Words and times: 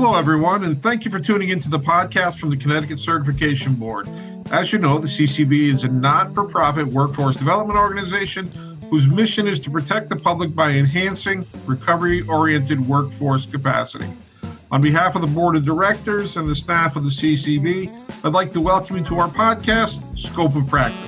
Hello, 0.00 0.16
everyone, 0.16 0.62
and 0.62 0.80
thank 0.80 1.04
you 1.04 1.10
for 1.10 1.18
tuning 1.18 1.48
into 1.48 1.68
the 1.68 1.78
podcast 1.80 2.38
from 2.38 2.50
the 2.50 2.56
Connecticut 2.56 3.00
Certification 3.00 3.74
Board. 3.74 4.08
As 4.52 4.72
you 4.72 4.78
know, 4.78 4.98
the 4.98 5.08
CCB 5.08 5.74
is 5.74 5.82
a 5.82 5.88
not 5.88 6.32
for 6.36 6.44
profit 6.44 6.86
workforce 6.86 7.34
development 7.34 7.76
organization 7.76 8.48
whose 8.90 9.08
mission 9.08 9.48
is 9.48 9.58
to 9.58 9.72
protect 9.72 10.08
the 10.08 10.14
public 10.14 10.54
by 10.54 10.70
enhancing 10.70 11.44
recovery 11.66 12.22
oriented 12.28 12.86
workforce 12.86 13.44
capacity. 13.44 14.06
On 14.70 14.80
behalf 14.80 15.16
of 15.16 15.20
the 15.20 15.26
Board 15.26 15.56
of 15.56 15.64
Directors 15.64 16.36
and 16.36 16.46
the 16.46 16.54
staff 16.54 16.94
of 16.94 17.02
the 17.02 17.10
CCB, 17.10 18.24
I'd 18.24 18.32
like 18.32 18.52
to 18.52 18.60
welcome 18.60 18.98
you 18.98 19.04
to 19.06 19.18
our 19.18 19.28
podcast, 19.28 20.16
Scope 20.16 20.54
of 20.54 20.68
Practice. 20.68 21.07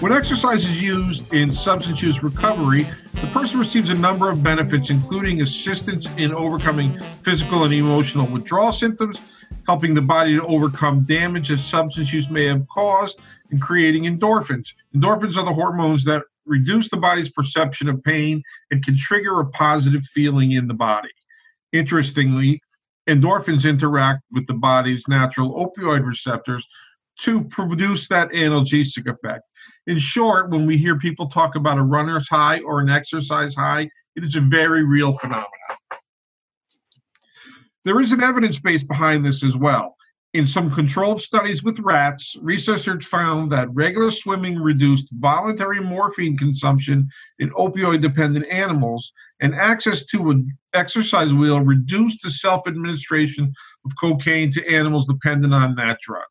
When 0.00 0.12
exercise 0.12 0.64
is 0.64 0.80
used 0.80 1.32
in 1.34 1.52
substance 1.52 2.00
use 2.00 2.22
recovery, 2.22 2.86
the 3.14 3.26
person 3.32 3.58
receives 3.58 3.90
a 3.90 3.96
number 3.96 4.30
of 4.30 4.44
benefits, 4.44 4.90
including 4.90 5.40
assistance 5.40 6.06
in 6.16 6.32
overcoming 6.32 7.00
physical 7.24 7.64
and 7.64 7.74
emotional 7.74 8.24
withdrawal 8.28 8.72
symptoms, 8.72 9.18
helping 9.66 9.94
the 9.94 10.00
body 10.00 10.36
to 10.36 10.46
overcome 10.46 11.00
damage 11.00 11.48
that 11.48 11.58
substance 11.58 12.12
use 12.12 12.30
may 12.30 12.44
have 12.44 12.64
caused, 12.68 13.18
and 13.50 13.60
creating 13.60 14.04
endorphins. 14.04 14.72
Endorphins 14.94 15.36
are 15.36 15.44
the 15.44 15.52
hormones 15.52 16.04
that 16.04 16.22
reduce 16.46 16.88
the 16.88 16.96
body's 16.96 17.30
perception 17.30 17.88
of 17.88 18.00
pain 18.04 18.40
and 18.70 18.84
can 18.84 18.96
trigger 18.96 19.40
a 19.40 19.46
positive 19.46 20.04
feeling 20.04 20.52
in 20.52 20.68
the 20.68 20.74
body. 20.74 21.10
Interestingly, 21.72 22.62
endorphins 23.10 23.68
interact 23.68 24.22
with 24.30 24.46
the 24.46 24.54
body's 24.54 25.08
natural 25.08 25.54
opioid 25.54 26.06
receptors 26.06 26.68
to 27.22 27.42
produce 27.42 28.06
that 28.06 28.28
analgesic 28.28 29.12
effect. 29.12 29.42
In 29.88 29.96
short, 29.96 30.50
when 30.50 30.66
we 30.66 30.76
hear 30.76 30.98
people 30.98 31.28
talk 31.28 31.56
about 31.56 31.78
a 31.78 31.82
runner's 31.82 32.28
high 32.28 32.58
or 32.60 32.80
an 32.80 32.90
exercise 32.90 33.54
high, 33.54 33.88
it 34.16 34.22
is 34.22 34.36
a 34.36 34.40
very 34.42 34.84
real 34.84 35.14
phenomenon. 35.14 35.48
There 37.86 37.98
is 37.98 38.12
an 38.12 38.22
evidence 38.22 38.58
base 38.58 38.82
behind 38.82 39.24
this 39.24 39.42
as 39.42 39.56
well. 39.56 39.96
In 40.34 40.46
some 40.46 40.70
controlled 40.70 41.22
studies 41.22 41.62
with 41.62 41.78
rats, 41.78 42.36
researchers 42.42 43.06
found 43.06 43.50
that 43.50 43.72
regular 43.72 44.10
swimming 44.10 44.58
reduced 44.58 45.08
voluntary 45.12 45.80
morphine 45.80 46.36
consumption 46.36 47.08
in 47.38 47.48
opioid 47.52 48.02
dependent 48.02 48.44
animals, 48.50 49.10
and 49.40 49.54
access 49.54 50.04
to 50.04 50.30
an 50.30 50.54
exercise 50.74 51.32
wheel 51.32 51.62
reduced 51.62 52.20
the 52.22 52.30
self 52.30 52.68
administration 52.68 53.50
of 53.86 53.92
cocaine 53.98 54.52
to 54.52 54.70
animals 54.70 55.06
dependent 55.06 55.54
on 55.54 55.74
that 55.76 55.98
drug. 56.02 56.26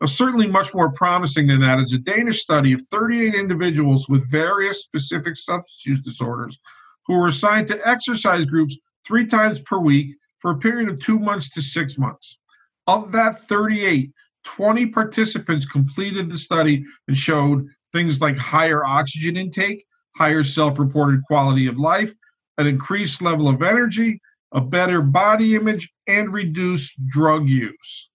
Now, 0.00 0.08
certainly 0.08 0.48
much 0.48 0.74
more 0.74 0.90
promising 0.90 1.46
than 1.46 1.60
that 1.60 1.78
is 1.78 1.92
a 1.92 1.98
Danish 1.98 2.42
study 2.42 2.72
of 2.72 2.80
38 2.88 3.34
individuals 3.34 4.08
with 4.08 4.30
various 4.30 4.82
specific 4.82 5.36
substance 5.36 5.86
use 5.86 6.00
disorders 6.00 6.58
who 7.06 7.14
were 7.14 7.28
assigned 7.28 7.68
to 7.68 7.88
exercise 7.88 8.44
groups 8.44 8.76
three 9.06 9.26
times 9.26 9.60
per 9.60 9.78
week 9.78 10.16
for 10.40 10.50
a 10.50 10.58
period 10.58 10.88
of 10.88 10.98
two 10.98 11.18
months 11.18 11.48
to 11.50 11.62
six 11.62 11.96
months. 11.96 12.38
Of 12.86 13.12
that 13.12 13.42
38, 13.42 14.10
20 14.44 14.86
participants 14.86 15.64
completed 15.64 16.28
the 16.28 16.38
study 16.38 16.84
and 17.06 17.16
showed 17.16 17.66
things 17.92 18.20
like 18.20 18.36
higher 18.36 18.84
oxygen 18.84 19.36
intake, 19.36 19.84
higher 20.16 20.44
self 20.44 20.78
reported 20.78 21.22
quality 21.24 21.66
of 21.66 21.78
life, 21.78 22.12
an 22.58 22.66
increased 22.66 23.22
level 23.22 23.48
of 23.48 23.62
energy, 23.62 24.20
a 24.52 24.60
better 24.60 25.00
body 25.00 25.54
image, 25.54 25.88
and 26.08 26.32
reduced 26.32 26.94
drug 27.06 27.48
use 27.48 28.08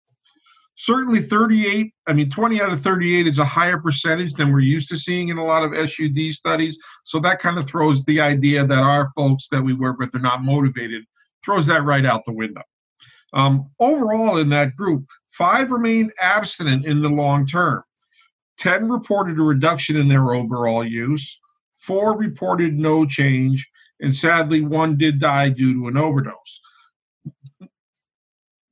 certainly 0.79 1.21
38 1.21 1.93
i 2.07 2.13
mean 2.13 2.29
20 2.29 2.61
out 2.61 2.71
of 2.71 2.81
38 2.81 3.27
is 3.27 3.37
a 3.37 3.43
higher 3.43 3.77
percentage 3.77 4.33
than 4.33 4.51
we're 4.51 4.61
used 4.61 4.87
to 4.87 4.97
seeing 4.97 5.27
in 5.27 5.37
a 5.37 5.43
lot 5.43 5.63
of 5.63 5.89
SUD 5.89 6.31
studies. 6.31 6.77
So 7.03 7.19
that 7.19 7.39
kind 7.39 7.59
of 7.59 7.67
throws 7.67 8.03
the 8.05 8.21
idea 8.21 8.65
that 8.65 8.79
our 8.79 9.11
folks 9.15 9.49
that 9.51 9.61
we 9.61 9.73
work 9.73 9.99
with 9.99 10.15
are 10.15 10.19
not 10.19 10.41
motivated 10.41 11.03
throws 11.43 11.67
that 11.67 11.83
right 11.83 12.05
out 12.05 12.23
the 12.25 12.31
window. 12.31 12.61
Um, 13.33 13.69
overall 13.79 14.37
in 14.37 14.49
that 14.49 14.75
group 14.75 15.05
five 15.29 15.71
remained 15.71 16.13
abstinent 16.19 16.85
in 16.85 17.01
the 17.01 17.09
long 17.09 17.45
term. 17.45 17.83
10 18.57 18.89
reported 18.89 19.37
a 19.37 19.43
reduction 19.43 19.97
in 19.97 20.07
their 20.07 20.33
overall 20.33 20.85
use 20.85 21.39
four 21.75 22.17
reported 22.17 22.77
no 22.77 23.05
change 23.05 23.69
and 24.01 24.15
sadly 24.15 24.61
one 24.61 24.97
did 24.97 25.19
die 25.19 25.49
due 25.49 25.73
to 25.73 25.87
an 25.87 25.97
overdose 25.97 26.61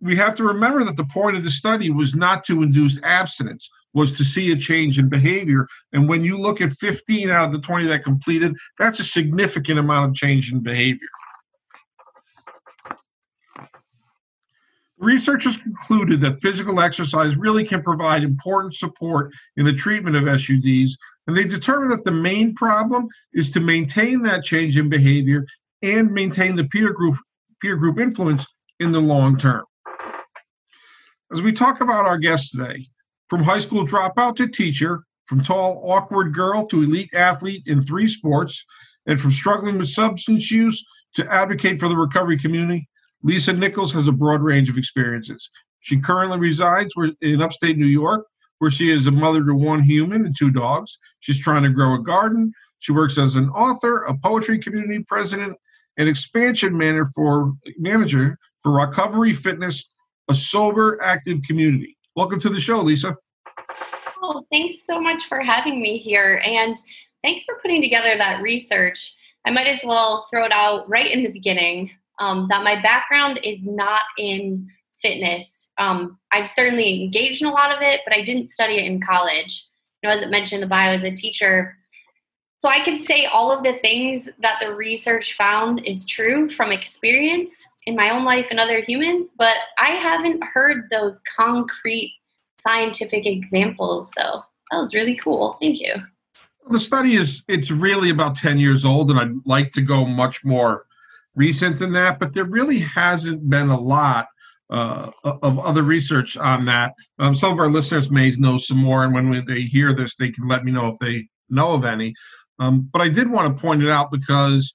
we 0.01 0.15
have 0.15 0.35
to 0.35 0.43
remember 0.43 0.83
that 0.83 0.97
the 0.97 1.05
point 1.05 1.37
of 1.37 1.43
the 1.43 1.51
study 1.51 1.89
was 1.89 2.13
not 2.15 2.43
to 2.45 2.61
induce 2.61 2.99
abstinence 3.03 3.69
was 3.93 4.15
to 4.17 4.23
see 4.23 4.51
a 4.51 4.55
change 4.55 4.99
in 4.99 5.09
behavior. 5.09 5.67
And 5.93 6.07
when 6.07 6.23
you 6.23 6.37
look 6.37 6.61
at 6.61 6.71
15 6.73 7.29
out 7.29 7.45
of 7.45 7.51
the 7.51 7.59
20 7.59 7.87
that 7.87 8.03
completed 8.03 8.55
that's 8.77 8.99
a 8.99 9.03
significant 9.03 9.79
amount 9.79 10.11
of 10.11 10.15
change 10.15 10.51
in 10.51 10.59
behavior. 10.59 11.07
Researchers 14.99 15.57
concluded 15.57 16.21
that 16.21 16.41
physical 16.41 16.79
exercise 16.79 17.35
really 17.35 17.63
can 17.63 17.83
provide 17.83 18.23
important 18.23 18.73
support 18.73 19.31
in 19.55 19.65
the 19.65 19.73
treatment 19.73 20.15
of 20.15 20.23
SUDs 20.23 20.97
and 21.27 21.35
they 21.35 21.43
determined 21.43 21.91
that 21.91 22.03
the 22.03 22.11
main 22.11 22.55
problem 22.55 23.07
is 23.33 23.49
to 23.51 23.59
maintain 23.59 24.21
that 24.23 24.43
change 24.43 24.77
in 24.77 24.89
behavior 24.89 25.45
and 25.81 26.11
maintain 26.11 26.55
the 26.55 26.65
peer 26.65 26.93
group 26.93 27.17
peer 27.61 27.75
group 27.75 27.99
influence 27.99 28.45
in 28.79 28.91
the 28.91 28.99
long 28.99 29.37
term 29.37 29.63
as 31.31 31.41
we 31.41 31.51
talk 31.51 31.81
about 31.81 32.05
our 32.05 32.17
guest 32.17 32.51
today, 32.51 32.87
from 33.27 33.43
high 33.43 33.59
school 33.59 33.85
dropout 33.85 34.37
to 34.37 34.47
teacher, 34.47 35.03
from 35.25 35.43
tall, 35.43 35.81
awkward 35.85 36.33
girl 36.33 36.65
to 36.67 36.83
elite 36.83 37.09
athlete 37.13 37.63
in 37.65 37.81
three 37.81 38.07
sports, 38.07 38.63
and 39.07 39.19
from 39.19 39.31
struggling 39.31 39.77
with 39.77 39.89
substance 39.89 40.49
use 40.49 40.83
to 41.15 41.33
advocate 41.33 41.79
for 41.79 41.89
the 41.89 41.97
recovery 41.97 42.37
community, 42.37 42.87
Lisa 43.23 43.51
Nichols 43.51 43.91
has 43.91 44.07
a 44.07 44.11
broad 44.11 44.41
range 44.41 44.69
of 44.69 44.77
experiences. 44.77 45.49
She 45.81 45.99
currently 45.99 46.39
resides 46.39 46.93
in 47.21 47.41
upstate 47.41 47.77
New 47.77 47.87
York, 47.87 48.25
where 48.59 48.71
she 48.71 48.91
is 48.91 49.07
a 49.07 49.11
mother 49.11 49.45
to 49.45 49.53
one 49.53 49.83
human 49.83 50.25
and 50.25 50.35
two 50.37 50.51
dogs. 50.51 50.97
She's 51.19 51.39
trying 51.39 51.63
to 51.63 51.69
grow 51.69 51.95
a 51.95 52.03
garden. 52.03 52.53
She 52.79 52.91
works 52.91 53.17
as 53.17 53.35
an 53.35 53.49
author, 53.49 54.03
a 54.03 54.17
poetry 54.17 54.59
community 54.59 55.03
president, 55.03 55.57
and 55.97 56.07
expansion 56.07 56.77
manager 56.77 57.05
for 57.13 57.53
manager 57.77 58.37
for 58.61 58.71
recovery 58.71 59.33
fitness 59.33 59.85
a 60.29 60.35
sober, 60.35 61.01
active 61.01 61.41
community. 61.43 61.97
Welcome 62.15 62.39
to 62.39 62.49
the 62.49 62.59
show, 62.59 62.81
Lisa. 62.81 63.15
Oh, 64.21 64.45
thanks 64.51 64.79
so 64.85 64.99
much 64.99 65.25
for 65.25 65.39
having 65.39 65.81
me 65.81 65.97
here. 65.97 66.41
And 66.45 66.75
thanks 67.23 67.45
for 67.45 67.59
putting 67.61 67.81
together 67.81 68.15
that 68.17 68.41
research. 68.41 69.15
I 69.45 69.51
might 69.51 69.67
as 69.67 69.81
well 69.83 70.27
throw 70.29 70.43
it 70.43 70.51
out 70.51 70.89
right 70.89 71.09
in 71.09 71.23
the 71.23 71.31
beginning 71.31 71.91
um, 72.19 72.47
that 72.49 72.63
my 72.63 72.81
background 72.81 73.39
is 73.43 73.59
not 73.63 74.01
in 74.17 74.67
fitness. 75.01 75.69
Um, 75.77 76.17
I've 76.31 76.49
certainly 76.49 77.03
engaged 77.03 77.41
in 77.41 77.47
a 77.47 77.51
lot 77.51 77.71
of 77.71 77.81
it, 77.81 78.01
but 78.05 78.15
I 78.15 78.23
didn't 78.23 78.49
study 78.49 78.75
it 78.75 78.85
in 78.85 79.01
college. 79.01 79.65
You 80.01 80.09
know, 80.09 80.15
as 80.15 80.23
it 80.23 80.29
mentioned 80.29 80.61
in 80.61 80.67
the 80.67 80.69
bio, 80.69 80.93
as 80.93 81.03
a 81.03 81.11
teacher, 81.11 81.77
so 82.59 82.69
I 82.69 82.79
can 82.79 82.99
say 82.99 83.25
all 83.25 83.51
of 83.51 83.63
the 83.63 83.73
things 83.73 84.29
that 84.39 84.59
the 84.59 84.73
research 84.75 85.33
found 85.33 85.85
is 85.85 86.05
true 86.05 86.49
from 86.49 86.71
experience 86.71 87.67
in 87.87 87.95
my 87.95 88.09
own 88.09 88.25
life 88.25 88.47
and 88.51 88.59
other 88.59 88.81
humans, 88.81 89.33
but 89.37 89.55
I 89.79 89.91
haven't 89.91 90.43
heard 90.43 90.89
those 90.91 91.21
concrete 91.35 92.13
scientific 92.59 93.25
examples. 93.25 94.11
So 94.15 94.43
that 94.71 94.77
was 94.77 94.93
really 94.93 95.15
cool. 95.15 95.57
Thank 95.61 95.79
you. 95.79 95.93
The 96.69 96.81
study 96.81 97.15
is 97.15 97.43
it's 97.47 97.71
really 97.71 98.09
about 98.09 98.35
10 98.35 98.59
years 98.59 98.83
old 98.83 99.09
and 99.09 99.17
I'd 99.17 99.31
like 99.45 99.71
to 99.71 99.81
go 99.81 100.05
much 100.05 100.43
more 100.43 100.85
recent 101.33 101.79
than 101.79 101.93
that, 101.93 102.19
but 102.19 102.33
there 102.33 102.43
really 102.43 102.79
hasn't 102.79 103.49
been 103.49 103.69
a 103.69 103.79
lot 103.79 104.27
uh, 104.69 105.09
of 105.23 105.57
other 105.59 105.83
research 105.83 106.35
on 106.35 106.65
that. 106.65 106.93
Um, 107.19 107.33
some 107.33 107.53
of 107.53 107.59
our 107.59 107.69
listeners 107.69 108.11
may 108.11 108.31
know 108.31 108.57
some 108.57 108.79
more, 108.79 109.05
and 109.05 109.13
when 109.13 109.45
they 109.45 109.61
hear 109.61 109.93
this, 109.93 110.17
they 110.17 110.29
can 110.29 110.45
let 110.45 110.65
me 110.65 110.73
know 110.73 110.89
if 110.89 110.99
they 110.99 111.25
know 111.49 111.73
of 111.73 111.85
any. 111.85 112.13
Um, 112.59 112.89
but 112.91 113.01
I 113.01 113.07
did 113.07 113.31
want 113.31 113.55
to 113.55 113.61
point 113.61 113.81
it 113.81 113.89
out 113.89 114.11
because 114.11 114.73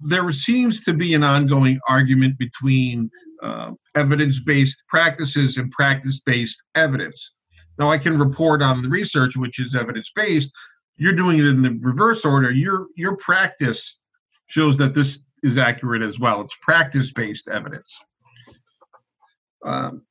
there 0.00 0.30
seems 0.30 0.82
to 0.84 0.92
be 0.92 1.14
an 1.14 1.22
ongoing 1.22 1.80
argument 1.88 2.38
between 2.38 3.10
uh, 3.42 3.72
evidence 3.94 4.38
based 4.38 4.82
practices 4.88 5.56
and 5.56 5.70
practice 5.70 6.20
based 6.20 6.62
evidence. 6.74 7.32
Now, 7.78 7.90
I 7.90 7.98
can 7.98 8.18
report 8.18 8.62
on 8.62 8.82
the 8.82 8.88
research, 8.88 9.36
which 9.36 9.58
is 9.60 9.74
evidence 9.74 10.10
based. 10.14 10.50
You're 10.96 11.12
doing 11.12 11.38
it 11.38 11.46
in 11.46 11.62
the 11.62 11.78
reverse 11.82 12.24
order. 12.24 12.50
Your, 12.50 12.86
your 12.96 13.16
practice 13.16 13.98
shows 14.46 14.76
that 14.78 14.94
this 14.94 15.20
is 15.42 15.58
accurate 15.58 16.02
as 16.02 16.18
well. 16.18 16.40
It's 16.40 16.56
practice 16.62 17.12
based 17.12 17.48
evidence. 17.48 17.98
Um, 19.64 20.02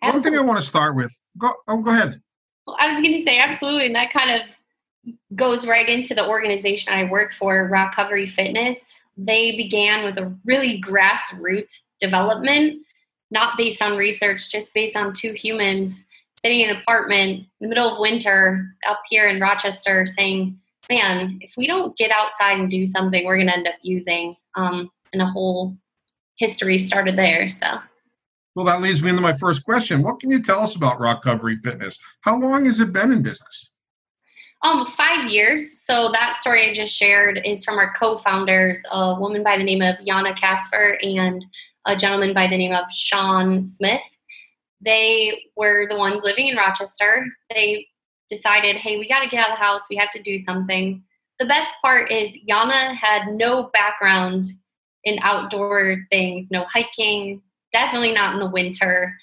one 0.00 0.22
thing 0.22 0.36
I 0.36 0.40
want 0.40 0.58
to 0.58 0.66
start 0.66 0.96
with, 0.96 1.12
go, 1.38 1.52
oh, 1.68 1.78
go 1.78 1.90
ahead. 1.90 2.20
Well, 2.66 2.76
I 2.78 2.92
was 2.92 3.00
going 3.00 3.12
to 3.12 3.20
say, 3.20 3.38
absolutely. 3.38 3.86
And 3.86 3.94
that 3.94 4.10
kind 4.10 4.30
of 4.30 5.16
goes 5.36 5.66
right 5.66 5.88
into 5.88 6.14
the 6.14 6.26
organization 6.26 6.92
I 6.92 7.04
work 7.04 7.32
for, 7.32 7.68
Recovery 7.70 8.26
Fitness. 8.26 8.96
They 9.16 9.56
began 9.56 10.04
with 10.04 10.18
a 10.18 10.34
really 10.44 10.80
grassroots 10.80 11.74
development, 12.00 12.82
not 13.30 13.56
based 13.56 13.82
on 13.82 13.96
research, 13.96 14.50
just 14.50 14.74
based 14.74 14.96
on 14.96 15.12
two 15.12 15.32
humans 15.32 16.04
sitting 16.42 16.60
in 16.60 16.70
an 16.70 16.76
apartment 16.76 17.38
in 17.38 17.46
the 17.60 17.68
middle 17.68 17.88
of 17.88 18.00
winter 18.00 18.74
up 18.88 19.00
here 19.08 19.28
in 19.28 19.40
Rochester 19.40 20.06
saying, 20.06 20.58
man, 20.90 21.38
if 21.40 21.54
we 21.56 21.66
don't 21.66 21.96
get 21.96 22.10
outside 22.10 22.58
and 22.58 22.70
do 22.70 22.84
something, 22.84 23.24
we're 23.24 23.36
going 23.36 23.46
to 23.46 23.56
end 23.56 23.68
up 23.68 23.76
using 23.82 24.34
um, 24.56 24.90
in 25.12 25.20
a 25.20 25.30
whole 25.30 25.76
history 26.36 26.78
started 26.78 27.16
there. 27.16 27.48
So. 27.48 27.78
Well, 28.54 28.66
that 28.66 28.82
leads 28.82 29.02
me 29.02 29.10
into 29.10 29.22
my 29.22 29.32
first 29.32 29.64
question. 29.64 30.02
What 30.02 30.20
can 30.20 30.30
you 30.30 30.42
tell 30.42 30.60
us 30.60 30.74
about 30.74 31.00
ROC 31.00 31.24
Recovery 31.24 31.56
Fitness? 31.56 31.98
How 32.22 32.38
long 32.38 32.64
has 32.64 32.80
it 32.80 32.92
been 32.92 33.12
in 33.12 33.22
business? 33.22 33.70
Um, 34.64 34.86
five 34.86 35.28
years. 35.28 35.80
So 35.80 36.10
that 36.12 36.36
story 36.36 36.70
I 36.70 36.72
just 36.72 36.94
shared 36.96 37.40
is 37.44 37.64
from 37.64 37.78
our 37.78 37.92
co-founders, 37.94 38.80
a 38.92 39.18
woman 39.18 39.42
by 39.42 39.58
the 39.58 39.64
name 39.64 39.82
of 39.82 39.96
Yana 39.96 40.36
Casper 40.36 40.98
and 41.02 41.44
a 41.84 41.96
gentleman 41.96 42.32
by 42.32 42.46
the 42.46 42.56
name 42.56 42.72
of 42.72 42.84
Sean 42.92 43.64
Smith. 43.64 44.00
They 44.80 45.42
were 45.56 45.88
the 45.88 45.96
ones 45.96 46.22
living 46.22 46.46
in 46.46 46.56
Rochester. 46.56 47.26
They 47.52 47.88
decided, 48.28 48.76
hey, 48.76 48.98
we 48.98 49.08
got 49.08 49.22
to 49.24 49.28
get 49.28 49.40
out 49.40 49.50
of 49.50 49.58
the 49.58 49.64
house. 49.64 49.82
We 49.90 49.96
have 49.96 50.12
to 50.12 50.22
do 50.22 50.38
something. 50.38 51.02
The 51.40 51.46
best 51.46 51.74
part 51.82 52.12
is 52.12 52.38
Yana 52.48 52.94
had 52.94 53.32
no 53.32 53.64
background 53.72 54.46
in 55.02 55.18
outdoor 55.22 55.96
things, 56.10 56.48
no 56.52 56.64
hiking, 56.64 57.42
definitely 57.72 58.12
not 58.12 58.34
in 58.34 58.40
the 58.40 58.50
winter. 58.50 59.18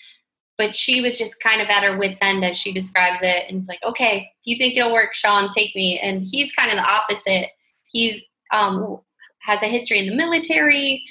But 0.59 0.75
she 0.75 1.01
was 1.01 1.17
just 1.17 1.39
kind 1.39 1.61
of 1.61 1.69
at 1.69 1.83
her 1.83 1.97
wits' 1.97 2.19
end 2.21 2.45
as 2.45 2.57
she 2.57 2.71
describes 2.71 3.21
it. 3.23 3.45
And 3.47 3.59
it's 3.59 3.67
like, 3.67 3.79
okay, 3.83 4.29
if 4.41 4.44
you 4.44 4.57
think 4.57 4.77
it'll 4.77 4.94
work, 4.94 5.15
Sean, 5.15 5.50
take 5.50 5.75
me. 5.75 5.97
And 6.00 6.21
he's 6.21 6.51
kind 6.51 6.69
of 6.69 6.77
the 6.77 6.83
opposite. 6.83 7.47
He's 7.91 8.21
um, 8.51 9.00
has 9.39 9.63
a 9.63 9.67
history 9.67 10.00
in 10.00 10.07
the 10.07 10.15
military, 10.15 11.03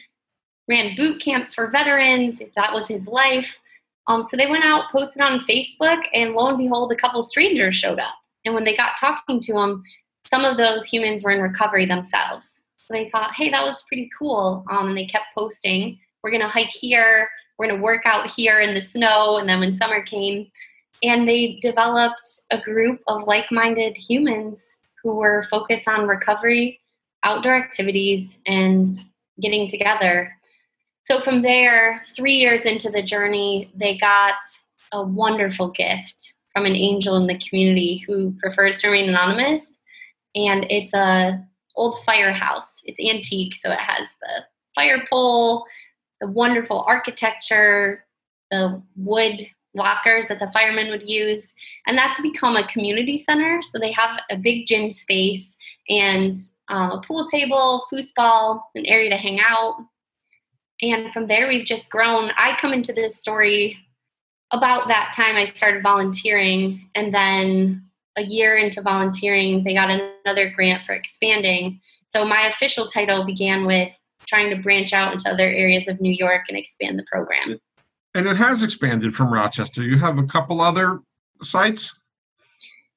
ran 0.69 0.95
boot 0.95 1.21
camps 1.21 1.55
for 1.55 1.71
veterans. 1.71 2.41
That 2.55 2.73
was 2.73 2.87
his 2.87 3.07
life. 3.07 3.59
Um, 4.07 4.23
so 4.23 4.37
they 4.37 4.47
went 4.47 4.65
out, 4.65 4.93
posted 4.93 5.23
on 5.23 5.41
Facebook, 5.41 6.03
and 6.15 6.35
lo 6.35 6.49
and 6.49 6.59
behold, 6.59 6.93
a 6.93 6.97
couple 6.97 7.23
strangers 7.23 7.75
showed 7.75 7.99
up. 7.99 8.15
And 8.45 8.55
when 8.55 8.65
they 8.65 8.77
got 8.77 8.99
talking 9.01 9.41
to 9.41 9.53
them, 9.55 9.83
some 10.27 10.45
of 10.45 10.57
those 10.57 10.85
humans 10.85 11.25
were 11.25 11.31
in 11.31 11.41
recovery 11.41 11.87
themselves. 11.87 12.61
So 12.77 12.95
they 12.95 13.09
thought, 13.09 13.35
hey, 13.35 13.51
that 13.51 13.65
was 13.65 13.83
pretty 13.89 14.11
cool. 14.19 14.65
Um, 14.71 14.89
and 14.89 14.97
they 14.97 15.07
kept 15.07 15.35
posting, 15.35 15.99
we're 16.23 16.31
going 16.31 16.43
to 16.43 16.49
hike 16.49 16.69
here, 16.69 17.29
we're 17.59 17.67
going 17.67 17.79
to 17.79 17.83
work 17.83 18.03
out 18.05 18.31
here 18.31 18.61
in 18.61 18.75
the 18.75 18.81
snow. 18.81 19.39
And 19.39 19.49
then 19.49 19.61
when 19.61 19.75
summer 19.75 20.03
came, 20.03 20.51
and 21.03 21.29
they 21.29 21.59
developed 21.61 22.29
a 22.51 22.61
group 22.61 23.01
of 23.07 23.27
like 23.27 23.53
minded 23.53 23.97
humans 23.97 24.79
who 25.03 25.17
were 25.17 25.47
focused 25.51 25.87
on 25.87 26.09
recovery, 26.09 26.81
outdoor 27.23 27.55
activities, 27.55 28.39
and 28.47 28.87
getting 29.41 29.69
together 29.69 30.33
so 31.09 31.21
from 31.21 31.41
there, 31.41 32.03
three 32.15 32.35
years 32.35 32.67
into 32.67 32.91
the 32.91 33.03
journey, 33.03 33.73
they 33.75 33.97
got 33.97 34.35
a 34.93 35.03
wonderful 35.03 35.71
gift 35.71 36.35
from 36.53 36.67
an 36.67 36.77
angel 36.77 37.17
in 37.17 37.27
the 37.27 37.39
community 37.39 38.05
who 38.07 38.35
prefers 38.43 38.79
to 38.83 38.89
remain 38.89 39.09
anonymous. 39.09 39.79
And 40.35 40.67
it's 40.69 40.93
a 40.93 41.43
old 41.77 42.05
firehouse. 42.05 42.83
It's 42.85 43.01
antique, 43.01 43.55
so 43.55 43.73
it 43.73 43.81
has 43.81 44.07
the 44.21 44.45
fire 44.75 45.03
pole, 45.09 45.65
the 46.21 46.29
wonderful 46.29 46.85
architecture, 46.87 48.05
the 48.51 48.83
wood 48.97 49.47
lockers 49.75 50.27
that 50.29 50.41
the 50.41 50.51
firemen 50.53 50.91
would 50.91 51.09
use, 51.09 51.53
and 51.87 51.97
that's 51.97 52.21
become 52.21 52.57
a 52.57 52.67
community 52.69 53.19
center. 53.19 53.61
So 53.63 53.79
they 53.79 53.93
have 53.93 54.19
a 54.31 54.37
big 54.37 54.67
gym 54.67 54.91
space 54.91 55.57
and 55.89 56.39
um, 56.69 56.93
a 56.93 57.01
pool 57.07 57.27
table, 57.27 57.85
foosball, 57.93 58.61
an 58.75 58.87
area 58.87 59.11
to 59.11 59.17
hang 59.17 59.41
out. 59.41 59.77
And 60.81 61.13
from 61.13 61.27
there, 61.27 61.49
we've 61.49 61.67
just 61.67 61.91
grown. 61.91 62.31
I 62.37 62.57
come 62.57 62.73
into 62.73 62.93
this 62.93 63.17
story 63.17 63.79
about 64.53 64.89
that 64.89 65.13
time 65.15 65.37
I 65.37 65.47
started 65.47 65.83
volunteering. 65.83 66.89
And 66.95 67.13
then 67.13 67.85
a 68.17 68.23
year 68.23 68.57
into 68.57 68.83
volunteering, 68.83 69.65
they 69.65 69.75
got 69.75 69.91
another 69.91 70.51
grant 70.51 70.85
for 70.85 70.93
expanding. 70.93 71.81
So 72.09 72.25
my 72.25 72.49
official 72.49 72.87
title 72.87 73.25
began 73.25 73.67
with 73.67 73.99
trying 74.29 74.51
to 74.51 74.57
branch 74.57 74.93
out 74.93 75.13
into 75.13 75.31
other 75.31 75.47
areas 75.49 75.89
of 75.89 76.01
New 76.01 76.13
York 76.13 76.43
and 76.49 76.57
expand 76.57 76.99
the 76.99 77.05
program. 77.11 77.59
And 78.15 78.27
it 78.27 78.37
has 78.37 78.63
expanded 78.63 79.15
from 79.15 79.33
Rochester. 79.33 79.83
You 79.83 79.99
have 79.99 80.19
a 80.19 80.25
couple 80.25 80.61
other 80.61 81.01
sites? 81.43 81.95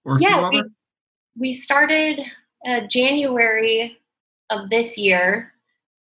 Or 0.04 0.18
yeah, 0.20 0.50
we, 0.50 0.64
we 1.38 1.54
started 1.54 2.20
uh, 2.68 2.82
January 2.88 3.98
of 4.50 4.70
this 4.70 4.98
year 4.98 5.52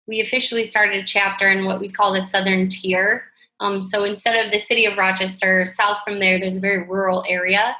we 0.07 0.21
officially 0.21 0.65
started 0.65 1.03
a 1.03 1.05
chapter 1.05 1.49
in 1.49 1.65
what 1.65 1.79
we 1.79 1.89
call 1.89 2.13
the 2.13 2.23
Southern 2.23 2.69
Tier. 2.69 3.25
Um, 3.59 3.81
so 3.83 4.05
instead 4.05 4.43
of 4.43 4.51
the 4.51 4.59
city 4.59 4.85
of 4.85 4.97
Rochester, 4.97 5.65
south 5.65 5.99
from 6.03 6.19
there, 6.19 6.39
there's 6.39 6.57
a 6.57 6.61
very 6.61 6.87
rural 6.87 7.25
area. 7.27 7.75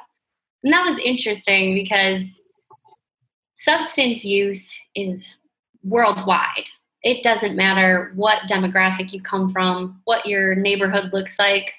And 0.62 0.72
that 0.72 0.88
was 0.88 0.98
interesting 0.98 1.74
because 1.74 2.40
substance 3.56 4.24
use 4.24 4.78
is 4.94 5.34
worldwide. 5.82 6.66
It 7.02 7.22
doesn't 7.22 7.56
matter 7.56 8.12
what 8.16 8.48
demographic 8.48 9.12
you 9.12 9.22
come 9.22 9.52
from, 9.52 10.00
what 10.04 10.26
your 10.26 10.54
neighborhood 10.54 11.12
looks 11.12 11.38
like, 11.38 11.74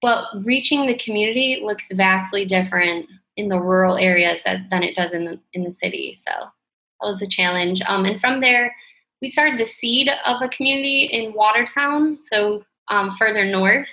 but 0.00 0.26
reaching 0.44 0.86
the 0.86 0.94
community 0.94 1.60
looks 1.62 1.86
vastly 1.92 2.44
different 2.44 3.06
in 3.36 3.48
the 3.48 3.60
rural 3.60 3.96
areas 3.96 4.42
than 4.44 4.82
it 4.82 4.94
does 4.94 5.12
in 5.12 5.24
the, 5.24 5.38
in 5.52 5.64
the 5.64 5.72
city. 5.72 6.14
So 6.14 6.30
that 6.30 7.06
was 7.06 7.20
a 7.20 7.26
challenge. 7.26 7.82
Um, 7.82 8.04
and 8.04 8.20
from 8.20 8.40
there, 8.40 8.74
we 9.20 9.28
started 9.28 9.58
the 9.58 9.66
seed 9.66 10.10
of 10.24 10.42
a 10.42 10.48
community 10.48 11.04
in 11.04 11.32
Watertown, 11.32 12.18
so 12.20 12.64
um, 12.88 13.10
further 13.12 13.44
north. 13.44 13.88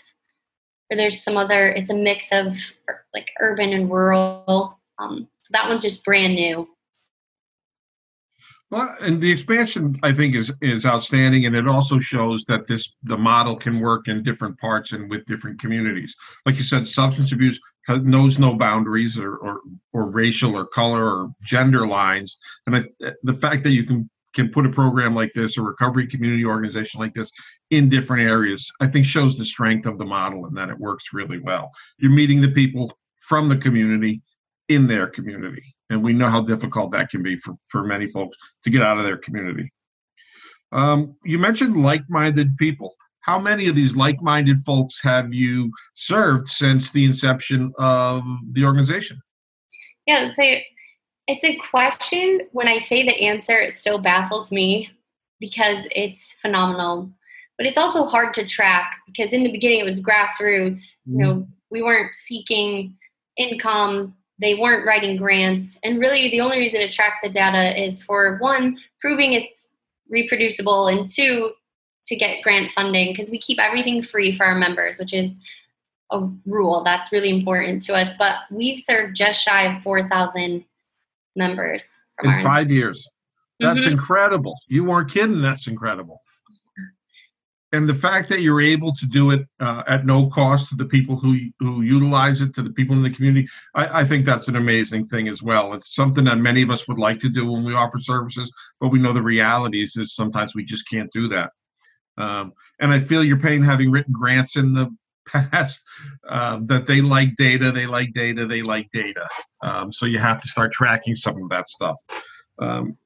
Where 0.88 0.98
there's 0.98 1.24
some 1.24 1.38
other, 1.38 1.68
it's 1.68 1.90
a 1.90 1.96
mix 1.96 2.28
of 2.34 2.58
like 3.14 3.30
urban 3.40 3.72
and 3.72 3.90
rural. 3.90 4.78
Um, 5.00 5.30
so 5.44 5.50
that 5.52 5.70
one's 5.70 5.84
just 5.84 6.04
brand 6.04 6.36
new. 6.36 6.68
Well, 8.72 8.96
and 9.02 9.20
the 9.20 9.30
expansion 9.30 10.00
I 10.02 10.14
think 10.14 10.34
is 10.34 10.50
is 10.62 10.86
outstanding, 10.86 11.46
and 11.46 11.56
it 11.58 11.68
also 11.68 12.00
shows 12.00 12.46
that 12.46 12.68
this 12.68 12.96
the 13.04 13.18
model 13.18 13.58
can 13.58 13.82
work 13.82 14.08
in 14.08 14.24
different 14.24 14.58
parts 14.60 14.94
and 14.94 15.10
with 15.10 15.26
different 15.26 15.60
communities. 15.60 16.16
Like 16.46 16.56
you 16.56 16.64
said, 16.64 16.88
substance 16.88 17.34
abuse 17.34 17.60
uh, 17.90 17.98
knows 17.98 18.40
no 18.40 18.54
boundaries 18.54 19.20
or 19.20 19.36
or, 19.36 19.60
or 19.92 20.10
racial 20.10 20.56
or 20.56 20.66
color 20.66 21.04
or 21.04 21.32
gender 21.44 21.86
lines, 21.86 22.38
and 22.66 22.78
I, 22.78 23.12
the 23.24 23.34
fact 23.34 23.64
that 23.64 23.72
you 23.72 23.84
can 23.84 24.10
can 24.34 24.50
put 24.50 24.66
a 24.66 24.70
program 24.70 25.14
like 25.14 25.34
this, 25.34 25.58
a 25.58 25.62
recovery 25.62 26.08
community 26.08 26.46
organization 26.46 27.02
like 27.02 27.14
this, 27.14 27.30
in 27.72 27.90
different 27.90 28.24
areas, 28.30 28.72
I 28.80 28.88
think 28.88 29.06
shows 29.06 29.38
the 29.38 29.44
strength 29.44 29.86
of 29.86 29.98
the 29.98 30.06
model 30.06 30.46
and 30.46 30.56
that 30.56 30.70
it 30.70 30.80
works 30.80 31.12
really 31.12 31.40
well. 31.40 31.70
You're 31.98 32.12
meeting 32.12 32.40
the 32.40 32.52
people 32.52 32.98
from 33.20 33.50
the 33.50 33.58
community 33.58 34.22
in 34.76 34.88
their 34.88 35.08
community. 35.08 35.76
And 35.90 36.04
we 36.04 36.14
know 36.14 36.30
how 36.30 36.42
difficult 36.42 36.92
that 36.92 37.10
can 37.10 37.22
be 37.22 37.38
for, 37.38 37.56
for 37.68 37.84
many 37.84 38.08
folks 38.08 38.38
to 38.64 38.70
get 38.70 38.82
out 38.82 38.98
of 38.98 39.04
their 39.04 39.18
community. 39.18 39.72
Um, 40.72 41.16
you 41.26 41.38
mentioned 41.38 41.76
like 41.76 42.04
minded 42.10 42.56
people. 42.58 42.96
How 43.22 43.38
many 43.38 43.68
of 43.68 43.76
these 43.76 43.96
like 43.96 44.22
minded 44.22 44.60
folks 44.60 45.02
have 45.04 45.34
you 45.34 45.72
served 45.94 46.50
since 46.50 46.92
the 46.92 47.06
inception 47.06 47.72
of 47.78 48.24
the 48.54 48.64
organization? 48.64 49.22
Yeah, 50.08 50.28
I'd 50.28 50.36
say 50.36 50.66
it's 51.28 51.44
a 51.44 51.56
question. 51.58 52.42
When 52.52 52.68
I 52.68 52.80
say 52.80 53.04
the 53.04 53.22
answer, 53.22 53.58
it 53.58 53.74
still 53.74 54.00
baffles 54.00 54.52
me 54.52 54.90
because 55.40 55.80
it's 55.96 56.36
phenomenal. 56.42 57.12
But 57.58 57.68
it's 57.68 57.78
also 57.78 58.06
hard 58.06 58.34
to 58.36 58.46
track 58.46 58.96
because 59.06 59.34
in 59.34 59.44
the 59.44 59.52
beginning 59.52 59.82
it 59.82 59.86
was 59.86 60.02
grassroots. 60.02 60.96
You 61.06 61.18
know, 61.18 61.34
mm-hmm. 61.34 61.52
we 61.70 61.84
weren't 61.84 62.16
seeking 62.16 62.98
income, 63.38 64.16
they 64.42 64.56
weren't 64.56 64.86
writing 64.86 65.16
grants. 65.18 65.78
And 65.84 66.00
really, 66.00 66.30
the 66.30 66.42
only 66.42 66.58
reason 66.58 66.82
to 66.82 66.90
track 66.90 67.20
the 67.24 67.30
data 67.30 67.80
is 67.82 68.02
for 68.02 68.38
one, 68.40 68.78
proving 69.00 69.34
it's 69.34 69.74
reproducible, 70.10 70.88
and 70.88 71.10
two, 71.10 71.52
to 72.08 72.16
get 72.16 72.42
grant 72.42 72.72
funding 72.72 73.14
because 73.14 73.30
we 73.30 73.38
keep 73.38 73.60
everything 73.60 74.02
free 74.02 74.36
for 74.36 74.46
our 74.46 74.56
members, 74.56 75.00
which 75.00 75.14
is 75.14 75.40
a 76.12 76.28
rule 76.46 76.84
that's 76.84 77.12
really 77.12 77.30
important 77.30 77.82
to 77.84 77.96
us. 77.96 78.14
But 78.18 78.38
we've 78.50 78.80
served 78.80 79.16
just 79.16 79.42
shy 79.42 79.74
of 79.74 79.82
4,000 79.84 80.66
members 81.36 82.00
in 82.24 82.44
five 82.44 82.70
years. 82.70 83.08
That's 83.60 83.82
mm-hmm. 83.82 83.94
incredible. 83.94 84.56
You 84.68 84.84
weren't 84.84 85.12
kidding. 85.12 85.42
That's 85.42 85.68
incredible. 85.68 86.20
And 87.74 87.88
the 87.88 87.96
fact 87.96 88.28
that 88.30 88.42
you're 88.42 88.60
able 88.60 88.94
to 88.94 89.06
do 89.06 89.32
it 89.32 89.48
uh, 89.62 89.84
at 89.88 90.06
no 90.06 90.28
cost 90.28 90.70
to 90.70 90.76
the 90.76 90.86
people 90.86 91.16
who 91.16 91.40
who 91.60 91.84
utilize 91.84 92.42
it, 92.42 92.54
to 92.56 92.64
the 92.64 92.72
people 92.72 92.96
in 92.96 93.04
the 93.04 93.10
community, 93.10 93.48
I, 93.76 94.02
I, 94.02 94.06
think 94.06 94.26
that's 94.26 94.50
an 94.50 94.58
amazing 94.58 95.06
thing 95.06 95.30
as 95.30 95.42
well. 95.42 95.74
It's 95.74 95.96
something 95.96 96.26
that 96.26 96.38
many 96.38 96.62
of 96.64 96.70
us 96.70 96.88
would 96.90 96.98
like 97.00 97.22
to 97.22 97.30
do 97.30 97.50
when 97.50 97.64
we 97.64 97.74
offer 97.74 97.98
services, 97.98 98.52
but 98.82 98.90
we 98.90 99.00
know 99.00 99.14
the 99.14 99.22
realities 99.22 99.96
is 99.96 100.16
sometimes 100.16 100.54
we 100.54 100.66
just 100.66 100.90
can't 100.90 101.12
do 101.14 101.30
that. 101.30 101.52
Um, 102.18 102.52
and 102.80 102.92
I 102.92 103.00
feel 103.00 103.24
your 103.24 103.40
pain 103.40 103.64
having 103.64 103.90
written 103.90 104.14
grants 104.14 104.58
in 104.58 104.74
the 104.74 104.90
past 105.28 105.82
uh, 106.28 106.60
that 106.64 106.88
they 106.88 107.00
like 107.00 107.36
data, 107.38 107.72
they 107.72 107.86
like 107.86 108.12
data, 108.14 108.46
they 108.46 108.62
like 108.64 108.90
data. 108.92 109.28
Um, 109.64 109.94
so 109.94 110.06
you 110.06 110.20
have 110.20 110.42
to 110.42 110.48
start 110.48 110.74
tracking 110.74 111.16
some 111.16 111.42
of 111.42 111.50
that 111.50 111.70
stuff. 111.70 111.98
Um, 112.60 112.98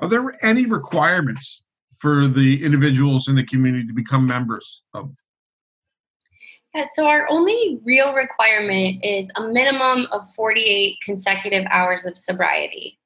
are 0.00 0.08
there 0.08 0.34
any 0.44 0.66
requirements 0.66 1.63
for 2.04 2.28
the 2.28 2.62
individuals 2.62 3.28
in 3.28 3.34
the 3.34 3.42
community 3.42 3.86
to 3.86 3.94
become 3.94 4.26
members 4.26 4.82
of? 4.92 5.10
Yeah, 6.74 6.84
so 6.92 7.06
our 7.06 7.26
only 7.30 7.80
real 7.82 8.12
requirement 8.12 9.02
is 9.02 9.30
a 9.36 9.48
minimum 9.48 10.06
of 10.12 10.30
48 10.34 10.98
consecutive 11.02 11.64
hours 11.70 12.04
of 12.04 12.18
sobriety. 12.18 12.98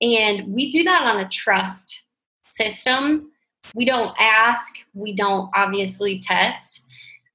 And 0.00 0.54
we 0.54 0.70
do 0.70 0.82
that 0.84 1.02
on 1.02 1.20
a 1.20 1.28
trust 1.28 2.04
system 2.48 3.30
We 3.74 3.84
don't 3.84 4.16
ask, 4.18 4.76
we 4.94 5.12
don't 5.12 5.50
obviously 5.54 6.18
test. 6.18 6.86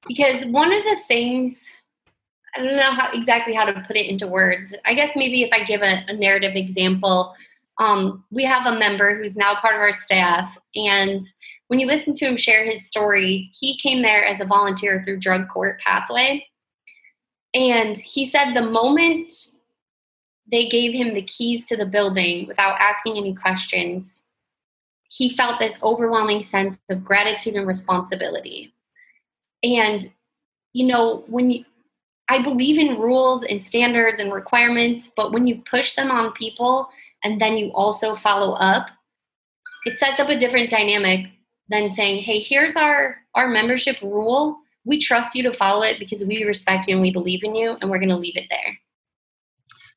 Because 0.08 0.46
one 0.46 0.74
of 0.74 0.84
the 0.84 0.98
things, 1.08 1.70
I 2.56 2.64
don't 2.64 2.76
know 2.76 2.92
how 2.92 3.12
exactly 3.14 3.54
how 3.54 3.66
to 3.66 3.86
put 3.86 3.98
it 3.98 4.08
into 4.08 4.26
words. 4.26 4.74
I 4.84 4.96
guess 4.96 5.16
maybe 5.16 5.44
if 5.44 5.50
I 5.54 5.64
give 5.64 5.84
a, 5.84 6.04
a 6.08 6.14
narrative 6.14 6.56
example, 6.56 7.36
um, 7.80 8.24
we 8.32 8.44
have 8.44 8.66
a 8.66 8.80
member 8.80 9.16
who's 9.16 9.36
now 9.36 9.56
part 9.56 9.76
of 9.76 9.82
our 9.82 9.94
staff, 9.94 10.58
and 10.78 11.26
when 11.68 11.80
you 11.80 11.88
listen 11.88 12.14
to 12.14 12.26
him 12.26 12.38
share 12.38 12.66
his 12.66 12.88
story, 12.88 13.50
he 13.54 13.78
came 13.78 14.02
there 14.02 14.24
as 14.24 14.40
a 14.40 14.46
volunteer 14.46 15.04
through 15.04 15.20
drug 15.20 15.48
court 15.50 15.80
pathway. 15.82 16.46
And 17.54 17.98
he 17.98 18.26
said 18.26 18.54
the 18.54 18.62
moment 18.62 19.32
they 20.50 20.68
gave 20.68 20.94
him 20.94 21.14
the 21.14 21.24
keys 21.24 21.66
to 21.66 21.76
the 21.76 21.86
building 21.86 22.48
without 22.48 22.80
asking 22.80 23.18
any 23.18 23.34
questions, 23.34 24.24
he 25.10 25.30
felt 25.30 25.60
this 25.60 25.80
overwhelming 25.84 26.44
sense 26.44 26.80
of 26.90 27.04
gratitude 27.04 27.56
and 27.56 27.68
responsibility. 27.68 28.74
And, 29.64 30.10
you 30.74 30.86
know, 30.86 31.24
when 31.28 31.50
you, 31.50 31.66
I 32.30 32.42
believe 32.42 32.78
in 32.78 33.00
rules 33.00 33.44
and 33.44 33.66
standards 33.66 34.22
and 34.22 34.32
requirements, 34.32 35.10
but 35.16 35.32
when 35.32 35.48
you 35.48 35.62
push 35.70 35.96
them 35.96 36.12
on 36.12 36.34
people 36.34 36.90
and 37.24 37.42
then 37.42 37.58
you 37.58 37.72
also 37.72 38.16
follow 38.16 38.54
up, 38.54 38.90
it 39.88 39.98
sets 39.98 40.20
up 40.20 40.28
a 40.28 40.36
different 40.36 40.70
dynamic 40.70 41.28
than 41.70 41.90
saying, 41.90 42.22
hey, 42.22 42.40
here's 42.40 42.76
our, 42.76 43.18
our 43.36 43.48
membership 43.48 44.02
rule. 44.02 44.58
We 44.84 45.00
trust 45.00 45.34
you 45.34 45.44
to 45.44 45.54
follow 45.54 45.84
it 45.84 45.98
because 45.98 46.24
we 46.26 46.44
respect 46.44 46.88
you 46.88 46.96
and 46.96 47.02
we 47.02 47.12
believe 47.12 47.44
in 47.44 47.56
you, 47.56 47.78
and 47.80 47.90
we're 47.90 48.00
going 48.00 48.10
to 48.10 48.18
leave 48.18 48.36
it 48.36 48.48
there. 48.50 48.78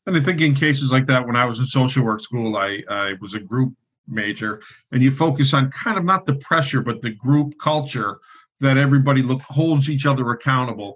And 0.07 0.17
I 0.17 0.21
think 0.21 0.41
in 0.41 0.55
cases 0.55 0.93
like 0.93 1.07
that, 1.07 1.27
when 1.27 1.35
I 1.35 1.45
was 1.45 1.59
in 1.59 1.67
social 1.67 2.05
work 2.05 2.21
school, 2.21 2.57
I, 2.57 2.83
I 2.89 3.15
was 3.21 3.35
a 3.35 3.41
group 3.41 3.75
major, 4.07 4.63
and 4.93 5.03
you 5.03 5.11
focus 5.11 5.53
on 5.55 5.73
kind 5.73 5.99
of 5.99 6.05
not 6.05 6.25
the 6.25 6.37
pressure, 6.37 6.83
but 6.83 7.03
the 7.03 7.11
group 7.11 7.55
culture 7.61 8.19
that 8.61 8.77
everybody 8.77 9.23
look 9.23 9.43
holds 9.43 9.91
each 9.91 10.07
other 10.07 10.31
accountable, 10.31 10.95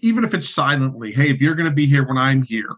even 0.00 0.24
if 0.24 0.34
it's 0.34 0.50
silently. 0.50 1.12
Hey, 1.12 1.30
if 1.30 1.40
you're 1.40 1.54
going 1.54 1.68
to 1.68 1.74
be 1.74 1.86
here 1.86 2.06
when 2.06 2.18
I'm 2.18 2.42
here, 2.42 2.74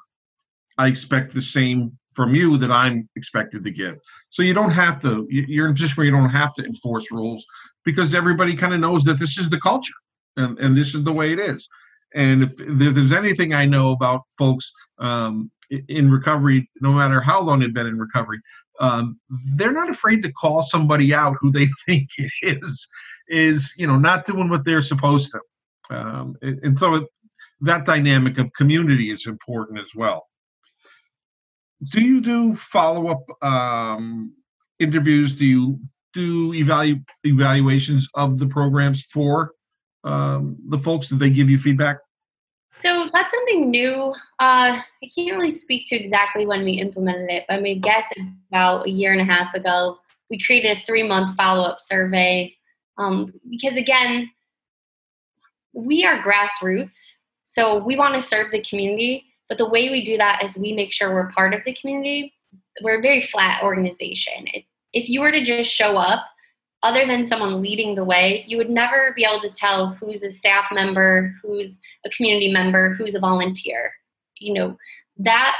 I 0.76 0.88
expect 0.88 1.32
the 1.32 1.42
same 1.42 1.96
from 2.14 2.34
you 2.34 2.56
that 2.58 2.70
I'm 2.70 3.08
expected 3.16 3.64
to 3.64 3.70
give. 3.70 3.98
So 4.30 4.42
you 4.42 4.54
don't 4.54 4.70
have 4.70 5.00
to. 5.02 5.26
You're 5.30 5.66
in 5.66 5.72
a 5.72 5.74
position 5.74 5.96
where 5.96 6.06
you 6.06 6.12
don't 6.12 6.28
have 6.28 6.54
to 6.54 6.64
enforce 6.64 7.10
rules 7.10 7.44
because 7.84 8.14
everybody 8.14 8.54
kind 8.54 8.74
of 8.74 8.80
knows 8.80 9.04
that 9.04 9.18
this 9.18 9.38
is 9.38 9.50
the 9.50 9.60
culture 9.60 9.94
and, 10.36 10.58
and 10.58 10.76
this 10.76 10.94
is 10.94 11.04
the 11.04 11.12
way 11.12 11.32
it 11.32 11.38
is. 11.38 11.68
And 12.14 12.44
if, 12.44 12.52
there's 12.56 13.12
anything 13.12 13.54
I 13.54 13.64
know 13.64 13.92
about 13.92 14.22
folks 14.38 14.70
um, 14.98 15.50
in 15.88 16.10
recovery, 16.10 16.70
no 16.80 16.92
matter 16.92 17.20
how 17.20 17.42
long 17.42 17.60
they've 17.60 17.74
been 17.74 17.88
in 17.88 17.98
recovery, 17.98 18.40
um, 18.80 19.18
they're 19.56 19.72
not 19.72 19.90
afraid 19.90 20.22
to 20.22 20.32
call 20.32 20.62
somebody 20.62 21.12
out 21.14 21.36
who 21.40 21.50
they 21.50 21.66
think 21.86 22.08
is 22.42 22.88
is 23.28 23.72
you 23.78 23.86
know 23.86 23.96
not 23.96 24.26
doing 24.26 24.48
what 24.48 24.64
they're 24.64 24.82
supposed 24.82 25.32
to. 25.32 25.40
Um, 25.96 26.36
and, 26.42 26.58
and 26.62 26.78
so 26.78 27.06
that 27.60 27.84
dynamic 27.84 28.38
of 28.38 28.52
community 28.52 29.10
is 29.10 29.26
important 29.26 29.78
as 29.78 29.94
well 29.94 30.26
do 31.90 32.00
you 32.00 32.20
do 32.20 32.56
follow 32.56 33.08
up 33.08 33.44
um, 33.44 34.32
interviews? 34.78 35.34
Do 35.34 35.46
you 35.46 35.78
do 36.12 36.52
evalu- 36.52 37.04
evaluations 37.24 38.08
of 38.14 38.38
the 38.38 38.46
programs 38.46 39.02
for 39.02 39.52
um, 40.04 40.56
the 40.68 40.78
folks? 40.78 41.08
Did 41.08 41.18
they 41.18 41.30
give 41.30 41.50
you 41.50 41.58
feedback? 41.58 41.98
So 42.80 43.08
that's 43.14 43.32
something 43.32 43.70
new. 43.70 44.12
Uh, 44.40 44.80
I 44.80 45.08
can't 45.14 45.36
really 45.36 45.50
speak 45.50 45.86
to 45.88 45.96
exactly 45.96 46.46
when 46.46 46.64
we 46.64 46.72
implemented 46.72 47.30
it, 47.30 47.44
but 47.48 47.54
I 47.54 47.60
mean, 47.60 47.80
guess 47.80 48.06
about 48.50 48.86
a 48.86 48.90
year 48.90 49.12
and 49.12 49.20
a 49.20 49.24
half 49.24 49.54
ago, 49.54 49.98
we 50.28 50.38
created 50.40 50.76
a 50.76 50.80
three 50.80 51.02
month 51.02 51.36
follow 51.36 51.64
up 51.64 51.80
survey. 51.80 52.54
Um, 52.98 53.32
because 53.48 53.76
again, 53.76 54.30
we 55.72 56.04
are 56.04 56.22
grassroots, 56.22 56.96
so 57.42 57.78
we 57.78 57.96
want 57.96 58.14
to 58.14 58.22
serve 58.22 58.50
the 58.52 58.62
community. 58.62 59.24
But 59.48 59.58
the 59.58 59.68
way 59.68 59.90
we 59.90 60.04
do 60.04 60.16
that 60.16 60.42
is 60.44 60.56
we 60.56 60.72
make 60.72 60.92
sure 60.92 61.12
we're 61.12 61.30
part 61.30 61.54
of 61.54 61.60
the 61.64 61.74
community. 61.74 62.32
We're 62.82 62.98
a 62.98 63.02
very 63.02 63.20
flat 63.20 63.62
organization. 63.62 64.46
If 64.92 65.08
you 65.08 65.20
were 65.20 65.32
to 65.32 65.42
just 65.42 65.70
show 65.70 65.96
up, 65.96 66.24
other 66.82 67.06
than 67.06 67.24
someone 67.24 67.62
leading 67.62 67.94
the 67.94 68.04
way, 68.04 68.44
you 68.46 68.58
would 68.58 68.68
never 68.68 69.14
be 69.16 69.24
able 69.24 69.40
to 69.40 69.48
tell 69.48 69.94
who's 69.94 70.22
a 70.22 70.30
staff 70.30 70.68
member, 70.70 71.34
who's 71.42 71.78
a 72.04 72.10
community 72.10 72.52
member, 72.52 72.94
who's 72.94 73.14
a 73.14 73.20
volunteer. 73.20 73.90
You 74.38 74.52
know, 74.52 74.76
that 75.18 75.56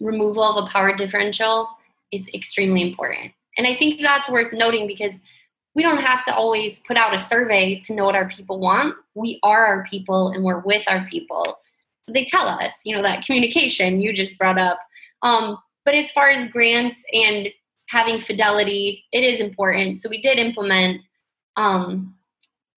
removal 0.00 0.42
of 0.42 0.64
a 0.64 0.68
power 0.68 0.96
differential 0.96 1.68
is 2.10 2.28
extremely 2.34 2.82
important. 2.82 3.32
And 3.56 3.66
I 3.66 3.76
think 3.76 4.00
that's 4.00 4.28
worth 4.28 4.52
noting 4.52 4.88
because 4.88 5.20
we 5.76 5.84
don't 5.84 6.02
have 6.02 6.24
to 6.24 6.34
always 6.34 6.80
put 6.80 6.96
out 6.96 7.14
a 7.14 7.18
survey 7.18 7.80
to 7.84 7.94
know 7.94 8.04
what 8.04 8.16
our 8.16 8.28
people 8.28 8.58
want. 8.58 8.96
We 9.14 9.38
are 9.44 9.66
our 9.66 9.84
people 9.84 10.28
and 10.28 10.42
we're 10.42 10.60
with 10.60 10.82
our 10.88 11.06
people 11.08 11.58
they 12.08 12.24
tell 12.24 12.46
us, 12.46 12.74
you 12.84 12.94
know, 12.94 13.02
that 13.02 13.24
communication 13.24 14.00
you 14.00 14.12
just 14.12 14.38
brought 14.38 14.58
up. 14.58 14.78
Um, 15.22 15.58
but 15.84 15.94
as 15.94 16.10
far 16.12 16.30
as 16.30 16.48
grants 16.50 17.04
and 17.12 17.48
having 17.88 18.20
fidelity, 18.20 19.04
it 19.12 19.24
is 19.24 19.40
important. 19.40 19.98
So 19.98 20.08
we 20.08 20.20
did 20.20 20.38
implement 20.38 21.00
um, 21.56 22.14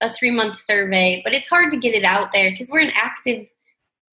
a 0.01 0.13
three 0.13 0.31
month 0.31 0.59
survey, 0.59 1.21
but 1.23 1.33
it's 1.33 1.47
hard 1.47 1.71
to 1.71 1.77
get 1.77 1.95
it 1.95 2.03
out 2.03 2.31
there 2.33 2.51
because 2.51 2.69
we're 2.69 2.79
an 2.79 2.91
active 2.95 3.47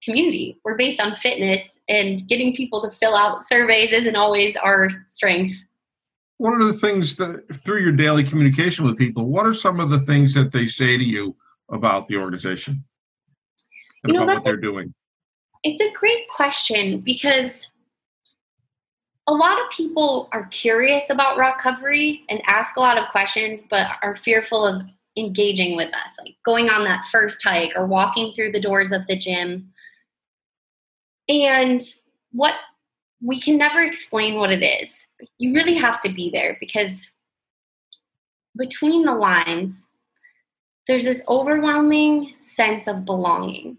community. 0.03 0.59
We're 0.63 0.77
based 0.77 0.99
on 0.99 1.15
fitness, 1.15 1.79
and 1.87 2.25
getting 2.27 2.55
people 2.55 2.81
to 2.81 2.89
fill 2.89 3.15
out 3.15 3.43
surveys 3.43 3.91
isn't 3.91 4.15
always 4.15 4.55
our 4.57 4.89
strength. 5.05 5.55
One 6.37 6.59
of 6.59 6.67
the 6.67 6.73
things 6.79 7.15
that 7.17 7.43
through 7.63 7.81
your 7.81 7.91
daily 7.91 8.23
communication 8.23 8.85
with 8.85 8.97
people, 8.97 9.27
what 9.27 9.45
are 9.45 9.53
some 9.53 9.79
of 9.79 9.89
the 9.89 9.99
things 9.99 10.33
that 10.33 10.51
they 10.51 10.65
say 10.65 10.97
to 10.97 11.03
you 11.03 11.35
about 11.69 12.07
the 12.07 12.17
organization 12.17 12.83
and 14.03 14.13
you 14.13 14.17
know, 14.17 14.23
about 14.23 14.37
what 14.37 14.43
they're 14.43 14.55
a, 14.55 14.61
doing? 14.61 14.93
It's 15.63 15.81
a 15.81 15.91
great 15.91 16.27
question 16.27 16.99
because 16.99 17.69
a 19.27 19.33
lot 19.33 19.61
of 19.61 19.69
people 19.69 20.27
are 20.31 20.47
curious 20.47 21.09
about 21.09 21.37
recovery 21.37 22.23
and 22.29 22.41
ask 22.47 22.75
a 22.75 22.79
lot 22.79 22.97
of 22.97 23.09
questions, 23.09 23.61
but 23.69 23.87
are 24.01 24.15
fearful 24.15 24.65
of 24.65 24.91
engaging 25.17 25.75
with 25.75 25.93
us, 25.93 26.11
like 26.19 26.35
going 26.43 26.69
on 26.69 26.83
that 26.85 27.05
first 27.05 27.43
hike 27.43 27.73
or 27.75 27.85
walking 27.85 28.33
through 28.33 28.51
the 28.51 28.59
doors 28.59 28.91
of 28.91 29.05
the 29.07 29.15
gym. 29.15 29.71
And 31.29 31.81
what 32.31 32.55
we 33.21 33.39
can 33.39 33.57
never 33.57 33.83
explain 33.83 34.35
what 34.35 34.51
it 34.51 34.63
is. 34.63 35.05
You 35.37 35.53
really 35.53 35.75
have 35.75 36.01
to 36.01 36.11
be 36.11 36.31
there 36.31 36.57
because 36.59 37.11
between 38.57 39.05
the 39.05 39.13
lines, 39.13 39.87
there's 40.87 41.03
this 41.03 41.21
overwhelming 41.27 42.33
sense 42.35 42.87
of 42.87 43.05
belonging 43.05 43.77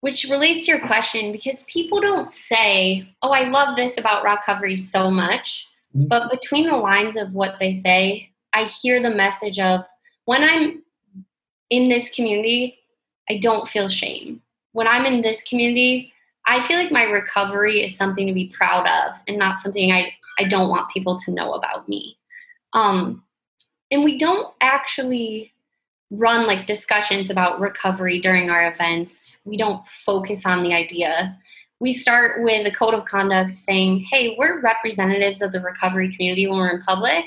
which 0.00 0.24
relates 0.30 0.66
to 0.66 0.72
your 0.72 0.86
question 0.86 1.32
because 1.32 1.64
people 1.64 2.00
don't 2.00 2.30
say, 2.30 3.08
Oh, 3.22 3.30
I 3.30 3.48
love 3.48 3.76
this 3.76 3.98
about 3.98 4.24
recovery 4.24 4.76
so 4.76 5.10
much. 5.10 5.68
Mm-hmm. 5.96 6.08
But 6.08 6.30
between 6.30 6.68
the 6.68 6.76
lines 6.76 7.16
of 7.16 7.34
what 7.34 7.58
they 7.58 7.74
say, 7.74 8.30
I 8.52 8.64
hear 8.64 9.02
the 9.02 9.10
message 9.10 9.58
of 9.58 9.84
when 10.24 10.44
I'm 10.44 10.82
in 11.70 11.88
this 11.88 12.10
community, 12.10 12.78
I 13.28 13.38
don't 13.38 13.68
feel 13.68 13.88
shame. 13.88 14.42
When 14.72 14.86
I'm 14.86 15.06
in 15.06 15.20
this 15.20 15.42
community, 15.42 16.12
I 16.46 16.60
feel 16.66 16.78
like 16.78 16.92
my 16.92 17.04
recovery 17.04 17.84
is 17.84 17.96
something 17.96 18.26
to 18.26 18.32
be 18.32 18.52
proud 18.56 18.86
of 18.86 19.18
and 19.26 19.38
not 19.38 19.60
something 19.60 19.92
I, 19.92 20.12
I 20.38 20.44
don't 20.44 20.70
want 20.70 20.90
people 20.90 21.18
to 21.18 21.30
know 21.30 21.52
about 21.52 21.88
me. 21.88 22.16
Um, 22.72 23.22
and 23.90 24.04
we 24.04 24.18
don't 24.18 24.54
actually 24.60 25.52
run 26.10 26.46
like 26.46 26.66
discussions 26.66 27.30
about 27.30 27.60
recovery 27.60 28.20
during 28.20 28.50
our 28.50 28.72
events. 28.72 29.36
We 29.44 29.56
don't 29.56 29.86
focus 30.06 30.46
on 30.46 30.62
the 30.62 30.72
idea. 30.72 31.36
We 31.80 31.92
start 31.92 32.42
with 32.42 32.66
a 32.66 32.74
code 32.74 32.94
of 32.94 33.04
conduct 33.04 33.54
saying, 33.54 34.00
hey, 34.10 34.34
we're 34.38 34.60
representatives 34.60 35.42
of 35.42 35.52
the 35.52 35.60
recovery 35.60 36.14
community 36.14 36.46
when 36.46 36.58
we're 36.58 36.76
in 36.76 36.82
public. 36.82 37.24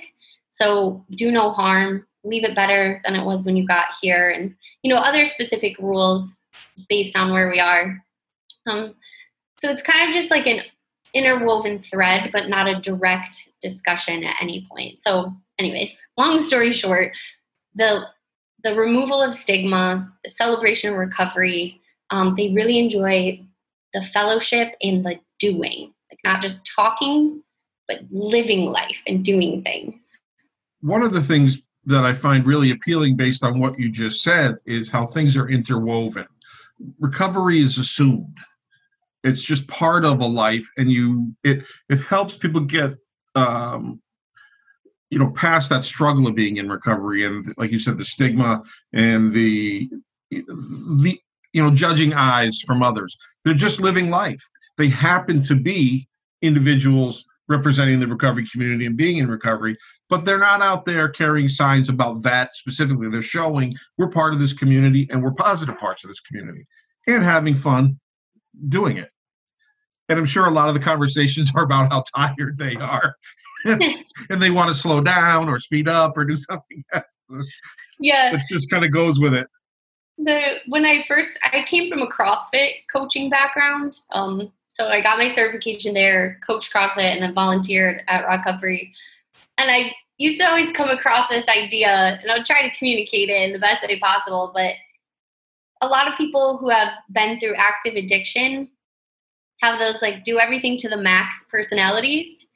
So 0.50 1.06
do 1.12 1.32
no 1.32 1.52
harm, 1.52 2.06
leave 2.24 2.44
it 2.44 2.56
better 2.56 3.02
than 3.06 3.16
it 3.16 3.24
was 3.24 3.46
when 3.46 3.56
you 3.56 3.66
got 3.66 3.86
here, 4.02 4.30
and 4.30 4.54
you 4.84 4.94
know, 4.94 5.00
other 5.00 5.26
specific 5.26 5.78
rules 5.80 6.42
based 6.90 7.16
on 7.16 7.32
where 7.32 7.50
we 7.50 7.60
are. 7.60 8.04
Um, 8.68 8.96
so 9.60 9.70
it's 9.70 9.82
kind 9.82 10.10
of 10.10 10.14
just 10.14 10.32
like 10.32 10.48
an 10.48 10.62
interwoven 11.14 11.80
thread, 11.80 12.32
but 12.34 12.50
not 12.50 12.68
a 12.68 12.82
direct 12.82 13.52
discussion 13.62 14.24
at 14.24 14.36
any 14.42 14.68
point. 14.70 15.00
So, 15.00 15.34
anyways, 15.60 16.02
long 16.18 16.42
story 16.42 16.74
short, 16.74 17.14
the 17.76 18.06
the 18.64 18.76
removal 18.76 19.22
of 19.22 19.34
stigma, 19.34 20.12
the 20.24 20.30
celebration 20.30 20.94
of 20.94 21.00
recovery. 21.00 21.82
Um, 22.10 22.36
they 22.36 22.52
really 22.54 22.78
enjoy 22.78 23.42
the 23.94 24.02
fellowship 24.14 24.76
and 24.82 25.06
the 25.06 25.20
doing, 25.40 25.94
like 26.12 26.20
not 26.24 26.42
just 26.42 26.62
talking, 26.76 27.42
but 27.88 28.02
living 28.12 28.66
life 28.66 29.02
and 29.08 29.24
doing 29.24 29.62
things. 29.64 30.08
One 30.82 31.04
of 31.04 31.14
the 31.14 31.22
things 31.22 31.60
that 31.86 32.06
I 32.06 32.14
find 32.14 32.46
really 32.46 32.72
appealing 32.72 33.18
based 33.18 33.44
on 33.44 33.60
what 33.60 33.80
you 33.80 33.90
just 33.90 34.24
said 34.24 34.58
is 34.66 34.90
how 34.90 35.08
things 35.08 35.36
are 35.36 35.50
interwoven. 35.50 36.28
Recovery 37.00 37.62
is 37.62 37.78
assumed. 37.78 38.38
It's 39.24 39.42
just 39.42 39.68
part 39.68 40.04
of 40.04 40.20
a 40.20 40.26
life, 40.26 40.68
and 40.78 40.92
you 40.92 41.36
it 41.44 41.64
it 41.90 42.00
helps 42.00 42.38
people 42.38 42.62
get 42.62 42.96
um, 43.36 44.02
you 45.12 45.20
know 45.20 45.30
past 45.32 45.70
that 45.70 45.86
struggle 45.86 46.26
of 46.26 46.34
being 46.34 46.58
in 46.58 46.70
recovery 46.70 47.26
and 47.26 47.54
like 47.58 47.70
you 47.70 47.78
said 47.78 47.98
the 47.98 48.06
stigma 48.06 48.64
and 48.94 49.32
the 49.32 49.90
the 50.32 51.20
you 51.54 51.62
know 51.62 51.70
judging 51.70 52.14
eyes 52.14 52.62
from 52.66 52.82
others. 52.82 53.16
They're 53.44 53.54
just 53.54 53.82
living 53.82 54.10
life. 54.10 54.42
They 54.78 54.88
happen 54.88 55.44
to 55.44 55.56
be 55.56 56.08
individuals 56.42 57.26
representing 57.50 58.00
the 58.00 58.08
recovery 58.08 58.48
community 58.50 58.86
and 58.86 58.96
being 58.96 59.18
in 59.18 59.28
recovery 59.28 59.78
but 60.10 60.26
they're 60.26 60.38
not 60.38 60.62
out 60.62 60.84
there 60.86 61.08
carrying 61.08 61.48
signs 61.48 61.88
about 61.88 62.22
that 62.22 62.54
specifically. 62.54 63.10
They're 63.10 63.22
showing 63.22 63.76
we're 63.98 64.10
part 64.10 64.34
of 64.34 64.40
this 64.40 64.54
community 64.54 65.08
and 65.10 65.24
we're 65.24 65.32
positive 65.32 65.78
parts 65.78 66.04
of 66.04 66.10
this 66.10 66.20
community 66.20 66.66
and 67.08 67.24
having 67.24 67.56
fun 67.56 68.00
doing 68.68 68.98
it 68.98 69.10
and 70.12 70.20
i'm 70.20 70.26
sure 70.26 70.46
a 70.46 70.52
lot 70.52 70.68
of 70.68 70.74
the 70.74 70.80
conversations 70.80 71.52
are 71.56 71.64
about 71.64 71.92
how 71.92 72.04
tired 72.16 72.58
they 72.58 72.76
are 72.76 73.16
and 73.66 74.42
they 74.42 74.52
want 74.52 74.68
to 74.68 74.76
slow 74.76 75.02
down 75.02 75.50
or 75.50 75.60
speed 75.60 75.88
up 75.88 76.16
or 76.18 76.26
do 76.26 76.38
something 76.38 76.84
yeah 78.00 78.36
it 78.36 78.42
just 78.50 78.70
kind 78.70 78.86
of 78.86 78.92
goes 78.92 79.20
with 79.20 79.34
it 79.34 79.48
the 80.18 80.58
when 80.68 80.86
i 80.86 81.04
first 81.08 81.40
i 81.52 81.64
came 81.64 81.90
from 81.90 82.02
a 82.02 82.08
CrossFit 82.08 82.74
coaching 82.92 83.30
background 83.30 83.98
um 84.12 84.52
so 84.74 84.88
I 84.88 85.02
got 85.02 85.18
my 85.18 85.28
certification 85.28 85.94
there, 85.94 86.40
coached 86.46 86.74
CrossFit, 86.74 87.12
and 87.12 87.22
then 87.22 87.34
volunteered 87.34 88.04
at 88.08 88.26
ROC 88.26 88.46
Recovery. 88.46 88.94
And 89.58 89.70
I 89.70 89.94
used 90.18 90.40
to 90.40 90.48
always 90.48 90.72
come 90.72 90.90
across 90.90 91.28
this 91.28 91.46
idea, 91.48 92.20
and 92.22 92.32
I 92.32 92.38
would 92.38 92.46
try 92.46 92.68
to 92.68 92.78
communicate 92.78 93.30
it 93.30 93.42
in 93.42 93.54
the 93.54 93.60
best 93.60 93.86
way 93.86 94.00
possible. 94.00 94.52
But 94.54 94.76
a 95.82 95.88
lot 95.88 96.08
of 96.08 96.18
people 96.18 96.58
who 96.58 96.70
have 96.70 96.94
been 97.12 97.40
through 97.40 97.56
active 97.56 97.96
addiction 97.96 98.70
have 99.62 99.80
those 99.80 100.02
like 100.02 100.24
do 100.24 100.40
everything 100.40 100.78
to 100.78 100.90
the 100.90 100.98
max 100.98 101.46
personalities, 101.50 102.48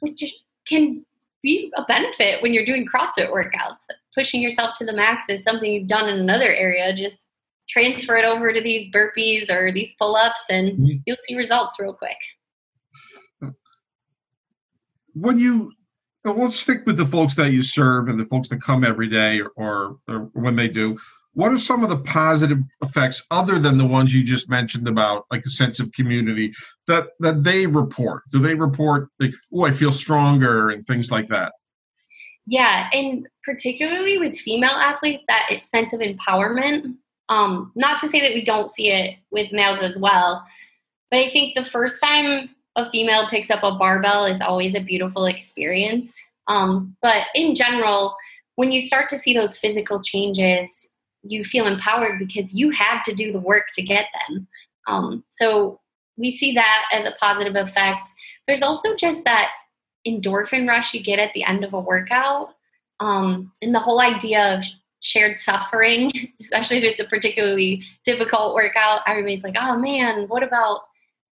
which 0.00 0.22
can 0.66 1.04
be 1.42 1.72
a 1.76 1.84
benefit 1.84 2.42
when 2.42 2.52
you're 2.52 2.64
doing 2.64 2.86
CrossFit 2.86 3.32
workouts. 3.32 3.78
Pushing 4.14 4.42
yourself 4.42 4.74
to 4.78 4.84
the 4.84 4.92
max 4.92 5.26
is 5.28 5.42
something 5.42 5.72
you've 5.72 5.88
done 5.88 6.08
in 6.08 6.18
another 6.18 6.50
area, 6.50 6.94
just 6.94 7.30
transfer 7.68 8.16
it 8.16 8.24
over 8.24 8.52
to 8.52 8.60
these 8.60 8.90
burpees 8.90 9.50
or 9.50 9.72
these 9.72 9.94
pull 9.98 10.16
ups, 10.16 10.44
and 10.50 10.72
mm-hmm. 10.72 10.96
you'll 11.06 11.16
see 11.26 11.36
results 11.36 11.76
real 11.78 11.92
quick. 11.92 12.16
When 15.14 15.38
you 15.38 15.72
we'll 16.24 16.50
stick 16.50 16.84
with 16.86 16.96
the 16.96 17.06
folks 17.06 17.34
that 17.36 17.52
you 17.52 17.62
serve 17.62 18.08
and 18.08 18.18
the 18.18 18.24
folks 18.24 18.48
that 18.48 18.62
come 18.62 18.84
every 18.84 19.08
day 19.08 19.40
or, 19.40 19.50
or, 19.56 19.98
or, 20.08 20.30
when 20.34 20.56
they 20.56 20.68
do. 20.68 20.98
What 21.38 21.52
are 21.52 21.58
some 21.58 21.84
of 21.84 21.88
the 21.88 21.98
positive 21.98 22.58
effects 22.82 23.22
other 23.30 23.60
than 23.60 23.78
the 23.78 23.86
ones 23.86 24.12
you 24.12 24.24
just 24.24 24.50
mentioned 24.50 24.88
about 24.88 25.24
like 25.30 25.46
a 25.46 25.50
sense 25.50 25.78
of 25.78 25.92
community 25.92 26.52
that 26.88 27.10
that 27.20 27.44
they 27.44 27.64
report? 27.64 28.24
Do 28.32 28.40
they 28.40 28.56
report 28.56 29.08
like, 29.20 29.30
oh, 29.54 29.64
I 29.64 29.70
feel 29.70 29.92
stronger 29.92 30.70
and 30.70 30.84
things 30.84 31.12
like 31.12 31.28
that? 31.28 31.52
Yeah, 32.44 32.88
and 32.92 33.28
particularly 33.44 34.18
with 34.18 34.36
female 34.36 34.70
athletes, 34.70 35.22
that 35.28 35.64
sense 35.64 35.92
of 35.92 36.00
empowerment 36.00 36.96
um, 37.28 37.70
not 37.76 38.00
to 38.00 38.08
say 38.08 38.20
that 38.20 38.34
we 38.34 38.44
don't 38.44 38.68
see 38.68 38.90
it 38.90 39.14
with 39.30 39.52
males 39.52 39.78
as 39.78 39.96
well, 39.96 40.44
but 41.08 41.20
I 41.20 41.30
think 41.30 41.54
the 41.54 41.64
first 41.64 42.02
time 42.02 42.48
a 42.74 42.90
female 42.90 43.28
picks 43.30 43.48
up 43.48 43.62
a 43.62 43.78
barbell 43.78 44.24
is 44.24 44.40
always 44.40 44.74
a 44.74 44.80
beautiful 44.80 45.26
experience. 45.26 46.20
Um, 46.48 46.96
but 47.00 47.26
in 47.36 47.54
general, 47.54 48.16
when 48.56 48.72
you 48.72 48.80
start 48.80 49.08
to 49.10 49.18
see 49.18 49.34
those 49.34 49.56
physical 49.56 50.02
changes, 50.02 50.88
you 51.22 51.44
feel 51.44 51.66
empowered 51.66 52.18
because 52.18 52.54
you 52.54 52.70
had 52.70 53.02
to 53.02 53.14
do 53.14 53.32
the 53.32 53.40
work 53.40 53.64
to 53.74 53.82
get 53.82 54.06
them. 54.28 54.46
Um, 54.86 55.24
so 55.30 55.80
we 56.16 56.30
see 56.30 56.52
that 56.54 56.84
as 56.92 57.04
a 57.04 57.12
positive 57.12 57.56
effect. 57.56 58.08
There's 58.46 58.62
also 58.62 58.94
just 58.96 59.24
that 59.24 59.50
endorphin 60.06 60.66
rush 60.66 60.94
you 60.94 61.02
get 61.02 61.18
at 61.18 61.32
the 61.34 61.44
end 61.44 61.64
of 61.64 61.74
a 61.74 61.80
workout. 61.80 62.54
Um, 63.00 63.52
and 63.62 63.74
the 63.74 63.80
whole 63.80 64.00
idea 64.00 64.56
of 64.56 64.64
shared 65.00 65.38
suffering, 65.38 66.10
especially 66.40 66.78
if 66.78 66.84
it's 66.84 67.00
a 67.00 67.04
particularly 67.04 67.84
difficult 68.04 68.54
workout. 68.54 69.00
Everybody's 69.06 69.44
like, 69.44 69.56
oh 69.58 69.78
man, 69.78 70.26
what 70.28 70.42
about 70.42 70.80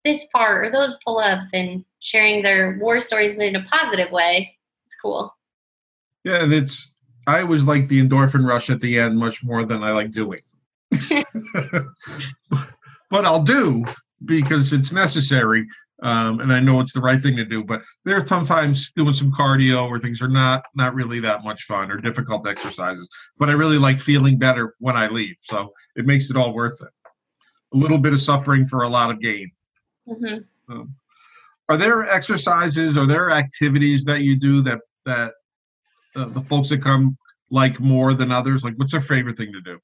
this 0.05 0.25
part 0.33 0.65
or 0.65 0.71
those 0.71 0.99
pull 1.05 1.19
ups? 1.19 1.49
And 1.53 1.85
sharing 2.01 2.43
their 2.43 2.79
war 2.81 3.01
stories 3.01 3.37
in 3.37 3.57
a 3.57 3.65
positive 3.65 4.13
way. 4.13 4.57
It's 4.87 4.97
cool. 5.03 5.35
Yeah, 6.25 6.43
and 6.43 6.53
it's, 6.53 6.89
I 7.27 7.43
always 7.43 7.65
like 7.65 7.89
the 7.89 8.03
endorphin 8.03 8.47
rush 8.47 8.71
at 8.71 8.81
the 8.81 8.99
end 8.99 9.19
much 9.19 9.43
more 9.43 9.65
than 9.65 9.83
I 9.83 9.93
like 9.93 10.13
doing. 10.13 10.41
but 13.11 13.25
I'll 13.25 13.43
do 13.43 13.85
because 14.25 14.73
it's 14.73 14.93
necessary 14.93 15.67
um, 16.03 16.41
and 16.41 16.53
I 16.53 16.61
know 16.61 16.81
it's 16.81 16.93
the 16.93 17.01
right 17.01 17.21
thing 17.21 17.37
to 17.37 17.45
do. 17.45 17.65
But 17.65 17.83
there 18.05 18.17
are 18.17 18.27
sometimes 18.27 18.91
doing 18.93 19.15
some 19.15 19.33
cardio 19.33 19.89
where 19.89 19.99
things 19.99 20.21
are 20.21 20.29
not 20.29 20.65
not 20.75 20.95
really 20.95 21.21
that 21.21 21.43
much 21.43 21.65
fun 21.65 21.91
or 21.91 21.97
difficult 21.97 22.47
exercises. 22.47 23.09
But 23.39 23.49
I 23.49 23.53
really 23.53 23.79
like 23.79 23.99
feeling 23.99 24.39
better 24.39 24.75
when 24.79 24.97
I 24.97 25.09
leave, 25.09 25.37
so 25.41 25.73
it 25.95 26.07
makes 26.07 26.31
it 26.31 26.37
all 26.37 26.55
worth 26.55 26.81
it. 26.83 26.89
A 27.75 27.77
little 27.77 27.99
bit 27.99 28.13
of 28.13 28.21
suffering 28.21 28.67
for 28.67 28.83
a 28.83 28.89
lot 28.89 29.11
of 29.11 29.21
gain. 29.21 29.51
Mm-hmm. 30.09 30.73
Um, 30.73 30.95
are 31.69 31.77
there 31.77 32.09
exercises? 32.09 32.97
Are 32.97 33.07
there 33.07 33.31
activities 33.31 34.05
that 34.05 34.21
you 34.21 34.37
do 34.37 34.63
that 34.63 34.81
that 35.07 35.33
uh, 36.17 36.27
the 36.27 36.41
folks 36.41 36.69
that 36.71 36.83
come 36.83 37.17
like 37.51 37.79
more 37.81 38.15
than 38.15 38.33
others? 38.33 38.65
Like, 38.65 38.75
what's 38.77 38.93
their 38.93 39.01
favorite 39.01 39.37
thing 39.37 39.53
to 39.53 39.61
do? 39.61 39.79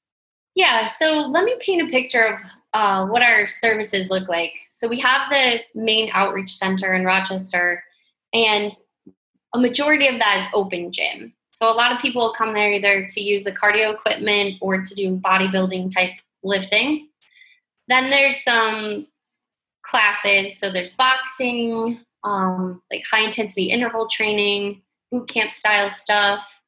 Yeah, 0.55 0.87
so 0.87 1.27
let 1.31 1.45
me 1.45 1.55
paint 1.59 1.81
a 1.81 1.91
picture 1.91 2.25
of 2.25 2.39
uh, 2.73 3.07
what 3.07 3.23
our 3.23 3.47
services 3.47 4.07
look 4.09 4.29
like. 4.29 4.53
So 4.71 4.87
we 4.87 4.99
have 4.99 5.29
the 5.29 5.61
main 5.73 6.09
outreach 6.13 6.55
center 6.55 6.93
in 6.93 7.05
Rochester, 7.05 7.83
and 8.33 8.71
a 9.53 9.59
majority 9.59 10.07
of 10.07 10.19
that 10.19 10.41
is 10.41 10.47
open 10.53 10.91
gym. 10.91 11.33
So 11.49 11.71
a 11.71 11.73
lot 11.73 11.91
of 11.91 11.99
people 11.99 12.33
come 12.37 12.53
there 12.53 12.71
either 12.71 13.07
to 13.07 13.21
use 13.21 13.43
the 13.43 13.51
cardio 13.51 13.93
equipment 13.93 14.57
or 14.61 14.81
to 14.81 14.95
do 14.95 15.17
bodybuilding 15.17 15.93
type 15.93 16.11
lifting. 16.43 17.09
Then 17.87 18.09
there's 18.09 18.43
some 18.43 19.07
classes. 19.83 20.59
So 20.59 20.71
there's 20.71 20.93
boxing, 20.93 21.99
um, 22.23 22.81
like 22.91 23.03
high 23.09 23.21
intensity 23.21 23.65
interval 23.65 24.07
training, 24.07 24.81
boot 25.13 25.29
camp 25.29 25.53
style 25.53 25.89
stuff. 25.91 26.59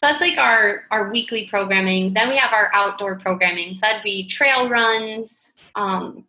So 0.00 0.08
that's 0.08 0.20
like 0.20 0.38
our 0.38 0.84
our 0.90 1.10
weekly 1.10 1.46
programming. 1.48 2.14
Then 2.14 2.28
we 2.28 2.36
have 2.36 2.52
our 2.52 2.70
outdoor 2.72 3.16
programming. 3.16 3.74
So 3.74 3.80
that'd 3.82 4.02
be 4.02 4.26
trail 4.26 4.68
runs, 4.68 5.52
um, 5.74 6.24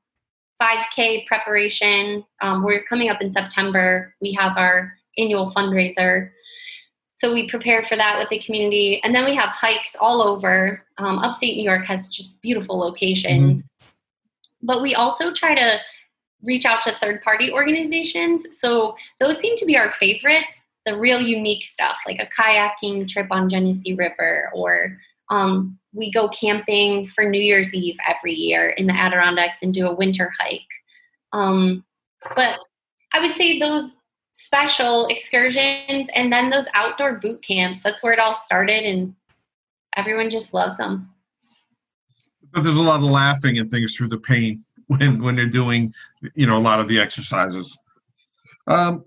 5K 0.62 1.26
preparation. 1.28 2.24
Um, 2.42 2.64
we're 2.64 2.84
coming 2.84 3.10
up 3.10 3.22
in 3.22 3.32
September. 3.32 4.16
We 4.22 4.34
have 4.34 4.58
our 4.58 4.94
annual 5.18 5.52
fundraiser. 5.52 6.32
So 7.16 7.34
we 7.34 7.48
prepare 7.48 7.84
for 7.84 7.96
that 7.96 8.20
with 8.20 8.30
the 8.30 8.40
community. 8.40 9.02
And 9.04 9.14
then 9.16 9.26
we 9.26 9.36
have 9.36 9.50
hikes 9.50 9.96
all 10.00 10.22
over. 10.22 10.84
Um, 10.98 11.20
upstate 11.20 11.56
New 11.56 11.64
York 11.64 11.86
has 11.86 12.10
just 12.10 12.42
beautiful 12.42 12.78
locations. 12.78 13.64
Mm-hmm. 13.64 13.88
But 14.64 14.82
we 14.82 14.96
also 14.96 15.32
try 15.32 15.56
to 15.56 15.80
reach 16.42 16.66
out 16.66 16.82
to 16.84 16.92
third 16.92 17.22
party 17.22 17.52
organizations. 17.52 18.46
So 18.52 18.96
those 19.20 19.38
seem 19.38 19.56
to 19.58 19.66
be 19.66 19.78
our 19.78 19.92
favorites 19.92 20.63
the 20.86 20.98
real 20.98 21.22
unique 21.22 21.64
stuff, 21.64 21.98
like 22.06 22.20
a 22.20 22.42
kayaking 22.42 23.08
trip 23.08 23.28
on 23.32 23.50
Genesee 23.50 23.94
River, 23.94 24.50
or 24.54 24.98
um, 25.30 25.78
we 25.94 26.12
go 26.12 26.28
camping 26.30 27.08
for 27.08 27.24
New 27.24 27.42
Year's 27.42 27.74
Eve 27.74 27.98
every 28.08 28.34
year 28.34 28.70
in 28.70 28.88
the 28.88 28.94
Adirondacks 28.94 29.60
and 29.62 29.74
do 29.74 29.88
a 29.88 29.94
winter 29.94 30.32
hike. 30.40 30.62
Um, 31.32 31.84
but 32.36 32.60
I 33.14 33.20
would 33.20 33.36
say 33.36 33.60
those 33.60 33.96
special 34.32 35.08
excursions 35.08 36.10
and 36.14 36.32
then 36.32 36.50
those 36.50 36.66
outdoor 36.74 37.20
boot 37.20 37.42
camps, 37.42 37.82
that's 37.82 38.04
where 38.04 38.14
it 38.14 38.20
all 38.20 38.36
started, 38.36 38.84
and 38.84 39.16
everyone 39.96 40.30
just 40.30 40.54
loves 40.54 40.78
them. 40.78 41.10
But 42.52 42.64
there's 42.64 42.78
a 42.78 42.84
lot 42.84 43.00
of 43.00 43.06
laughing 43.06 43.58
and 43.58 43.72
things 43.72 43.96
through 43.96 44.10
the 44.10 44.20
pain 44.20 44.64
when 44.88 45.24
when 45.24 45.36
they're 45.36 45.46
doing, 45.46 45.94
you 46.36 46.46
know, 46.46 46.58
a 46.58 46.60
lot 46.60 46.80
of 46.80 46.88
the 46.88 47.00
exercises. 47.00 47.78
Um, 48.68 49.06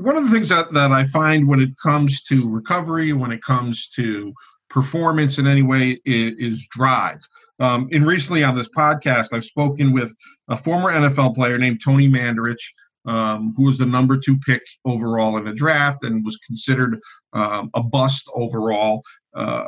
one 0.00 0.16
of 0.16 0.24
the 0.24 0.30
things 0.30 0.48
that, 0.48 0.72
that 0.72 0.92
I 0.92 1.06
find 1.06 1.46
when 1.46 1.60
it 1.60 1.70
comes 1.82 2.22
to 2.24 2.48
recovery, 2.48 3.12
when 3.12 3.32
it 3.32 3.42
comes 3.42 3.88
to 3.90 4.32
performance 4.68 5.38
in 5.38 5.46
any 5.46 5.62
way, 5.62 6.00
is, 6.04 6.36
is 6.38 6.66
drive. 6.70 7.20
Um, 7.58 7.88
and 7.92 8.06
recently 8.06 8.42
on 8.42 8.56
this 8.56 8.68
podcast, 8.68 9.32
I've 9.32 9.44
spoken 9.44 9.92
with 9.92 10.12
a 10.48 10.56
former 10.56 10.90
NFL 10.92 11.34
player 11.34 11.58
named 11.58 11.80
Tony 11.84 12.08
Mandarich, 12.08 12.62
um, 13.06 13.54
who 13.56 13.64
was 13.64 13.78
the 13.78 13.86
number 13.86 14.16
two 14.16 14.38
pick 14.38 14.62
overall 14.84 15.36
in 15.36 15.44
the 15.44 15.52
draft 15.52 16.04
and 16.04 16.24
was 16.24 16.36
considered 16.38 16.98
um, 17.32 17.70
a 17.74 17.82
bust 17.82 18.30
overall. 18.34 19.02
Uh, 19.34 19.66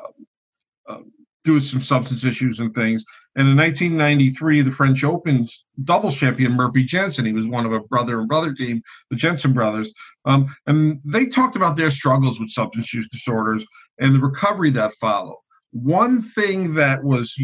uh, 0.88 0.98
due 1.44 1.58
to 1.58 1.64
some 1.64 1.80
substance 1.80 2.24
issues 2.24 2.58
and 2.60 2.74
things. 2.74 3.04
And 3.34 3.48
in 3.48 3.56
1993, 3.56 4.60
the 4.60 4.70
French 4.70 5.04
Open's 5.04 5.64
doubles 5.84 6.16
champion 6.18 6.52
Murphy 6.52 6.84
Jensen, 6.84 7.24
he 7.24 7.32
was 7.32 7.46
one 7.46 7.64
of 7.64 7.72
a 7.72 7.80
brother 7.80 8.18
and 8.18 8.28
brother 8.28 8.52
team, 8.52 8.82
the 9.10 9.16
Jensen 9.16 9.54
brothers, 9.54 9.92
um, 10.26 10.54
and 10.66 11.00
they 11.04 11.26
talked 11.26 11.56
about 11.56 11.76
their 11.76 11.90
struggles 11.90 12.38
with 12.38 12.50
substance 12.50 12.92
use 12.92 13.08
disorders 13.08 13.64
and 13.98 14.14
the 14.14 14.20
recovery 14.20 14.70
that 14.70 14.92
followed. 14.94 15.38
One 15.70 16.20
thing 16.20 16.74
that 16.74 17.02
was 17.02 17.34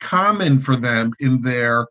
common 0.00 0.58
for 0.58 0.76
them 0.76 1.12
in 1.20 1.42
their 1.42 1.86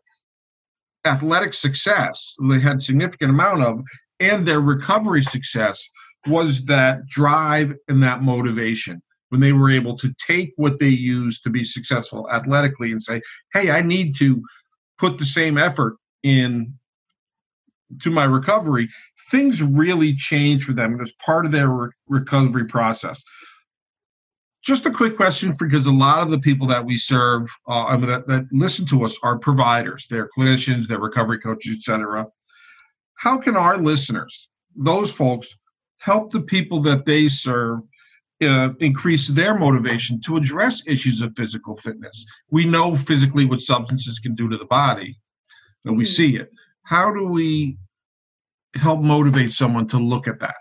athletic 1.04 1.54
success, 1.54 2.34
they 2.48 2.58
had 2.58 2.82
significant 2.82 3.30
amount 3.30 3.62
of, 3.62 3.80
and 4.18 4.46
their 4.46 4.60
recovery 4.60 5.22
success 5.22 5.88
was 6.26 6.64
that 6.64 7.06
drive 7.06 7.74
and 7.88 8.02
that 8.02 8.22
motivation 8.22 9.00
when 9.30 9.40
they 9.40 9.52
were 9.52 9.70
able 9.70 9.96
to 9.96 10.14
take 10.24 10.52
what 10.56 10.78
they 10.78 10.88
used 10.88 11.42
to 11.44 11.50
be 11.50 11.64
successful 11.64 12.28
athletically 12.30 12.92
and 12.92 13.02
say, 13.02 13.20
hey, 13.52 13.70
I 13.70 13.80
need 13.80 14.16
to 14.18 14.42
put 14.98 15.18
the 15.18 15.24
same 15.24 15.56
effort 15.56 15.96
in 16.22 16.74
to 18.02 18.10
my 18.10 18.24
recovery, 18.24 18.88
things 19.30 19.62
really 19.62 20.14
change 20.14 20.64
for 20.64 20.72
them 20.72 21.00
as 21.00 21.12
part 21.12 21.46
of 21.46 21.52
their 21.52 21.68
re- 21.68 21.90
recovery 22.08 22.64
process. 22.66 23.22
Just 24.62 24.86
a 24.86 24.90
quick 24.90 25.16
question 25.16 25.54
because 25.58 25.86
a 25.86 25.92
lot 25.92 26.22
of 26.22 26.30
the 26.30 26.38
people 26.38 26.66
that 26.66 26.84
we 26.84 26.96
serve 26.96 27.48
uh, 27.68 27.84
I 27.84 27.96
mean, 27.96 28.10
that, 28.10 28.26
that 28.28 28.46
listen 28.52 28.84
to 28.86 29.04
us 29.04 29.16
are 29.22 29.38
providers, 29.38 30.06
they're 30.08 30.28
clinicians, 30.36 30.86
they're 30.86 31.00
recovery 31.00 31.40
coaches, 31.40 31.76
etc. 31.78 32.26
How 33.14 33.38
can 33.38 33.56
our 33.56 33.78
listeners, 33.78 34.48
those 34.76 35.10
folks, 35.10 35.56
help 35.98 36.30
the 36.30 36.40
people 36.40 36.80
that 36.80 37.04
they 37.04 37.28
serve 37.28 37.80
uh, 38.42 38.70
increase 38.80 39.28
their 39.28 39.54
motivation 39.54 40.20
to 40.22 40.36
address 40.36 40.82
issues 40.86 41.20
of 41.20 41.34
physical 41.34 41.76
fitness. 41.76 42.24
We 42.50 42.64
know 42.64 42.96
physically 42.96 43.44
what 43.44 43.60
substances 43.60 44.18
can 44.18 44.34
do 44.34 44.48
to 44.48 44.56
the 44.56 44.64
body, 44.64 45.18
and 45.84 45.96
we 45.96 46.04
mm-hmm. 46.04 46.10
see 46.10 46.36
it. 46.36 46.50
How 46.84 47.12
do 47.12 47.24
we 47.24 47.76
help 48.74 49.00
motivate 49.00 49.52
someone 49.52 49.86
to 49.88 49.98
look 49.98 50.28
at 50.28 50.40
that 50.40 50.56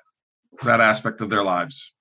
that 0.64 0.82
aspect 0.82 1.22
of 1.22 1.30
their 1.30 1.44
lives? 1.44 1.94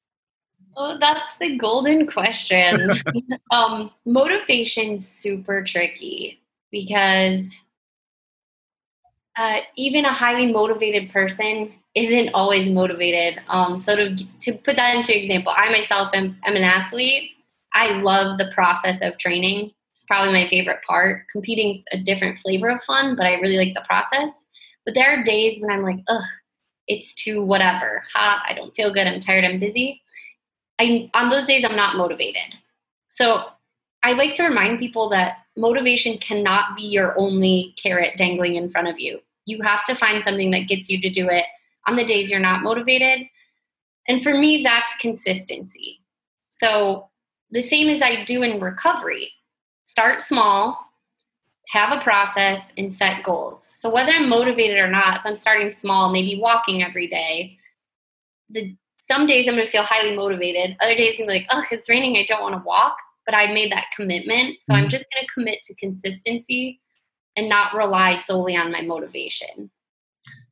Oh, 0.77 0.97
that's 1.01 1.33
the 1.41 1.57
golden 1.57 2.07
question. 2.07 2.91
um, 3.51 3.91
motivation's 4.05 5.07
super 5.07 5.63
tricky 5.63 6.41
because 6.71 7.61
uh, 9.37 9.61
even 9.77 10.05
a 10.05 10.13
highly 10.13 10.53
motivated 10.53 11.11
person 11.11 11.73
isn't 11.99 12.31
always 12.33 12.69
motivated. 12.71 13.43
Um, 13.49 13.77
so 13.77 13.97
to 13.97 14.15
to 14.15 14.53
put 14.53 14.77
that 14.77 14.95
into 14.95 15.17
example, 15.17 15.53
I 15.55 15.71
myself 15.71 16.11
am, 16.15 16.37
am 16.45 16.57
an 16.57 16.63
athlete. 16.63 17.33
I 17.75 18.01
love 18.01 18.39
the 18.39 18.51
process 18.55 19.03
of 19.03 19.19
training. 19.19 19.73
It's 19.93 20.05
probably 20.05 20.33
my 20.33 20.49
favorite 20.49 20.79
part. 20.87 21.25
Competing's 21.33 21.85
a 21.93 21.99
different 21.99 22.39
flavor 22.39 22.69
of 22.69 22.83
fun, 22.85 23.17
but 23.17 23.27
I 23.27 23.35
really 23.35 23.59
like 23.59 23.75
the 23.75 23.85
process. 23.87 24.47
But 24.85 24.95
there 24.95 25.11
are 25.11 25.25
days 25.25 25.61
when 25.61 25.71
I'm 25.71 25.83
like, 25.83 25.99
ugh, 26.09 26.25
it's 26.87 27.15
too 27.15 27.45
whatever, 27.45 28.05
hot. 28.15 28.45
I 28.49 28.55
don't 28.55 28.75
feel 28.75 28.93
good. 28.93 29.07
I'm 29.07 29.21
tired. 29.21 29.45
I'm 29.45 29.59
busy. 29.59 30.01
I 30.79 31.11
on 31.15 31.31
those 31.31 31.47
days 31.47 31.65
I'm 31.65 31.77
not 31.77 31.97
motivated. 31.97 32.55
So 33.09 33.47
I 34.05 34.13
like 34.13 34.37
to 34.37 34.45
remind 34.45 34.79
people 34.79 35.09
that 35.09 35.39
motivation 35.57 36.17
cannot 36.19 36.77
be 36.77 36.85
your 36.85 37.19
only 37.19 37.75
carrot 37.83 38.17
dangling 38.17 38.55
in 38.55 38.71
front 38.71 38.87
of 38.87 39.01
you. 39.01 39.19
You 39.47 39.61
have 39.63 39.85
to 39.87 39.97
find 39.97 40.23
something 40.23 40.53
that 40.53 40.69
gets 40.69 40.89
you 40.89 41.01
to 41.01 41.11
do 41.11 41.29
it 41.29 41.45
on 41.89 41.97
the 41.97 42.05
days 42.05 42.31
you're 42.31 42.41
not 42.41 42.63
motivated. 42.63 43.27
And 44.07 44.23
for 44.23 44.37
me, 44.37 44.63
that's 44.63 44.95
consistency. 45.01 46.01
So, 46.51 47.09
the 47.51 47.63
same 47.63 47.89
as 47.89 48.03
I 48.03 48.25
do 48.25 48.43
in 48.43 48.61
recovery 48.61 49.33
start 49.85 50.21
small, 50.21 50.79
have 51.71 51.97
a 51.97 52.03
process, 52.03 52.73
and 52.77 52.93
set 52.93 53.23
goals. 53.23 53.71
So, 53.73 53.91
whether 53.91 54.13
I'm 54.13 54.29
motivated 54.29 54.79
or 54.79 54.91
not, 54.91 55.19
if 55.19 55.23
I'm 55.25 55.37
starting 55.37 55.73
small, 55.73 56.13
maybe 56.13 56.41
walking 56.41 56.83
every 56.83 57.09
day, 57.09 57.59
the, 58.51 58.77
some 58.99 59.27
days 59.27 59.49
I'm 59.49 59.55
going 59.55 59.67
to 59.67 59.71
feel 59.71 59.85
highly 59.85 60.15
motivated. 60.15 60.77
Other 60.81 60.95
days 60.95 61.19
I'm 61.19 61.27
like, 61.27 61.47
oh, 61.51 61.63
it's 61.71 61.89
raining. 61.89 62.17
I 62.17 62.25
don't 62.25 62.43
want 62.43 62.55
to 62.55 62.67
walk. 62.67 62.97
But 63.25 63.35
I 63.35 63.53
made 63.53 63.71
that 63.73 63.87
commitment. 63.95 64.57
So, 64.63 64.73
mm-hmm. 64.73 64.85
I'm 64.85 64.89
just 64.91 65.07
going 65.13 65.25
to 65.25 65.33
commit 65.33 65.63
to 65.63 65.75
consistency 65.77 66.81
and 67.37 67.49
not 67.49 67.75
rely 67.75 68.17
solely 68.17 68.57
on 68.57 68.73
my 68.73 68.81
motivation 68.81 69.71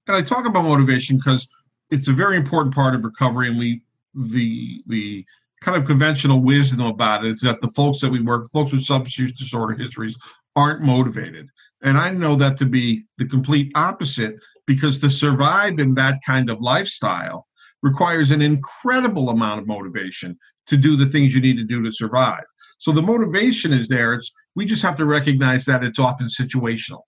and 0.07 0.17
I 0.17 0.23
talk 0.23 0.47
about 0.47 0.65
motivation 0.65 1.17
because 1.17 1.49
it's 1.91 2.09
a 2.09 2.13
very 2.13 2.37
important 2.37 2.75
part 2.75 2.95
of 2.95 3.05
recovery, 3.05 3.49
and 3.49 3.59
we 3.59 3.83
the 4.15 4.83
the 4.87 5.25
kind 5.63 5.77
of 5.77 5.87
conventional 5.87 6.41
wisdom 6.41 6.83
about 6.83 7.25
it 7.25 7.33
is 7.33 7.41
that 7.41 7.61
the 7.61 7.69
folks 7.69 8.01
that 8.01 8.11
we 8.11 8.21
work, 8.21 8.51
folks 8.51 8.73
with 8.73 8.85
substance 8.85 9.19
use 9.19 9.33
disorder 9.33 9.75
histories, 9.75 10.17
aren't 10.55 10.83
motivated. 10.83 11.49
And 11.83 11.99
I 11.99 12.11
know 12.11 12.37
that 12.37 12.57
to 12.59 12.67
be 12.67 13.05
the 13.19 13.27
complete 13.27 13.73
opposite 13.75 14.37
because 14.67 14.99
to 14.99 15.11
survive 15.11 15.79
in 15.79 15.95
that 15.95 16.19
kind 16.27 16.51
of 16.51 16.61
lifestyle 16.61 17.47
requires 17.83 18.31
an 18.31 18.43
incredible 18.43 19.31
amount 19.31 19.61
of 19.61 19.67
motivation 19.67 20.39
to 20.67 20.77
do 20.77 20.97
the 20.97 21.07
things 21.07 21.35
you 21.35 21.41
need 21.41 21.57
to 21.57 21.65
do 21.65 21.83
to 21.83 21.93
survive. 21.93 22.45
So 22.79 22.93
the 22.93 23.03
motivation 23.03 23.73
is 23.73 23.89
there. 23.89 24.15
It's 24.15 24.33
we 24.55 24.67
just 24.67 24.83
have 24.83 24.97
to 24.97 25.07
recognize 25.07 25.65
that 25.67 25.85
it's 25.85 25.99
often 25.99 26.27
situational. 26.27 27.03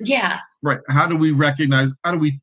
Yeah. 0.00 0.38
Right. 0.62 0.80
How 0.88 1.06
do 1.06 1.16
we 1.16 1.30
recognize? 1.30 1.92
How 2.04 2.12
do 2.12 2.18
we? 2.18 2.40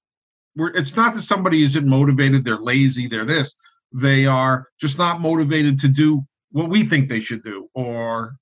We're, 0.56 0.76
it's 0.76 0.96
not 0.96 1.16
that 1.16 1.24
somebody 1.24 1.64
isn't 1.64 1.86
motivated. 1.86 2.44
They're 2.44 2.58
lazy. 2.58 3.08
They're 3.08 3.26
this. 3.26 3.56
They 3.92 4.26
are 4.26 4.68
just 4.80 4.98
not 4.98 5.22
motivated 5.22 5.80
to 5.82 5.88
do 5.88 6.24
what 6.52 6.70
we 6.70 6.86
think 6.86 7.10
they 7.10 7.20
should 7.20 7.44
do, 7.44 7.70
or, 7.74 8.36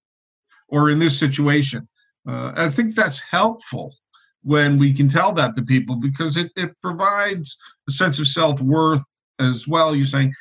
or 0.67 0.89
in 0.91 0.99
this 0.99 1.17
situation. 1.17 1.87
Uh, 2.27 2.53
I 2.55 2.69
think 2.69 2.95
that's 2.95 3.19
helpful 3.19 3.95
when 4.43 4.77
we 4.77 4.93
can 4.93 5.09
tell 5.09 5.31
that 5.33 5.55
to 5.55 5.63
people 5.63 5.95
because 5.95 6.37
it, 6.37 6.51
it 6.55 6.69
provides 6.81 7.57
a 7.89 7.91
sense 7.91 8.19
of 8.19 8.27
self 8.27 8.61
worth 8.61 9.01
as 9.39 9.67
well. 9.67 9.95
You're 9.95 10.05
saying, 10.05 10.33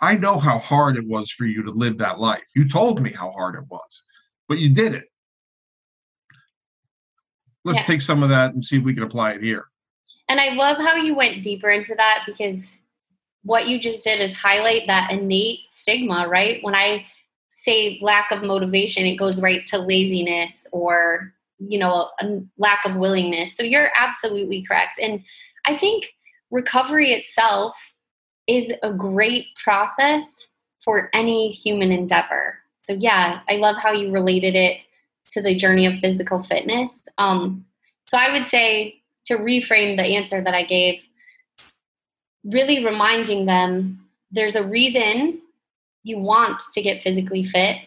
I 0.00 0.14
know 0.16 0.38
how 0.38 0.58
hard 0.58 0.96
it 0.96 1.06
was 1.06 1.30
for 1.30 1.44
you 1.44 1.62
to 1.62 1.70
live 1.70 1.98
that 1.98 2.18
life. 2.18 2.48
You 2.54 2.68
told 2.68 3.02
me 3.02 3.12
how 3.12 3.30
hard 3.32 3.56
it 3.56 3.64
was, 3.68 4.02
but 4.48 4.58
you 4.58 4.70
did 4.70 4.94
it 4.94 5.04
let's 7.64 7.80
yeah. 7.80 7.84
take 7.84 8.02
some 8.02 8.22
of 8.22 8.28
that 8.30 8.54
and 8.54 8.64
see 8.64 8.78
if 8.78 8.84
we 8.84 8.94
can 8.94 9.02
apply 9.02 9.32
it 9.32 9.42
here. 9.42 9.66
And 10.28 10.40
I 10.40 10.54
love 10.54 10.76
how 10.78 10.94
you 10.94 11.14
went 11.14 11.42
deeper 11.42 11.70
into 11.70 11.94
that 11.96 12.22
because 12.26 12.76
what 13.42 13.66
you 13.66 13.80
just 13.80 14.04
did 14.04 14.20
is 14.20 14.36
highlight 14.36 14.86
that 14.86 15.10
innate 15.10 15.60
stigma, 15.70 16.28
right? 16.28 16.62
When 16.62 16.74
I 16.74 17.06
say 17.62 17.98
lack 18.00 18.30
of 18.30 18.42
motivation, 18.42 19.04
it 19.06 19.16
goes 19.16 19.40
right 19.40 19.66
to 19.66 19.78
laziness 19.78 20.66
or, 20.72 21.32
you 21.58 21.78
know, 21.78 22.10
a 22.20 22.40
lack 22.58 22.80
of 22.84 22.96
willingness. 22.96 23.56
So 23.56 23.62
you're 23.62 23.90
absolutely 23.98 24.62
correct. 24.62 24.98
And 25.00 25.22
I 25.66 25.76
think 25.76 26.12
recovery 26.50 27.12
itself 27.12 27.76
is 28.46 28.72
a 28.82 28.92
great 28.92 29.46
process 29.62 30.46
for 30.82 31.10
any 31.12 31.50
human 31.50 31.92
endeavor. 31.92 32.58
So, 32.78 32.94
yeah, 32.94 33.40
I 33.48 33.56
love 33.56 33.76
how 33.76 33.92
you 33.92 34.10
related 34.10 34.54
it 34.54 34.78
to 35.32 35.42
the 35.42 35.54
journey 35.54 35.86
of 35.86 35.98
physical 36.00 36.38
fitness. 36.38 37.04
Um, 37.18 37.64
so 38.04 38.18
I 38.18 38.32
would 38.32 38.46
say 38.46 39.00
to 39.26 39.36
reframe 39.36 39.96
the 39.96 40.16
answer 40.16 40.42
that 40.42 40.54
I 40.54 40.64
gave, 40.64 41.02
really 42.44 42.84
reminding 42.84 43.46
them 43.46 44.04
there's 44.30 44.56
a 44.56 44.66
reason 44.66 45.40
you 46.02 46.18
want 46.18 46.62
to 46.72 46.82
get 46.82 47.02
physically 47.02 47.44
fit. 47.44 47.78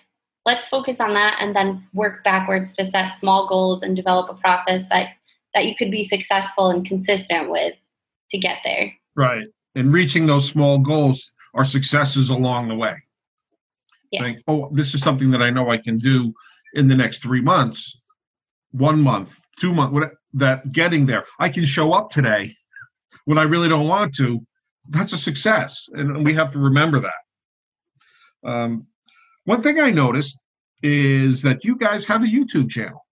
Let's 0.45 0.67
focus 0.67 0.99
on 0.99 1.13
that 1.13 1.37
and 1.39 1.55
then 1.55 1.87
work 1.93 2.23
backwards 2.23 2.73
to 2.75 2.85
set 2.85 3.09
small 3.09 3.47
goals 3.47 3.83
and 3.83 3.95
develop 3.95 4.29
a 4.29 4.35
process 4.35 4.83
that 4.89 5.09
that 5.53 5.65
you 5.65 5.75
could 5.75 5.91
be 5.91 6.03
successful 6.03 6.69
and 6.69 6.85
consistent 6.85 7.49
with 7.49 7.75
to 8.31 8.37
get 8.37 8.57
there. 8.65 8.91
Right. 9.15 9.45
And 9.75 9.93
reaching 9.93 10.25
those 10.25 10.47
small 10.47 10.79
goals 10.79 11.31
are 11.53 11.65
successes 11.65 12.29
along 12.29 12.67
the 12.67 12.75
way. 12.75 12.95
Yeah. 14.11 14.23
Like, 14.23 14.43
oh, 14.47 14.69
this 14.71 14.93
is 14.93 15.01
something 15.01 15.29
that 15.31 15.41
I 15.41 15.51
know 15.51 15.69
I 15.69 15.77
can 15.77 15.97
do 15.97 16.33
in 16.73 16.87
the 16.87 16.95
next 16.95 17.21
three 17.21 17.41
months, 17.41 18.01
one 18.71 19.01
month, 19.01 19.39
two 19.59 19.73
months, 19.73 19.93
what, 19.93 20.11
that 20.33 20.71
getting 20.71 21.05
there. 21.05 21.25
I 21.39 21.49
can 21.49 21.65
show 21.65 21.93
up 21.93 22.09
today 22.09 22.55
when 23.25 23.37
I 23.37 23.43
really 23.43 23.69
don't 23.69 23.87
want 23.87 24.15
to. 24.15 24.39
That's 24.89 25.13
a 25.13 25.17
success, 25.17 25.87
and 25.93 26.25
we 26.25 26.33
have 26.33 26.51
to 26.51 26.59
remember 26.59 26.99
that. 27.01 28.49
Um, 28.49 28.87
one 29.45 29.61
thing 29.61 29.79
I 29.79 29.91
noticed 29.91 30.43
is 30.81 31.41
that 31.43 31.63
you 31.63 31.77
guys 31.77 32.05
have 32.05 32.23
a 32.23 32.27
YouTube 32.27 32.69
channel 32.69 33.05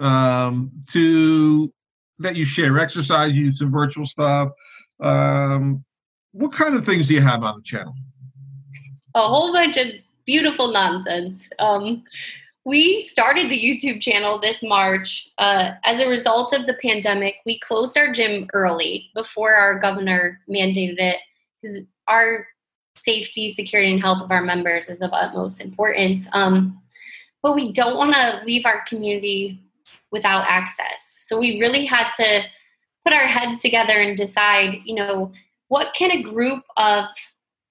um, 0.00 0.72
to 0.88 1.72
that 2.18 2.36
you 2.36 2.44
share 2.44 2.78
exercise, 2.78 3.36
you 3.36 3.52
some 3.52 3.70
virtual 3.70 4.06
stuff. 4.06 4.50
Um, 5.00 5.84
what 6.32 6.52
kind 6.52 6.74
of 6.74 6.84
things 6.84 7.08
do 7.08 7.14
you 7.14 7.20
have 7.20 7.42
on 7.42 7.56
the 7.56 7.62
channel? 7.62 7.94
A 9.14 9.20
whole 9.20 9.52
bunch 9.52 9.76
of 9.76 9.92
beautiful 10.26 10.72
nonsense. 10.72 11.48
Um, 11.58 12.02
we 12.64 13.02
started 13.02 13.50
the 13.50 13.60
YouTube 13.60 14.00
channel 14.00 14.38
this 14.38 14.62
March. 14.62 15.28
Uh, 15.38 15.72
as 15.84 16.00
a 16.00 16.08
result 16.08 16.52
of 16.52 16.66
the 16.66 16.74
pandemic, 16.74 17.36
we 17.44 17.58
closed 17.58 17.96
our 17.98 18.12
gym 18.12 18.48
early 18.54 19.10
before 19.14 19.54
our 19.54 19.78
governor 19.78 20.40
mandated 20.48 20.98
it 20.98 21.18
because 21.60 21.80
our 22.08 22.46
safety, 22.96 23.50
security, 23.50 23.92
and 23.92 24.00
health 24.00 24.22
of 24.22 24.30
our 24.30 24.42
members 24.42 24.88
is 24.88 25.02
of 25.02 25.12
utmost 25.12 25.60
importance. 25.60 26.26
Um, 26.32 26.80
but 27.42 27.54
we 27.54 27.72
don't 27.72 27.98
want 27.98 28.14
to 28.14 28.40
leave 28.46 28.64
our 28.64 28.82
community 28.86 29.60
without 30.10 30.46
access. 30.48 31.18
So 31.20 31.38
we 31.38 31.60
really 31.60 31.84
had 31.84 32.12
to 32.12 32.42
put 33.04 33.12
our 33.12 33.26
heads 33.26 33.58
together 33.58 33.94
and 33.94 34.16
decide, 34.16 34.80
you 34.84 34.94
know, 34.94 35.32
what 35.68 35.92
can 35.94 36.10
a 36.12 36.22
group 36.22 36.62
of 36.78 37.06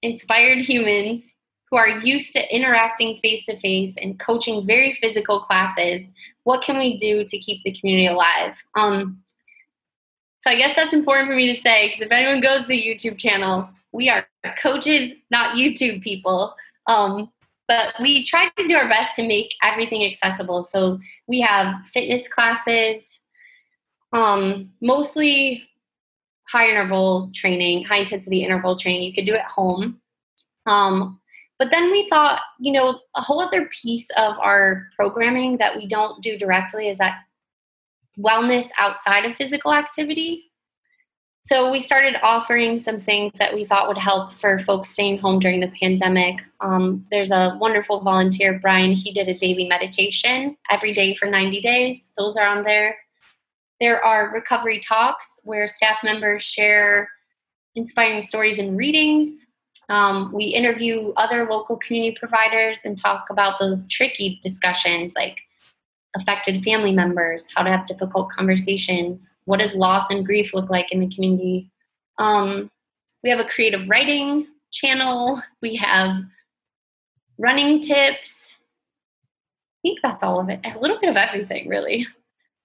inspired 0.03 0.59
humans 0.59 1.33
who 1.73 1.77
are 1.77 1.89
used 1.89 2.33
to 2.33 2.55
interacting 2.55 3.19
face 3.23 3.47
to 3.47 3.59
face 3.59 3.95
and 3.99 4.19
coaching 4.19 4.63
very 4.63 4.91
physical 4.91 5.39
classes, 5.39 6.11
what 6.43 6.61
can 6.61 6.77
we 6.77 6.95
do 6.97 7.25
to 7.25 7.37
keep 7.39 7.63
the 7.63 7.71
community 7.71 8.05
alive? 8.05 8.63
Um, 8.75 9.23
So 10.41 10.51
I 10.51 10.55
guess 10.55 10.75
that's 10.75 10.93
important 10.93 11.29
for 11.29 11.35
me 11.35 11.51
to 11.51 11.59
say 11.59 11.87
because 11.87 12.01
if 12.01 12.11
anyone 12.11 12.41
goes 12.41 12.61
to 12.61 12.67
the 12.67 12.79
YouTube 12.79 13.17
channel, 13.17 13.67
we 13.91 14.07
are 14.07 14.23
coaches, 14.61 15.13
not 15.31 15.55
YouTube 15.55 16.03
people. 16.03 16.53
Um, 16.85 17.31
but 17.67 17.95
we 17.99 18.23
try 18.23 18.49
to 18.55 18.67
do 18.67 18.75
our 18.75 18.87
best 18.87 19.15
to 19.15 19.27
make 19.27 19.55
everything 19.63 20.05
accessible. 20.05 20.65
So 20.65 20.99
we 21.27 21.41
have 21.41 21.87
fitness 21.87 22.27
classes, 22.27 23.19
um, 24.11 24.69
mostly 24.79 25.67
high 26.49 26.69
interval 26.69 27.31
training, 27.33 27.85
high 27.85 28.01
intensity 28.01 28.43
interval 28.43 28.77
training. 28.77 29.01
You 29.01 29.13
could 29.13 29.25
do 29.25 29.33
at 29.33 29.49
home. 29.49 29.99
Um, 30.67 31.19
but 31.59 31.69
then 31.71 31.91
we 31.91 32.07
thought, 32.09 32.41
you 32.59 32.71
know, 32.71 32.99
a 33.15 33.21
whole 33.21 33.41
other 33.41 33.69
piece 33.81 34.09
of 34.17 34.37
our 34.39 34.87
programming 34.95 35.57
that 35.57 35.75
we 35.75 35.87
don't 35.87 36.21
do 36.23 36.37
directly 36.37 36.89
is 36.89 36.97
that 36.97 37.19
wellness 38.17 38.67
outside 38.77 39.25
of 39.25 39.35
physical 39.35 39.73
activity. 39.73 40.51
So 41.45 41.71
we 41.71 41.81
started 41.81 42.15
offering 42.23 42.79
some 42.79 42.99
things 42.99 43.33
that 43.35 43.53
we 43.53 43.65
thought 43.65 43.89
would 43.89 43.97
help 43.97 44.33
for 44.35 44.59
folks 44.59 44.91
staying 44.91 45.17
home 45.17 45.39
during 45.39 45.59
the 45.59 45.71
pandemic. 45.79 46.37
Um, 46.61 47.05
there's 47.11 47.31
a 47.31 47.57
wonderful 47.59 47.99
volunteer, 47.99 48.59
Brian. 48.59 48.93
He 48.93 49.11
did 49.11 49.27
a 49.27 49.37
daily 49.37 49.67
meditation 49.67 50.55
every 50.71 50.93
day 50.93 51.15
for 51.15 51.25
90 51.25 51.61
days. 51.61 52.01
Those 52.17 52.37
are 52.37 52.47
on 52.47 52.63
there. 52.63 52.95
There 53.81 54.01
are 54.01 54.33
recovery 54.33 54.79
talks 54.79 55.41
where 55.43 55.67
staff 55.67 55.97
members 56.01 56.43
share 56.43 57.09
inspiring 57.75 58.21
stories 58.21 58.57
and 58.57 58.77
readings. 58.77 59.45
Um, 59.89 60.31
we 60.33 60.45
interview 60.45 61.13
other 61.17 61.47
local 61.49 61.77
community 61.77 62.17
providers 62.17 62.79
and 62.85 62.97
talk 62.97 63.25
about 63.29 63.59
those 63.59 63.85
tricky 63.87 64.39
discussions 64.41 65.13
like 65.15 65.39
affected 66.15 66.63
family 66.63 66.91
members, 66.91 67.47
how 67.55 67.63
to 67.63 67.71
have 67.71 67.87
difficult 67.87 68.29
conversations, 68.29 69.37
what 69.45 69.59
does 69.59 69.75
loss 69.75 70.09
and 70.09 70.25
grief 70.25 70.53
look 70.53 70.69
like 70.69 70.91
in 70.91 70.99
the 70.99 71.09
community. 71.09 71.69
Um, 72.17 72.69
we 73.23 73.29
have 73.29 73.39
a 73.39 73.49
creative 73.49 73.89
writing 73.89 74.47
channel, 74.71 75.41
we 75.61 75.75
have 75.75 76.23
running 77.37 77.81
tips. 77.81 78.55
I 79.83 79.89
think 79.89 79.99
that's 80.01 80.23
all 80.23 80.39
of 80.39 80.49
it. 80.49 80.59
A 80.63 80.79
little 80.79 80.99
bit 80.99 81.09
of 81.09 81.17
everything, 81.17 81.67
really. 81.67 82.07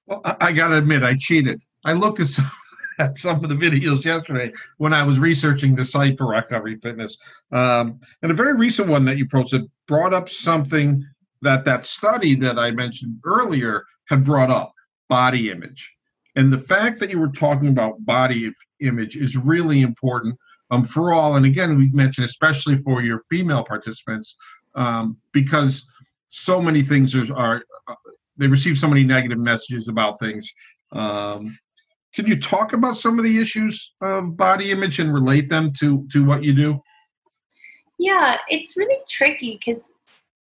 Well, 0.07 0.21
I, 0.25 0.37
I 0.41 0.53
got 0.53 0.69
to 0.69 0.77
admit, 0.77 1.03
I 1.03 1.17
cheated. 1.19 1.61
I 1.85 1.95
looked 1.95 2.21
at 2.21 2.29
some, 2.29 2.51
at 2.99 3.19
some 3.19 3.43
of 3.43 3.49
the 3.49 3.57
videos 3.57 4.05
yesterday 4.05 4.53
when 4.79 4.93
I 4.93 5.03
was 5.03 5.19
researching 5.19 5.75
the 5.75 5.85
site 5.85 6.19
for 6.19 6.29
Recovery 6.29 6.79
Fitness. 6.83 7.17
Um, 7.53 8.01
and 8.23 8.31
a 8.31 8.35
very 8.35 8.55
recent 8.55 8.89
one 8.89 9.05
that 9.07 9.19
you 9.19 9.29
posted 9.29 9.71
brought 9.87 10.15
up 10.15 10.29
something 10.29 11.05
that 11.43 11.65
that 11.65 11.87
study 11.87 12.35
that 12.37 12.59
I 12.59 12.71
mentioned 12.71 13.21
earlier 13.25 13.85
had 14.09 14.25
brought 14.25 14.51
up 14.51 14.73
body 15.09 15.51
image. 15.51 15.95
And 16.37 16.53
the 16.53 16.59
fact 16.59 17.01
that 17.01 17.11
you 17.11 17.19
were 17.19 17.29
talking 17.29 17.69
about 17.69 18.05
body 18.05 18.53
image 18.81 19.17
is 19.17 19.37
really 19.37 19.83
important 19.83 20.37
um, 20.71 20.85
for 20.85 21.13
all. 21.13 21.37
And 21.37 21.47
again, 21.47 21.77
we 21.77 21.91
mentioned 21.91 22.27
especially 22.27 22.77
for 22.79 23.03
your 23.03 23.21
female 23.31 23.65
participants 23.65 24.37
um, 24.75 25.17
because 25.33 25.87
so 26.29 26.61
many 26.61 26.83
things 26.83 27.15
are, 27.15 27.35
are 27.35 27.63
uh, 27.89 27.95
they 28.37 28.47
receive 28.47 28.79
so 28.79 28.89
many 28.89 29.03
negative 29.03 29.39
messages 29.39 29.89
about 29.89 30.21
things. 30.21 30.53
Um, 30.93 31.59
can 32.15 32.27
you 32.27 32.41
talk 32.41 32.73
about 32.73 32.97
some 32.97 33.19
of 33.19 33.25
the 33.25 33.39
issues 33.39 33.93
of 34.01 34.37
body 34.37 34.71
image 34.71 34.99
and 34.99 35.13
relate 35.13 35.49
them 35.49 35.71
to 35.81 36.07
to 36.13 36.25
what 36.25 36.43
you 36.43 36.53
do? 36.53 36.81
Yeah, 37.99 38.39
it's 38.49 38.77
really 38.77 38.99
tricky 39.09 39.59
because 39.59 39.93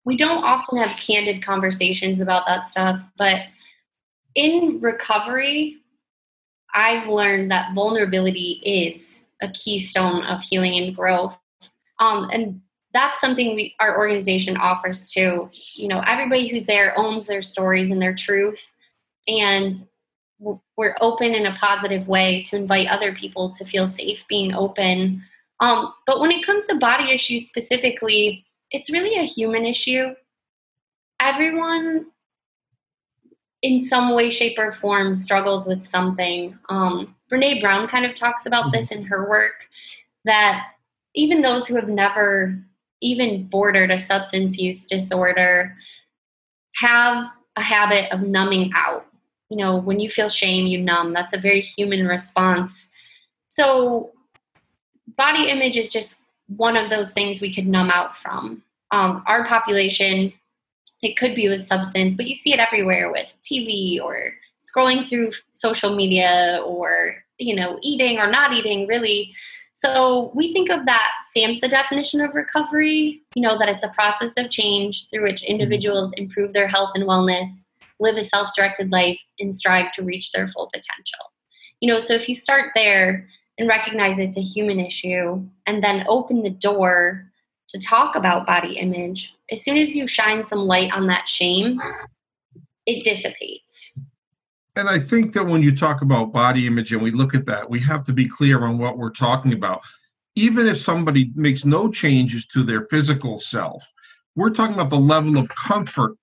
we 0.04 0.18
don't 0.18 0.44
often 0.44 0.78
have 0.80 0.98
candid 1.00 1.44
conversations 1.44 2.20
about 2.20 2.46
that 2.48 2.70
stuff, 2.70 3.00
but 3.18 3.42
in 4.36 4.80
recovery, 4.82 5.78
I've 6.74 7.08
learned 7.08 7.52
that 7.52 7.74
vulnerability 7.74 8.62
is 8.64 9.22
a 9.42 9.50
keystone 9.50 10.24
of 10.26 10.44
healing 10.44 10.76
and 10.76 10.96
growth. 10.96 11.38
Um, 12.00 12.30
and 12.32 12.62
that's 12.94 13.20
something 13.22 13.56
we, 13.56 13.76
our 13.80 13.98
organization 13.98 14.58
offers 14.58 15.10
too. 15.10 15.50
You 15.76 15.88
know, 15.88 16.02
everybody 16.06 16.48
who's 16.48 16.66
there 16.66 16.98
owns 16.98 17.26
their 17.26 17.42
stories 17.42 17.90
and 17.90 18.02
their 18.02 18.14
truth. 18.14 18.74
And 19.28 19.74
we're 20.78 20.96
open 21.02 21.34
in 21.34 21.46
a 21.46 21.56
positive 21.56 22.08
way 22.08 22.44
to 22.44 22.58
invite 22.58 22.88
other 22.88 23.14
people 23.14 23.52
to 23.52 23.66
feel 23.66 23.88
safe 23.88 24.24
being 24.28 24.54
open. 24.54 25.24
Um, 25.60 25.94
but 26.06 26.20
when 26.20 26.32
it 26.32 26.46
comes 26.46 26.66
to 26.68 26.76
body 26.76 27.12
issues 27.12 27.48
specifically, 27.48 28.46
it's 28.72 28.92
really 28.92 29.18
a 29.18 29.24
human 29.24 29.66
issue. 29.66 30.14
Everyone, 31.22 32.08
in 33.62 33.80
some 33.80 34.14
way, 34.14 34.30
shape, 34.30 34.58
or 34.58 34.74
form, 34.74 35.16
struggles 35.16 35.66
with 35.66 35.86
something. 35.88 36.58
Um, 36.68 37.16
Brene 37.32 37.62
Brown 37.62 37.88
kind 37.88 38.06
of 38.06 38.14
talks 38.14 38.46
about 38.46 38.72
this 38.72 38.92
in 38.92 39.04
her 39.04 39.30
work 39.30 39.54
that 40.26 40.72
even 41.14 41.42
those 41.42 41.68
who 41.68 41.76
have 41.76 41.88
never 41.88 42.60
even 43.02 43.46
bordered 43.48 43.92
a 43.92 44.00
substance 44.00 44.58
use 44.58 44.86
disorder 44.86 45.76
have 46.76 47.28
a 47.56 47.62
habit 47.62 48.12
of 48.12 48.22
numbing 48.22 48.72
out. 48.76 49.06
You 49.50 49.58
know, 49.58 49.78
when 49.78 50.00
you 50.00 50.10
feel 50.10 50.30
shame, 50.30 50.66
you 50.66 50.80
numb. 50.80 51.14
That's 51.14 51.34
a 51.34 51.38
very 51.38 51.62
human 51.62 52.08
response. 52.08 52.90
So, 53.50 54.12
body 55.18 55.50
image 55.50 55.78
is 55.78 55.92
just 55.92 56.16
one 56.48 56.76
of 56.78 56.90
those 56.90 57.12
things 57.12 57.42
we 57.42 57.54
could 57.54 57.68
numb 57.68 57.90
out 57.90 58.18
from. 58.18 58.64
Um, 58.92 59.24
our 59.28 59.46
population, 59.46 60.34
it 61.02 61.18
could 61.18 61.36
be 61.36 61.48
with 61.48 61.66
substance, 61.66 62.16
but 62.16 62.28
you 62.28 62.36
see 62.36 62.54
it 62.54 62.60
everywhere 62.60 63.12
with 63.12 63.36
TV 63.44 64.02
or 64.02 64.34
scrolling 64.60 65.08
through 65.08 65.32
social 65.54 65.96
media 65.96 66.62
or, 66.66 67.24
you 67.38 67.56
know, 67.56 67.80
eating 67.82 68.18
or 68.18 68.30
not 68.30 68.54
eating, 68.54 68.88
really. 68.88 69.34
So 69.74 70.32
we 70.34 70.54
think 70.54 70.70
of 70.70 70.86
that 70.86 71.12
SAMHSA 71.36 71.70
definition 71.70 72.22
of 72.22 72.34
recovery, 72.34 73.22
you 73.36 73.42
know, 73.42 73.58
that 73.60 73.70
it's 73.70 73.84
a 73.84 73.90
process 73.90 74.34
of 74.38 74.50
change 74.50 75.10
through 75.10 75.24
which 75.24 75.44
individuals 75.44 76.12
improve 76.16 76.54
their 76.54 76.68
health 76.68 76.92
and 76.96 77.04
wellness, 77.04 77.50
live 78.00 78.18
a 78.18 78.24
self 78.24 78.50
directed 78.56 78.92
life, 78.92 79.20
and 79.40 79.56
strive 79.56 79.92
to 79.94 80.04
reach 80.04 80.32
their 80.32 80.48
full 80.50 80.70
potential. 80.74 81.32
You 81.82 81.92
know, 81.92 82.00
so 82.00 82.14
if 82.14 82.28
you 82.30 82.36
start 82.36 82.72
there, 82.76 83.28
and 83.58 83.68
recognize 83.68 84.20
it's 84.20 84.38
a 84.38 84.42
human 84.42 84.80
issue 84.80 85.46
and 85.66 85.84
then 85.84 86.06
open 86.08 86.44
the 86.44 86.50
door 86.50 87.32
to 87.70 87.80
talk 87.80 88.16
about 88.16 88.46
body 88.46 88.78
image, 88.78 89.34
as 89.52 89.64
soon 89.64 89.78
as 89.78 89.96
you 89.96 90.08
shine 90.08 90.46
some 90.46 90.60
light 90.60 90.92
on 90.94 91.08
that 91.08 91.28
shame, 91.28 91.82
it 92.86 93.04
dissipates. 93.04 93.92
And 94.76 94.90
I 94.90 95.00
think 95.00 95.34
that 95.34 95.46
when 95.46 95.64
you 95.64 95.76
talk 95.76 96.02
about 96.02 96.34
body 96.34 96.68
image 96.68 96.92
and 96.92 97.02
we 97.02 97.12
look 97.12 97.34
at 97.34 97.46
that, 97.46 97.70
we 97.70 97.80
have 97.80 98.04
to 98.06 98.14
be 98.14 98.28
clear 98.28 98.66
on 98.66 98.78
what 98.78 98.98
we're 98.98 99.10
talking 99.10 99.54
about. 99.54 99.82
Even 100.36 100.68
if 100.68 100.78
somebody 100.78 101.32
makes 101.34 101.64
no 101.64 101.90
changes 101.90 102.46
to 102.48 102.62
their 102.62 102.86
physical 102.88 103.40
self, 103.40 103.84
we're 104.36 104.50
talking 104.50 104.76
about 104.76 104.90
the 104.90 104.98
level 104.98 105.38
of 105.38 105.48
comfort 105.48 106.18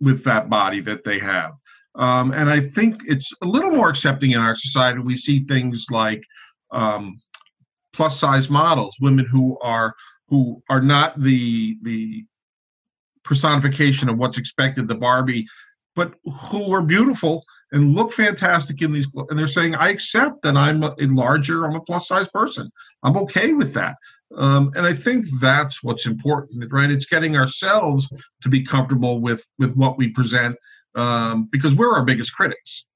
with 0.00 0.24
that 0.24 0.48
body 0.50 0.80
that 0.80 1.04
they 1.04 1.18
have. 1.18 1.52
Um, 1.94 2.32
and 2.32 2.50
I 2.50 2.60
think 2.60 3.02
it's 3.06 3.32
a 3.42 3.46
little 3.46 3.70
more 3.70 3.88
accepting 3.88 4.32
in 4.32 4.40
our 4.40 4.54
society. 4.54 4.98
We 4.98 5.16
see 5.16 5.40
things 5.40 5.86
like 5.90 6.22
um, 6.70 7.20
plus 7.92 8.18
size 8.18 8.50
models, 8.50 8.96
women 9.00 9.24
who 9.24 9.58
are 9.60 9.94
who 10.28 10.62
are 10.68 10.82
not 10.82 11.20
the 11.20 11.78
the 11.82 12.24
personification 13.22 14.08
of 14.08 14.18
what's 14.18 14.38
expected, 14.38 14.86
the 14.86 14.94
Barbie, 14.94 15.46
but 15.94 16.14
who 16.50 16.72
are 16.72 16.82
beautiful 16.82 17.44
and 17.72 17.94
look 17.94 18.12
fantastic 18.12 18.82
in 18.82 18.92
these 18.92 19.08
and 19.28 19.38
they're 19.38 19.48
saying 19.48 19.74
i 19.74 19.88
accept 19.88 20.42
that 20.42 20.56
i'm 20.56 20.82
a, 20.84 20.94
larger 21.00 21.64
i'm 21.64 21.74
a 21.74 21.80
plus 21.80 22.08
size 22.08 22.28
person 22.32 22.70
i'm 23.02 23.16
okay 23.16 23.52
with 23.52 23.74
that 23.74 23.96
um, 24.36 24.72
and 24.74 24.86
i 24.86 24.94
think 24.94 25.24
that's 25.40 25.82
what's 25.82 26.06
important 26.06 26.64
right 26.72 26.90
it's 26.90 27.06
getting 27.06 27.36
ourselves 27.36 28.10
to 28.42 28.48
be 28.48 28.62
comfortable 28.62 29.20
with 29.20 29.44
with 29.58 29.74
what 29.76 29.96
we 29.96 30.08
present 30.08 30.56
um, 30.94 31.48
because 31.52 31.74
we're 31.74 31.92
our 31.92 32.04
biggest 32.04 32.34
critics 32.34 32.86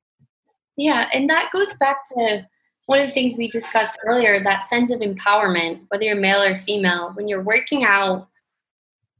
yeah 0.76 1.08
and 1.12 1.28
that 1.28 1.50
goes 1.52 1.74
back 1.78 1.98
to 2.04 2.44
one 2.90 2.98
of 2.98 3.06
the 3.06 3.12
things 3.12 3.38
we 3.38 3.48
discussed 3.48 3.96
earlier 4.04 4.42
that 4.42 4.64
sense 4.64 4.90
of 4.90 4.98
empowerment, 4.98 5.80
whether 5.90 6.02
you're 6.02 6.16
male 6.16 6.42
or 6.42 6.58
female, 6.58 7.12
when 7.14 7.28
you're 7.28 7.40
working 7.40 7.84
out, 7.84 8.26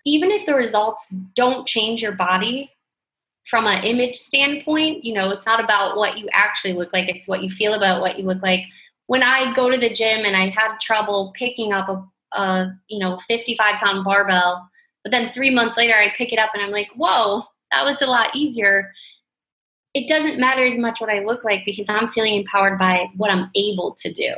even 0.05 0.33
if 0.33 0.45
the 0.45 0.53
results 0.53 1.09
don't 1.37 1.69
change 1.69 2.03
your 2.03 2.11
body 2.11 2.69
from 3.47 3.69
an 3.69 3.85
image 3.85 4.17
standpoint, 4.17 5.05
you 5.05 5.15
know, 5.15 5.31
it's 5.31 5.47
not 5.47 5.63
about 5.63 5.97
what 5.97 6.19
you 6.19 6.29
actually 6.33 6.73
look 6.73 6.93
like, 6.93 7.09
it's 7.09 7.29
what 7.29 7.45
you 7.45 7.49
feel 7.49 7.75
about 7.75 8.01
what 8.01 8.19
you 8.19 8.25
look 8.25 8.43
like. 8.43 8.65
When 9.11 9.23
I 9.25 9.53
go 9.55 9.71
to 9.71 9.77
the 9.77 9.93
gym 9.93 10.25
and 10.25 10.37
I 10.37 10.51
have 10.51 10.79
trouble 10.79 11.33
picking 11.35 11.73
up 11.73 11.89
a, 11.89 12.39
a 12.39 12.73
you 12.89 13.01
know, 13.01 13.19
55 13.27 13.75
pound 13.83 14.05
barbell, 14.05 14.69
but 15.03 15.11
then 15.11 15.33
three 15.33 15.51
months 15.51 15.77
later 15.77 15.95
I 15.95 16.15
pick 16.17 16.33
it 16.33 16.39
up 16.39 16.51
and 16.55 16.63
I'm 16.63 16.71
like, 16.71 16.91
whoa, 16.95 17.43
that 17.73 17.85
was 17.85 18.01
a 18.03 18.07
lot 18.07 18.37
easier 18.37 18.93
it 19.95 20.09
doesn't 20.09 20.39
matter 20.39 20.65
as 20.65 20.79
much 20.79 21.01
what 21.01 21.11
I 21.11 21.21
look 21.21 21.45
like 21.45 21.65
because 21.65 21.89
I'm 21.89 22.09
feeling 22.09 22.37
empowered 22.37 22.79
by 22.79 23.09
what 23.17 23.31
I'm 23.31 23.51
able 23.55 23.95
to 24.01 24.13
do. 24.13 24.35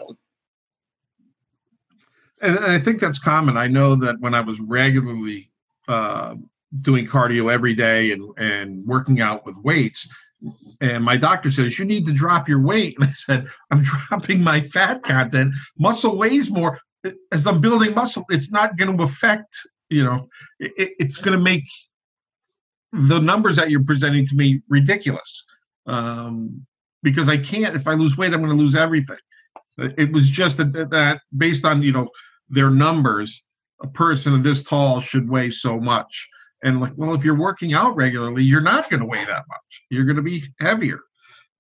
And 2.41 2.59
I 2.59 2.79
think 2.79 3.01
that's 3.01 3.19
common. 3.19 3.57
I 3.57 3.69
know 3.69 3.95
that 3.97 4.19
when 4.21 4.35
I 4.35 4.41
was 4.41 4.59
regularly 4.61 5.51
uh, 5.89 6.35
doing 6.81 7.07
cardio 7.07 7.53
every 7.53 7.75
day 7.75 8.13
and, 8.13 8.31
and 8.39 8.85
working 8.87 9.21
out 9.21 9.45
with 9.45 9.57
weights, 9.59 10.09
and 10.81 11.05
my 11.05 11.17
doctor 11.17 11.51
says 11.51 11.79
you 11.79 11.85
need 11.85 12.07
to 12.07 12.13
drop 12.13 12.49
your 12.49 12.61
weight. 12.61 12.97
And 13.01 13.09
i 13.09 13.13
said 13.13 13.47
i'm 13.71 13.83
dropping 13.83 14.43
my 14.43 14.63
fat 14.63 15.03
content. 15.03 15.55
Muscle 15.79 16.17
weighs 16.17 16.51
more. 16.51 16.79
As 17.33 17.47
i'm 17.47 17.61
building 17.61 17.95
muscle 17.95 18.25
it's 18.31 18.51
not 18.51 18.77
going 18.77 18.97
to 18.97 19.03
affect 19.03 19.55
you 19.89 20.05
know 20.05 20.29
it, 20.59 20.93
it's 20.99 21.19
going 21.19 21.37
to 21.37 21.43
make 21.43 21.65
the 22.93 23.19
numbers 23.19 23.57
that 23.57 23.71
you're 23.71 23.85
presenting 23.85 24.27
to 24.27 24.35
me 24.35 24.61
ridiculous. 24.69 25.45
Um, 25.87 26.65
because 27.03 27.29
i 27.29 27.37
can't 27.37 27.77
if 27.77 27.89
i 27.89 27.95
lose 27.95 28.17
weight 28.17 28.33
i'm 28.33 28.41
going 28.41 28.57
to 28.57 28.63
lose 28.63 28.75
everything. 28.75 29.19
It 29.79 30.13
was 30.13 30.29
just 30.29 30.59
that, 30.59 30.91
that 30.91 31.21
based 31.37 31.65
on 31.65 31.83
you 31.83 31.93
know 31.93 32.09
their 32.49 32.71
numbers 32.71 33.45
a 33.83 33.89
person 33.89 34.35
of 34.35 34.45
this 34.45 34.63
tall 34.63 35.01
should 35.01 35.29
weigh 35.29 35.51
so 35.51 35.81
much 35.81 36.29
and 36.63 36.81
like 36.81 36.93
well 36.97 37.15
if 37.15 37.25
you're 37.25 37.39
working 37.39 37.75
out 37.75 37.95
regularly 37.97 38.43
you're 38.43 38.61
not 38.61 38.89
going 38.91 39.01
to 39.01 39.07
weigh 39.07 39.25
that 39.25 39.45
much. 39.49 39.85
You're 39.91 40.05
going 40.05 40.17
to 40.17 40.23
be 40.23 40.43
heavier. 40.61 41.01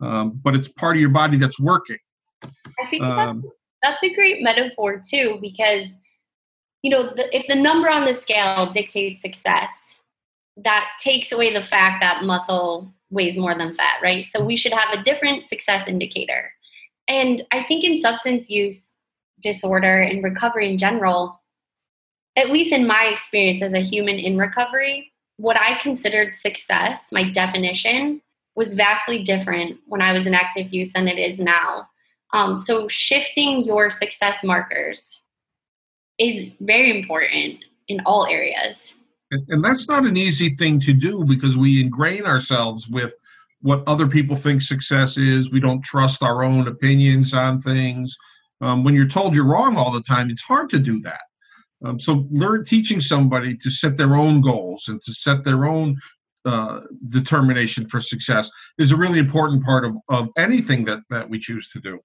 Um, 0.00 0.40
but 0.42 0.56
it's 0.56 0.68
part 0.68 0.96
of 0.96 1.00
your 1.00 1.10
body 1.10 1.36
that's 1.36 1.60
working. 1.60 1.98
I 2.42 2.86
think 2.90 3.04
um, 3.04 3.42
that's, 3.82 4.00
that's, 4.00 4.02
a 4.02 4.14
great 4.14 4.42
metaphor 4.42 5.00
too 5.08 5.38
because 5.40 5.96
you 6.82 6.90
know 6.90 7.04
the, 7.04 7.34
if 7.36 7.46
the 7.46 7.54
number 7.54 7.88
on 7.88 8.04
the 8.04 8.14
scale 8.14 8.70
dictates 8.70 9.22
success 9.22 9.98
that 10.56 10.90
takes 11.00 11.32
away 11.32 11.52
the 11.52 11.62
fact 11.62 12.02
that 12.02 12.24
muscle 12.24 12.92
weighs 13.10 13.38
more 13.38 13.56
than 13.56 13.74
fat 13.74 14.00
right? 14.02 14.24
So 14.24 14.44
we 14.44 14.56
should 14.56 14.72
have 14.72 14.98
a 14.98 15.02
different 15.02 15.46
success 15.46 15.86
indicator. 15.86 16.52
And 17.08 17.42
i 17.52 17.62
think 17.64 17.84
in 17.84 18.00
substance 18.00 18.48
use 18.50 18.94
disorder 19.40 20.00
and 20.00 20.24
recovery 20.24 20.70
in 20.70 20.78
general 20.78 21.41
at 22.36 22.50
least 22.50 22.72
in 22.72 22.86
my 22.86 23.10
experience 23.12 23.62
as 23.62 23.72
a 23.72 23.80
human 23.80 24.18
in 24.18 24.38
recovery, 24.38 25.12
what 25.36 25.58
I 25.58 25.78
considered 25.78 26.34
success, 26.34 27.08
my 27.12 27.30
definition, 27.30 28.20
was 28.54 28.74
vastly 28.74 29.22
different 29.22 29.78
when 29.86 30.02
I 30.02 30.12
was 30.12 30.26
in 30.26 30.34
active 30.34 30.72
use 30.72 30.92
than 30.92 31.08
it 31.08 31.18
is 31.18 31.40
now. 31.40 31.88
Um, 32.32 32.56
so 32.56 32.88
shifting 32.88 33.62
your 33.62 33.90
success 33.90 34.42
markers 34.44 35.20
is 36.18 36.50
very 36.60 36.96
important 36.98 37.64
in 37.88 38.00
all 38.06 38.26
areas. 38.26 38.94
And 39.48 39.64
that's 39.64 39.88
not 39.88 40.04
an 40.04 40.16
easy 40.16 40.54
thing 40.56 40.78
to 40.80 40.92
do 40.92 41.24
because 41.24 41.56
we 41.56 41.80
ingrain 41.80 42.26
ourselves 42.26 42.88
with 42.88 43.14
what 43.62 43.82
other 43.86 44.06
people 44.06 44.36
think 44.36 44.60
success 44.60 45.16
is. 45.16 45.50
We 45.50 45.60
don't 45.60 45.82
trust 45.82 46.22
our 46.22 46.42
own 46.44 46.68
opinions 46.68 47.32
on 47.32 47.60
things. 47.60 48.14
Um, 48.60 48.84
when 48.84 48.94
you're 48.94 49.08
told 49.08 49.34
you're 49.34 49.46
wrong 49.46 49.76
all 49.76 49.90
the 49.90 50.02
time, 50.02 50.28
it's 50.30 50.42
hard 50.42 50.68
to 50.70 50.78
do 50.78 51.00
that. 51.00 51.22
Um, 51.84 51.98
so 51.98 52.26
learn 52.30 52.64
teaching 52.64 53.00
somebody 53.00 53.56
to 53.56 53.70
set 53.70 53.96
their 53.96 54.14
own 54.14 54.40
goals 54.40 54.88
and 54.88 55.00
to 55.02 55.12
set 55.12 55.44
their 55.44 55.64
own 55.64 55.96
uh, 56.44 56.80
determination 57.08 57.88
for 57.88 58.00
success 58.00 58.50
is 58.78 58.92
a 58.92 58.96
really 58.96 59.18
important 59.18 59.64
part 59.64 59.84
of, 59.84 59.94
of 60.08 60.28
anything 60.36 60.84
that, 60.84 61.00
that 61.10 61.28
we 61.28 61.38
choose 61.38 61.68
to 61.70 61.80
do. 61.80 61.98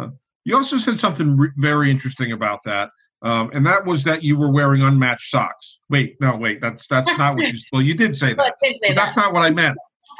Uh, 0.00 0.08
you 0.44 0.56
also 0.56 0.76
said 0.76 0.98
something 0.98 1.36
re- 1.36 1.50
very 1.56 1.90
interesting 1.90 2.32
about 2.32 2.60
that, 2.64 2.90
um, 3.22 3.50
and 3.52 3.64
that 3.66 3.84
was 3.84 4.02
that 4.04 4.24
you 4.24 4.36
were 4.36 4.50
wearing 4.50 4.82
unmatched 4.82 5.30
socks. 5.30 5.78
Wait, 5.90 6.16
no, 6.20 6.36
wait, 6.36 6.60
that's 6.60 6.88
that's 6.88 7.16
not 7.18 7.36
what 7.36 7.52
you. 7.52 7.58
Well, 7.72 7.82
you 7.82 7.94
did 7.94 8.16
say 8.16 8.34
that, 8.34 8.54
say 8.62 8.78
but 8.80 8.96
that's 8.96 9.16
not 9.16 9.32
what 9.32 9.42
I 9.42 9.50
meant. 9.50 9.76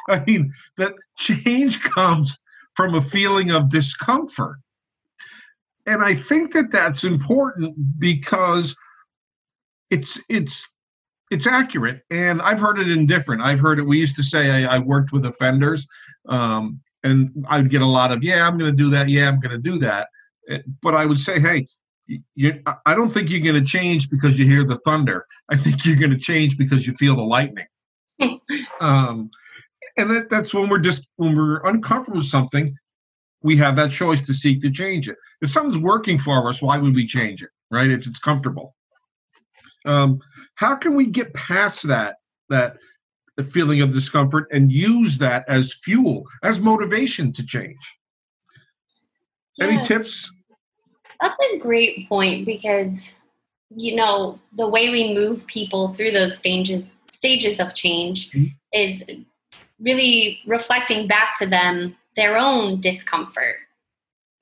I 0.08 0.22
mean 0.24 0.52
that 0.76 0.92
change 1.18 1.80
comes 1.80 2.38
from 2.74 2.94
a 2.94 3.02
feeling 3.02 3.50
of 3.50 3.70
discomfort 3.70 4.58
and 5.86 6.02
I 6.02 6.14
think 6.14 6.52
that 6.52 6.70
that's 6.70 7.04
important 7.04 7.74
because 7.98 8.74
it's 9.90 10.18
it's 10.28 10.66
it's 11.30 11.46
accurate, 11.46 12.02
and 12.10 12.42
I've 12.42 12.60
heard 12.60 12.78
it 12.78 12.90
in 12.90 13.06
different. 13.06 13.42
I've 13.42 13.58
heard 13.58 13.78
it. 13.78 13.86
We 13.86 13.98
used 13.98 14.16
to 14.16 14.22
say 14.22 14.64
I, 14.64 14.76
I 14.76 14.78
worked 14.78 15.12
with 15.12 15.24
offenders, 15.24 15.88
um, 16.28 16.80
and 17.02 17.30
I'd 17.48 17.70
get 17.70 17.82
a 17.82 17.86
lot 17.86 18.12
of 18.12 18.22
yeah, 18.22 18.46
I'm 18.46 18.58
going 18.58 18.70
to 18.70 18.76
do 18.76 18.90
that. 18.90 19.08
Yeah, 19.08 19.28
I'm 19.28 19.40
going 19.40 19.52
to 19.52 19.70
do 19.70 19.78
that. 19.78 20.08
Eh, 20.48 20.58
but 20.82 20.94
I 20.94 21.06
would 21.06 21.18
say, 21.18 21.40
hey, 21.40 21.66
you, 22.34 22.60
I 22.86 22.94
don't 22.94 23.08
think 23.08 23.30
you're 23.30 23.40
going 23.40 23.62
to 23.62 23.68
change 23.68 24.10
because 24.10 24.38
you 24.38 24.46
hear 24.46 24.64
the 24.64 24.78
thunder. 24.78 25.26
I 25.50 25.56
think 25.56 25.84
you're 25.84 25.96
going 25.96 26.10
to 26.10 26.18
change 26.18 26.58
because 26.58 26.86
you 26.86 26.94
feel 26.94 27.16
the 27.16 27.22
lightning. 27.22 27.66
um, 28.80 29.30
and 29.96 30.10
that, 30.10 30.30
that's 30.30 30.54
when 30.54 30.68
we're 30.68 30.78
just 30.78 31.08
when 31.16 31.36
we're 31.36 31.62
uncomfortable 31.64 32.18
with 32.18 32.26
something 32.26 32.76
we 33.42 33.56
have 33.56 33.76
that 33.76 33.90
choice 33.90 34.20
to 34.22 34.34
seek 34.34 34.62
to 34.62 34.70
change 34.70 35.08
it. 35.08 35.16
If 35.40 35.50
something's 35.50 35.78
working 35.78 36.18
for 36.18 36.48
us, 36.48 36.62
why 36.62 36.78
would 36.78 36.94
we 36.94 37.06
change 37.06 37.42
it, 37.42 37.50
right? 37.70 37.90
If 37.90 38.06
it's 38.06 38.18
comfortable. 38.18 38.74
Um, 39.84 40.20
how 40.54 40.76
can 40.76 40.94
we 40.94 41.06
get 41.06 41.34
past 41.34 41.88
that 41.88 42.16
that 42.48 42.76
feeling 43.50 43.80
of 43.80 43.92
discomfort 43.92 44.46
and 44.52 44.70
use 44.70 45.18
that 45.18 45.44
as 45.48 45.74
fuel, 45.74 46.24
as 46.42 46.60
motivation 46.60 47.32
to 47.32 47.44
change? 47.44 47.78
Yeah. 49.56 49.66
Any 49.66 49.82
tips? 49.82 50.30
That's 51.20 51.34
a 51.52 51.58
great 51.58 52.08
point 52.08 52.46
because 52.46 53.10
you 53.74 53.96
know 53.96 54.38
the 54.56 54.68
way 54.68 54.90
we 54.90 55.14
move 55.14 55.46
people 55.46 55.94
through 55.94 56.10
those 56.12 56.36
stages 56.36 56.86
stages 57.10 57.60
of 57.60 57.74
change 57.74 58.30
mm-hmm. 58.30 58.46
is 58.72 59.04
really 59.80 60.40
reflecting 60.46 61.06
back 61.06 61.36
to 61.38 61.46
them 61.46 61.96
their 62.16 62.36
own 62.36 62.80
discomfort 62.80 63.56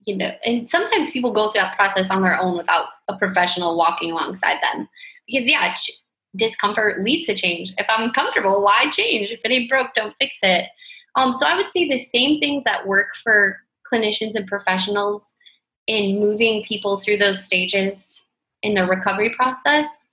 you 0.03 0.17
know 0.17 0.31
and 0.45 0.69
sometimes 0.69 1.13
people 1.13 1.33
go 1.33 1.51
through 1.51 1.61
that 1.61 1.77
process 1.77 2.11
on 2.11 2.23
their 2.23 2.41
own 2.41 2.57
without 2.57 2.87
a 3.09 3.17
professional 3.17 3.77
walking 3.77 4.13
alongside 4.13 4.57
them. 4.63 4.89
Because 5.27 5.47
yeah 5.47 5.75
ch- 5.75 6.03
discomfort 6.37 7.03
leads 7.03 7.27
to 7.27 7.35
change. 7.35 7.73
If 7.79 7.87
i'm 7.89 8.11
comfortable 8.13 8.63
why 8.63 8.91
change? 8.91 9.31
If 9.31 9.41
it 9.45 9.53
ain't 9.53 9.71
broke 9.71 9.95
don't 9.95 10.15
fix 10.21 10.37
it. 10.43 10.67
Um, 11.17 11.33
so 11.33 11.47
i 11.47 11.57
would 11.57 11.71
say 11.71 11.89
the 11.89 11.99
same 11.99 12.41
things 12.41 12.65
that 12.65 12.87
work 12.87 13.09
for 13.23 13.59
clinicians 13.91 14.35
and 14.35 14.47
professionals 14.47 15.35
in 15.87 16.21
moving 16.21 16.63
people 16.63 16.97
through 16.97 17.17
those 17.17 17.45
stages 17.45 18.23
in 18.63 18.75
the 18.75 18.85
recovery 18.85 19.35
process 19.35 20.07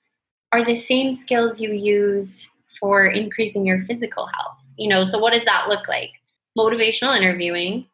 are 0.52 0.64
the 0.64 0.74
same 0.74 1.14
skills 1.14 1.60
you 1.60 1.74
use 1.74 2.50
for 2.80 3.06
increasing 3.06 3.66
your 3.66 3.84
physical 3.86 4.28
health 4.28 4.58
you 4.78 4.88
know? 4.88 5.04
So 5.04 5.18
what 5.18 5.34
does 5.34 5.44
that 5.46 5.66
look 5.68 5.88
like 5.88 6.12
motivational 6.58 7.16
interviewing, 7.16 7.88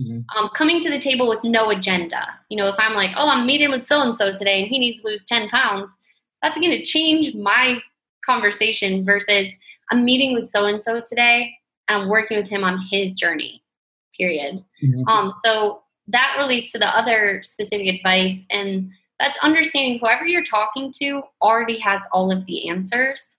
mm-hmm. 0.00 0.20
um, 0.36 0.50
coming 0.54 0.82
to 0.82 0.90
the 0.90 0.98
table 0.98 1.28
with 1.28 1.44
no 1.44 1.70
agenda. 1.70 2.34
You 2.48 2.56
know, 2.56 2.68
if 2.68 2.76
I'm 2.78 2.94
like, 2.94 3.10
oh, 3.16 3.28
I'm 3.28 3.46
meeting 3.46 3.70
with 3.70 3.86
so 3.86 4.00
and 4.00 4.16
so 4.16 4.36
today 4.36 4.62
and 4.62 4.68
he 4.68 4.78
needs 4.78 5.00
to 5.00 5.08
lose 5.08 5.24
10 5.24 5.48
pounds, 5.48 5.90
that's 6.42 6.58
going 6.58 6.70
to 6.70 6.82
change 6.82 7.34
my 7.34 7.80
conversation 8.24 9.04
versus 9.04 9.48
I'm 9.90 10.04
meeting 10.04 10.34
with 10.34 10.48
so 10.48 10.66
and 10.66 10.82
so 10.82 11.00
today 11.00 11.54
and 11.88 12.02
I'm 12.02 12.08
working 12.08 12.38
with 12.38 12.48
him 12.48 12.64
on 12.64 12.80
his 12.90 13.14
journey, 13.14 13.62
period. 14.16 14.64
Mm-hmm. 14.84 15.08
Um, 15.08 15.34
so 15.44 15.82
that 16.08 16.36
relates 16.38 16.72
to 16.72 16.78
the 16.78 16.96
other 16.96 17.42
specific 17.42 17.86
advice, 17.86 18.42
and 18.50 18.90
that's 19.20 19.38
understanding 19.42 19.98
whoever 19.98 20.26
you're 20.26 20.44
talking 20.44 20.92
to 20.98 21.22
already 21.42 21.78
has 21.80 22.02
all 22.12 22.30
of 22.30 22.46
the 22.46 22.68
answers 22.68 23.37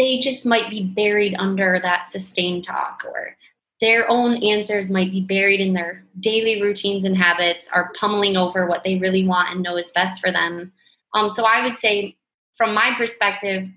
they 0.00 0.18
just 0.18 0.46
might 0.46 0.70
be 0.70 0.86
buried 0.86 1.34
under 1.38 1.78
that 1.82 2.06
sustained 2.06 2.64
talk 2.64 3.02
or 3.04 3.36
their 3.82 4.08
own 4.08 4.42
answers 4.42 4.88
might 4.88 5.10
be 5.10 5.20
buried 5.20 5.60
in 5.60 5.74
their 5.74 6.02
daily 6.20 6.62
routines 6.62 7.04
and 7.04 7.16
habits 7.16 7.68
are 7.72 7.92
pummeling 7.98 8.34
over 8.34 8.66
what 8.66 8.82
they 8.82 8.96
really 8.96 9.26
want 9.26 9.50
and 9.50 9.62
know 9.62 9.76
is 9.76 9.90
best 9.94 10.20
for 10.20 10.32
them. 10.32 10.72
Um, 11.12 11.28
so 11.28 11.44
i 11.44 11.66
would 11.66 11.76
say 11.76 12.16
from 12.56 12.74
my 12.74 12.94
perspective 12.96 13.68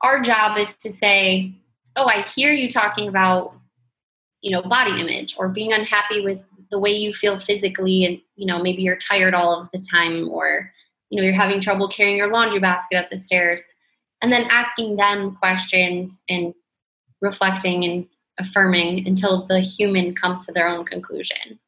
our 0.00 0.22
job 0.22 0.56
is 0.56 0.76
to 0.78 0.90
say 0.90 1.52
oh 1.96 2.06
i 2.06 2.22
hear 2.22 2.52
you 2.52 2.70
talking 2.70 3.08
about 3.08 3.54
you 4.40 4.52
know 4.52 4.62
body 4.62 4.98
image 5.00 5.34
or 5.38 5.48
being 5.48 5.72
unhappy 5.72 6.22
with 6.22 6.38
the 6.70 6.78
way 6.78 6.92
you 6.92 7.12
feel 7.12 7.38
physically 7.38 8.04
and 8.06 8.20
you 8.36 8.46
know 8.46 8.62
maybe 8.62 8.82
you're 8.82 8.96
tired 8.96 9.34
all 9.34 9.60
of 9.60 9.68
the 9.72 9.84
time 9.90 10.28
or 10.30 10.72
you 11.10 11.18
know 11.18 11.24
you're 11.24 11.34
having 11.34 11.60
trouble 11.60 11.88
carrying 11.88 12.16
your 12.16 12.30
laundry 12.30 12.60
basket 12.60 12.96
up 12.96 13.10
the 13.10 13.18
stairs 13.18 13.74
and 14.22 14.32
then 14.32 14.46
asking 14.50 14.96
them 14.96 15.36
questions 15.36 16.22
and 16.28 16.54
reflecting 17.20 17.84
and 17.84 18.06
affirming 18.38 19.06
until 19.06 19.46
the 19.46 19.60
human 19.60 20.14
comes 20.14 20.46
to 20.46 20.52
their 20.52 20.68
own 20.68 20.84
conclusion. 20.84 21.58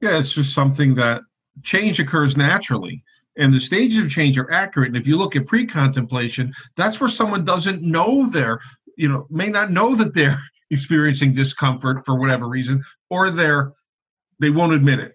Yeah, 0.00 0.18
it's 0.18 0.32
just 0.32 0.54
something 0.54 0.94
that 0.96 1.22
change 1.62 2.00
occurs 2.00 2.36
naturally. 2.36 3.02
And 3.38 3.52
the 3.52 3.60
stages 3.60 4.04
of 4.04 4.10
change 4.10 4.38
are 4.38 4.50
accurate. 4.50 4.88
And 4.88 4.96
if 4.96 5.06
you 5.06 5.16
look 5.16 5.36
at 5.36 5.46
pre 5.46 5.66
contemplation, 5.66 6.52
that's 6.76 7.00
where 7.00 7.08
someone 7.08 7.44
doesn't 7.44 7.82
know 7.82 8.28
they're, 8.28 8.60
you 8.96 9.08
know, 9.08 9.26
may 9.30 9.48
not 9.48 9.70
know 9.70 9.94
that 9.94 10.14
they're 10.14 10.40
experiencing 10.70 11.32
discomfort 11.32 12.04
for 12.04 12.18
whatever 12.18 12.48
reason, 12.48 12.82
or 13.10 13.30
they're, 13.30 13.72
they 14.40 14.50
won't 14.50 14.72
admit 14.72 14.98
it 14.98 15.14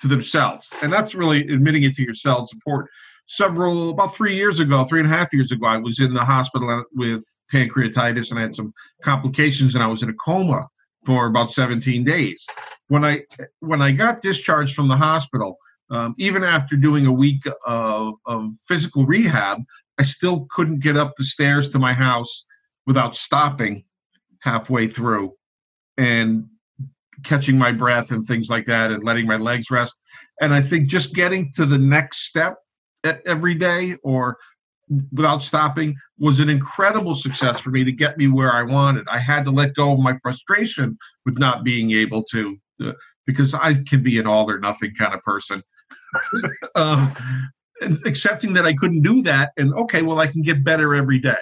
to 0.00 0.08
themselves. 0.08 0.70
And 0.82 0.92
that's 0.92 1.14
really 1.14 1.40
admitting 1.48 1.84
it 1.84 1.94
to 1.94 2.02
yourself 2.02 2.44
is 2.44 2.52
important 2.52 2.90
several 3.28 3.90
about 3.90 4.14
three 4.14 4.34
years 4.34 4.58
ago, 4.58 4.84
three 4.84 5.00
and 5.00 5.08
a 5.08 5.16
half 5.16 5.32
years 5.32 5.52
ago, 5.52 5.66
I 5.66 5.76
was 5.76 6.00
in 6.00 6.14
the 6.14 6.24
hospital 6.24 6.84
with 6.94 7.24
pancreatitis 7.52 8.30
and 8.30 8.38
I 8.38 8.42
had 8.42 8.54
some 8.54 8.72
complications, 9.02 9.74
and 9.74 9.84
I 9.84 9.86
was 9.86 10.02
in 10.02 10.08
a 10.08 10.14
coma 10.14 10.66
for 11.04 11.26
about 11.26 11.52
17 11.52 12.04
days. 12.04 12.44
When 12.88 13.04
I 13.04 13.22
when 13.60 13.80
I 13.80 13.92
got 13.92 14.20
discharged 14.20 14.74
from 14.74 14.88
the 14.88 14.96
hospital, 14.96 15.56
um, 15.90 16.14
even 16.18 16.42
after 16.42 16.76
doing 16.76 17.06
a 17.06 17.12
week 17.12 17.46
of, 17.66 18.14
of 18.26 18.50
physical 18.66 19.06
rehab, 19.06 19.58
I 19.98 20.02
still 20.02 20.46
couldn't 20.50 20.80
get 20.80 20.96
up 20.96 21.14
the 21.16 21.24
stairs 21.24 21.68
to 21.70 21.78
my 21.78 21.92
house 21.92 22.44
without 22.86 23.14
stopping 23.14 23.84
halfway 24.40 24.88
through 24.88 25.32
and 25.98 26.46
catching 27.24 27.58
my 27.58 27.72
breath 27.72 28.10
and 28.10 28.24
things 28.24 28.48
like 28.48 28.64
that 28.66 28.90
and 28.90 29.04
letting 29.04 29.26
my 29.26 29.36
legs 29.36 29.70
rest. 29.70 29.98
And 30.40 30.54
I 30.54 30.62
think 30.62 30.88
just 30.88 31.14
getting 31.14 31.52
to 31.56 31.66
the 31.66 31.78
next 31.78 32.26
step 32.26 32.56
every 33.04 33.54
day 33.54 33.96
or 34.02 34.38
without 35.12 35.42
stopping 35.42 35.94
was 36.18 36.40
an 36.40 36.48
incredible 36.48 37.14
success 37.14 37.60
for 37.60 37.70
me 37.70 37.84
to 37.84 37.92
get 37.92 38.16
me 38.16 38.28
where 38.28 38.52
I 38.52 38.62
wanted. 38.62 39.06
I 39.08 39.18
had 39.18 39.44
to 39.44 39.50
let 39.50 39.74
go 39.74 39.92
of 39.92 39.98
my 39.98 40.14
frustration 40.22 40.96
with 41.26 41.38
not 41.38 41.64
being 41.64 41.92
able 41.92 42.22
to, 42.24 42.56
uh, 42.84 42.92
because 43.26 43.54
I 43.54 43.74
can 43.74 44.02
be 44.02 44.18
an 44.18 44.26
all 44.26 44.50
or 44.50 44.58
nothing 44.58 44.94
kind 44.94 45.14
of 45.14 45.22
person. 45.22 45.62
um, 46.74 47.14
and 47.80 47.98
accepting 48.06 48.52
that 48.54 48.66
I 48.66 48.72
couldn't 48.72 49.02
do 49.02 49.22
that, 49.22 49.52
and 49.56 49.72
okay, 49.74 50.02
well, 50.02 50.18
I 50.18 50.26
can 50.26 50.42
get 50.42 50.64
better 50.64 50.94
every 50.94 51.18
day. 51.18 51.36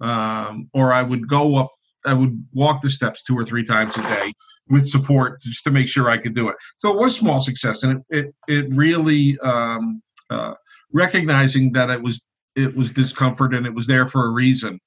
Um, 0.00 0.68
or 0.74 0.92
I 0.92 1.02
would 1.02 1.26
go 1.26 1.56
up, 1.56 1.72
I 2.04 2.14
would 2.14 2.46
walk 2.52 2.82
the 2.82 2.90
steps 2.90 3.22
two 3.22 3.36
or 3.36 3.44
three 3.44 3.64
times 3.64 3.96
a 3.96 4.02
day 4.02 4.32
with 4.68 4.88
support 4.88 5.40
just 5.40 5.64
to 5.64 5.70
make 5.70 5.88
sure 5.88 6.10
I 6.10 6.18
could 6.18 6.34
do 6.34 6.48
it. 6.48 6.56
So 6.76 6.92
it 6.92 6.98
was 6.98 7.16
small 7.16 7.40
success, 7.40 7.82
and 7.82 8.02
it 8.10 8.18
it, 8.18 8.34
it 8.48 8.74
really 8.74 9.38
um, 9.40 10.02
uh, 10.30 10.54
recognizing 10.92 11.72
that 11.72 11.90
it 11.90 12.02
was 12.02 12.20
it 12.56 12.76
was 12.76 12.90
discomfort 12.90 13.54
and 13.54 13.66
it 13.66 13.74
was 13.74 13.86
there 13.86 14.06
for 14.06 14.26
a 14.26 14.30
reason. 14.30 14.80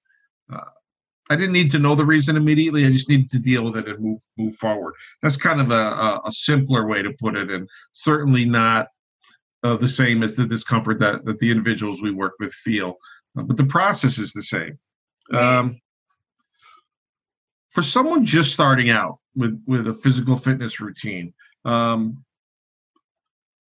Uh, 0.52 0.60
I 1.30 1.36
didn't 1.36 1.54
need 1.54 1.72
to 1.72 1.80
know 1.80 1.96
the 1.96 2.06
reason 2.06 2.36
immediately. 2.36 2.86
I 2.86 2.92
just 2.92 3.08
needed 3.08 3.32
to 3.32 3.40
deal 3.40 3.64
with 3.64 3.78
it 3.78 3.88
and 3.88 4.00
move 4.00 4.20
move 4.38 4.56
forward. 4.58 4.96
That's 5.22 5.38
kind 5.38 5.62
of 5.62 5.72
a, 5.72 6.20
a, 6.26 6.32
simpler 6.32 6.88
way 6.88 7.02
to 7.02 7.14
put 7.14 7.38
it, 7.38 7.50
and 7.50 7.70
certainly 7.94 8.44
not 8.44 8.88
uh, 9.64 9.78
the 9.78 9.88
same 9.88 10.24
as 10.24 10.36
the 10.36 10.46
discomfort 10.46 11.00
that 11.00 11.24
that 11.24 11.40
the 11.40 11.50
individuals 11.50 12.02
we 12.02 12.12
work 12.12 12.34
with 12.40 12.52
feel. 12.54 12.98
Uh, 13.38 13.44
but 13.44 13.56
the 13.56 13.64
process 13.64 14.18
is 14.18 14.34
the 14.34 14.44
same. 14.44 14.78
Um, 15.34 15.80
for 17.70 17.82
someone 17.82 18.26
just 18.26 18.52
starting 18.52 18.90
out 18.90 19.20
with 19.36 19.62
with 19.66 19.88
a 19.88 19.94
physical 19.94 20.36
fitness 20.36 20.82
routine, 20.82 21.34
um, 21.64 22.24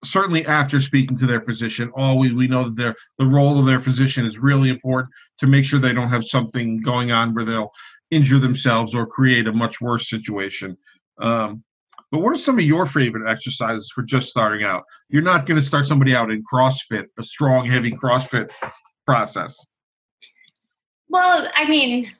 certainly 0.04 0.44
after 0.46 0.80
speaking 0.80 1.16
to 1.18 1.26
their 1.26 1.40
physician, 1.40 1.90
always 1.94 2.32
we 2.32 2.48
know 2.48 2.64
that 2.64 2.76
their 2.76 2.94
the 3.18 3.26
role 3.26 3.58
of 3.58 3.66
their 3.66 3.80
physician 3.80 4.26
is 4.26 4.38
really 4.38 4.68
important 4.68 5.10
to 5.38 5.46
make 5.46 5.64
sure 5.64 5.78
they 5.78 5.92
don't 5.92 6.08
have 6.08 6.24
something 6.24 6.80
going 6.80 7.12
on 7.12 7.34
where 7.34 7.44
they'll 7.44 7.70
injure 8.10 8.38
themselves 8.38 8.94
or 8.94 9.06
create 9.06 9.46
a 9.46 9.52
much 9.52 9.80
worse 9.80 10.08
situation. 10.08 10.76
Um, 11.20 11.62
but 12.10 12.20
what 12.20 12.34
are 12.34 12.38
some 12.38 12.58
of 12.58 12.64
your 12.64 12.84
favorite 12.84 13.30
exercises 13.30 13.90
for 13.94 14.02
just 14.02 14.28
starting 14.28 14.64
out? 14.64 14.84
You're 15.08 15.22
not 15.22 15.46
going 15.46 15.58
to 15.58 15.66
start 15.66 15.86
somebody 15.86 16.14
out 16.14 16.30
in 16.30 16.42
CrossFit, 16.44 17.06
a 17.18 17.22
strong, 17.22 17.66
heavy 17.66 17.90
CrossFit 17.90 18.50
process. 19.06 19.56
Well, 21.08 21.48
I 21.54 21.66
mean, 21.68 22.12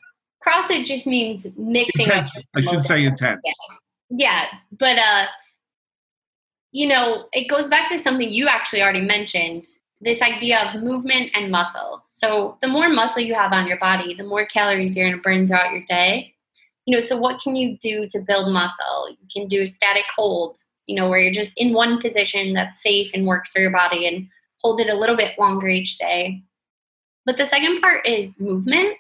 CrossFit 0.47 0.87
just 0.87 1.07
means 1.07 1.47
mixing 1.57 2.07
intense. 2.07 2.35
up. 2.35 2.43
I 2.57 2.61
should 2.63 2.87
say 2.87 3.05
intense. 3.05 3.41
Yeah. 3.45 3.53
yeah, 4.11 4.45
but 4.79 4.99
uh, 4.99 5.27
you 6.73 6.89
know, 6.89 7.27
it 7.33 7.49
goes 7.49 7.69
back 7.69 7.89
to 7.91 7.99
something 7.99 8.31
you 8.31 8.49
actually 8.49 8.83
already 8.83 9.03
mentioned 9.03 9.67
this 10.01 10.21
idea 10.21 10.59
of 10.59 10.83
movement 10.83 11.31
and 11.35 11.51
muscle. 11.51 12.03
So, 12.07 12.57
the 12.61 12.69
more 12.69 12.89
muscle 12.89 13.23
you 13.23 13.35
have 13.35 13.53
on 13.53 13.69
your 13.69 13.79
body, 13.79 14.15
the 14.15 14.25
more 14.25 14.47
calories 14.47 14.97
you're 14.97 15.07
going 15.07 15.17
to 15.17 15.23
burn 15.23 15.47
throughout 15.47 15.73
your 15.73 15.85
day. 15.85 16.35
You 16.87 16.97
know, 16.97 17.01
so 17.01 17.17
what 17.17 17.41
can 17.41 17.55
you 17.55 17.79
do 17.79 18.09
to 18.09 18.19
build 18.19 18.53
muscle? 18.53 19.09
You 19.09 19.29
can 19.33 19.47
do 19.47 19.63
a 19.63 19.67
static 19.69 20.05
hold, 20.17 20.59
you 20.87 20.97
know, 20.97 21.09
where 21.09 21.21
you're 21.21 21.35
just 21.35 21.57
in 21.57 21.73
one 21.73 22.01
position 22.01 22.55
that's 22.55 22.83
safe 22.83 23.13
and 23.15 23.25
works 23.25 23.53
for 23.53 23.61
your 23.61 23.71
body 23.71 24.09
and 24.09 24.27
hold 24.61 24.81
it 24.81 24.89
a 24.89 24.97
little 24.97 25.17
bit 25.17 25.39
longer 25.39 25.69
each 25.69 25.99
day. 25.99 26.43
But 27.25 27.37
the 27.37 27.47
second 27.47 27.81
part 27.81 28.05
is 28.05 28.35
movement. 28.41 28.97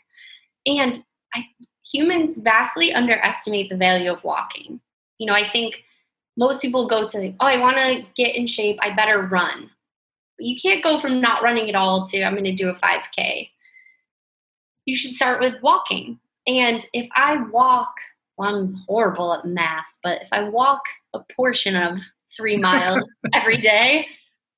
And 0.64 1.02
I, 1.34 1.46
humans 1.84 2.36
vastly 2.36 2.92
underestimate 2.92 3.68
the 3.68 3.76
value 3.76 4.12
of 4.12 4.22
walking. 4.22 4.80
You 5.18 5.26
know, 5.26 5.34
I 5.34 5.48
think 5.48 5.82
most 6.36 6.60
people 6.60 6.88
go 6.88 7.08
to, 7.08 7.28
oh, 7.40 7.46
I 7.46 7.58
want 7.58 7.76
to 7.76 8.04
get 8.14 8.34
in 8.34 8.46
shape, 8.46 8.78
I 8.80 8.94
better 8.94 9.22
run. 9.22 9.70
But 10.38 10.46
you 10.46 10.58
can't 10.60 10.82
go 10.82 10.98
from 10.98 11.20
not 11.20 11.42
running 11.42 11.68
at 11.68 11.74
all 11.74 12.06
to, 12.06 12.22
I'm 12.22 12.32
going 12.32 12.44
to 12.44 12.54
do 12.54 12.70
a 12.70 12.74
5K. 12.74 13.50
You 14.86 14.96
should 14.96 15.14
start 15.14 15.40
with 15.40 15.54
walking. 15.62 16.18
And 16.46 16.84
if 16.92 17.08
I 17.14 17.36
walk, 17.50 17.94
well, 18.36 18.54
I'm 18.54 18.74
horrible 18.86 19.34
at 19.34 19.44
math, 19.44 19.84
but 20.02 20.22
if 20.22 20.28
I 20.32 20.48
walk 20.48 20.82
a 21.14 21.20
portion 21.36 21.76
of 21.76 21.98
three 22.36 22.56
miles 22.58 23.04
every 23.32 23.58
day 23.58 24.06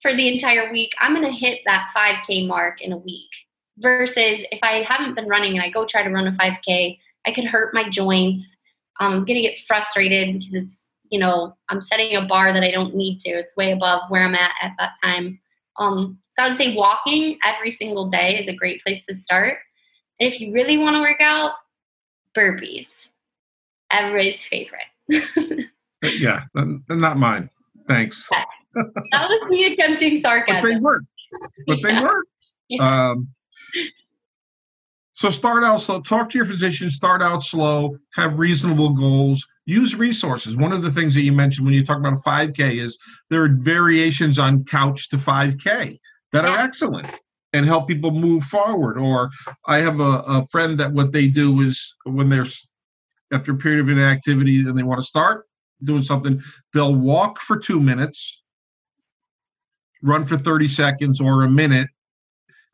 for 0.01 0.14
the 0.14 0.29
entire 0.29 0.70
week, 0.70 0.93
I'm 1.01 1.14
going 1.14 1.27
to 1.27 1.33
hit 1.33 1.61
that 1.66 1.91
5K 1.95 2.47
mark 2.47 2.81
in 2.81 2.93
a 2.93 2.99
week. 2.99 3.31
Versus 3.79 4.45
if 4.53 4.61
I 4.62 4.87
haven't 4.89 5.16
been 5.16 5.27
running 5.27 5.55
and 5.55 5.62
I 5.62 5.68
go 5.68 5.85
try 5.85 6.05
to 6.05 6.11
run 6.11 6.29
a 6.29 6.33
5K, 6.33 6.97
I 7.27 7.33
could 7.33 7.45
hurt 7.45 7.75
my 7.75 7.89
joints. 7.89 8.57
Um, 9.01 9.12
I'm 9.12 9.25
going 9.25 9.35
to 9.35 9.49
get 9.49 9.59
frustrated 9.59 10.39
because 10.39 10.55
it's 10.55 10.91
you 11.15 11.21
know, 11.21 11.57
I'm 11.69 11.81
setting 11.81 12.17
a 12.17 12.23
bar 12.23 12.53
that 12.53 12.65
I 12.65 12.73
don't 12.73 12.97
need 12.97 13.21
to. 13.21 13.31
It's 13.31 13.57
way 13.57 13.71
above 13.71 14.03
where 14.09 14.25
I'm 14.25 14.35
at 14.35 14.51
at 14.61 14.73
that 14.81 14.95
time. 15.01 15.39
Um, 15.79 16.19
so 16.33 16.43
I 16.43 16.49
would 16.49 16.59
say 16.59 16.75
walking 16.75 17.39
every 17.45 17.71
single 17.71 18.11
day 18.11 18.37
is 18.37 18.49
a 18.49 18.53
great 18.53 18.83
place 18.83 19.07
to 19.07 19.15
start. 19.15 19.59
And 20.19 20.27
if 20.27 20.41
you 20.41 20.53
really 20.53 20.77
want 20.77 20.97
to 20.97 21.01
work 21.01 21.21
out, 21.21 21.53
burpees. 22.37 22.89
Everybody's 23.93 24.45
favorite. 24.45 24.89
yeah, 26.03 26.41
not 26.89 27.17
mine. 27.17 27.49
Thanks. 27.87 28.27
Yeah. 28.33 28.43
That 29.12 29.29
was 29.29 29.51
me 29.51 29.73
attempting 29.73 30.19
sarcasm. 30.19 30.62
but 30.62 30.69
they 30.69 30.81
work. 30.81 31.03
But 31.69 31.79
yeah. 31.79 31.93
they 31.93 32.03
work. 32.03 32.27
Yeah. 32.71 33.11
Um, 33.11 33.29
so 35.25 35.31
start 35.31 35.64
out 35.64 35.81
slow. 35.81 36.03
Talk 36.03 36.29
to 36.29 36.39
your 36.39 36.45
physician. 36.45 36.91
Start 36.91 37.22
out 37.22 37.43
slow. 37.43 37.97
Have 38.12 38.39
reasonable 38.39 38.91
goals. 38.91 39.43
Use 39.64 39.95
resources. 39.95 40.55
One 40.55 40.70
of 40.70 40.83
the 40.83 40.91
things 40.91 41.14
that 41.14 41.22
you 41.22 41.33
mentioned 41.33 41.64
when 41.64 41.72
you 41.72 41.83
talk 41.83 41.97
about 41.97 42.12
a 42.12 42.16
5K 42.16 42.85
is 42.85 42.99
there 43.31 43.43
are 43.43 43.49
variations 43.49 44.39
on 44.39 44.66
couch 44.66 45.09
to 45.09 45.16
5K 45.16 45.99
that 46.33 46.45
are 46.45 46.59
excellent 46.59 47.09
and 47.55 47.64
help 47.64 47.89
people 47.89 48.11
move 48.11 48.45
forward. 48.45 48.99
Or 48.99 49.31
I 49.66 49.79
have 49.79 49.99
a, 49.99 50.22
a 50.27 50.47
friend 50.49 50.79
that 50.79 50.93
what 50.93 51.11
they 51.11 51.29
do 51.29 51.62
is 51.62 51.97
when 52.05 52.29
they're 52.29 52.45
after 53.33 53.53
a 53.53 53.57
period 53.57 53.81
of 53.81 53.89
inactivity 53.89 54.61
and 54.61 54.77
they 54.77 54.83
want 54.83 55.01
to 55.01 55.07
start 55.07 55.47
doing 55.85 56.03
something, 56.03 56.43
they'll 56.75 56.95
walk 56.95 57.41
for 57.41 57.57
two 57.57 57.81
minutes, 57.81 58.43
run 60.03 60.27
for 60.27 60.37
30 60.37 60.68
seconds 60.68 61.18
or 61.18 61.45
a 61.45 61.51
minute, 61.51 61.89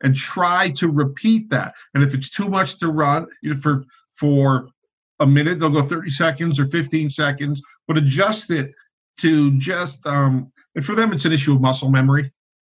and 0.03 0.15
try 0.15 0.71
to 0.71 0.89
repeat 0.89 1.49
that. 1.49 1.73
And 1.93 2.03
if 2.03 2.13
it's 2.13 2.29
too 2.29 2.49
much 2.49 2.79
to 2.79 2.89
run 2.89 3.27
you 3.41 3.53
know, 3.53 3.59
for 3.59 3.83
for 4.13 4.67
a 5.19 5.25
minute, 5.25 5.59
they'll 5.59 5.69
go 5.69 5.83
30 5.83 6.09
seconds 6.09 6.59
or 6.59 6.65
15 6.65 7.09
seconds, 7.09 7.61
but 7.87 7.97
adjust 7.97 8.49
it 8.51 8.71
to 9.19 9.51
just 9.57 10.05
um, 10.05 10.51
and 10.75 10.85
for 10.85 10.95
them 10.95 11.13
it's 11.13 11.25
an 11.25 11.31
issue 11.31 11.53
of 11.53 11.61
muscle 11.61 11.89
memory 11.89 12.31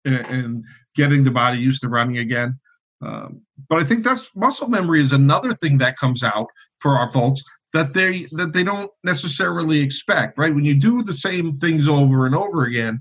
and, 0.05 0.15
and 0.27 0.65
getting 0.95 1.25
the 1.25 1.31
body 1.31 1.59
used 1.59 1.81
to 1.83 1.89
running 1.89 2.19
again. 2.19 2.59
Um, 3.01 3.43
but 3.69 3.81
I 3.81 3.85
think 3.85 4.05
that's 4.05 4.31
muscle 4.35 4.69
memory 4.69 5.01
is 5.03 5.13
another 5.13 5.55
thing 5.55 5.79
that 5.79 5.97
comes 5.97 6.23
out 6.23 6.47
for 6.79 6.97
our 6.97 7.09
folks 7.11 7.43
that 7.73 7.93
they 7.93 8.27
that 8.33 8.53
they 8.53 8.63
don't 8.63 8.91
necessarily 9.03 9.81
expect. 9.81 10.39
Right 10.39 10.55
when 10.55 10.65
you 10.65 10.75
do 10.75 11.03
the 11.03 11.15
same 11.15 11.55
things 11.55 11.89
over 11.89 12.27
and 12.27 12.35
over 12.35 12.65
again, 12.65 13.01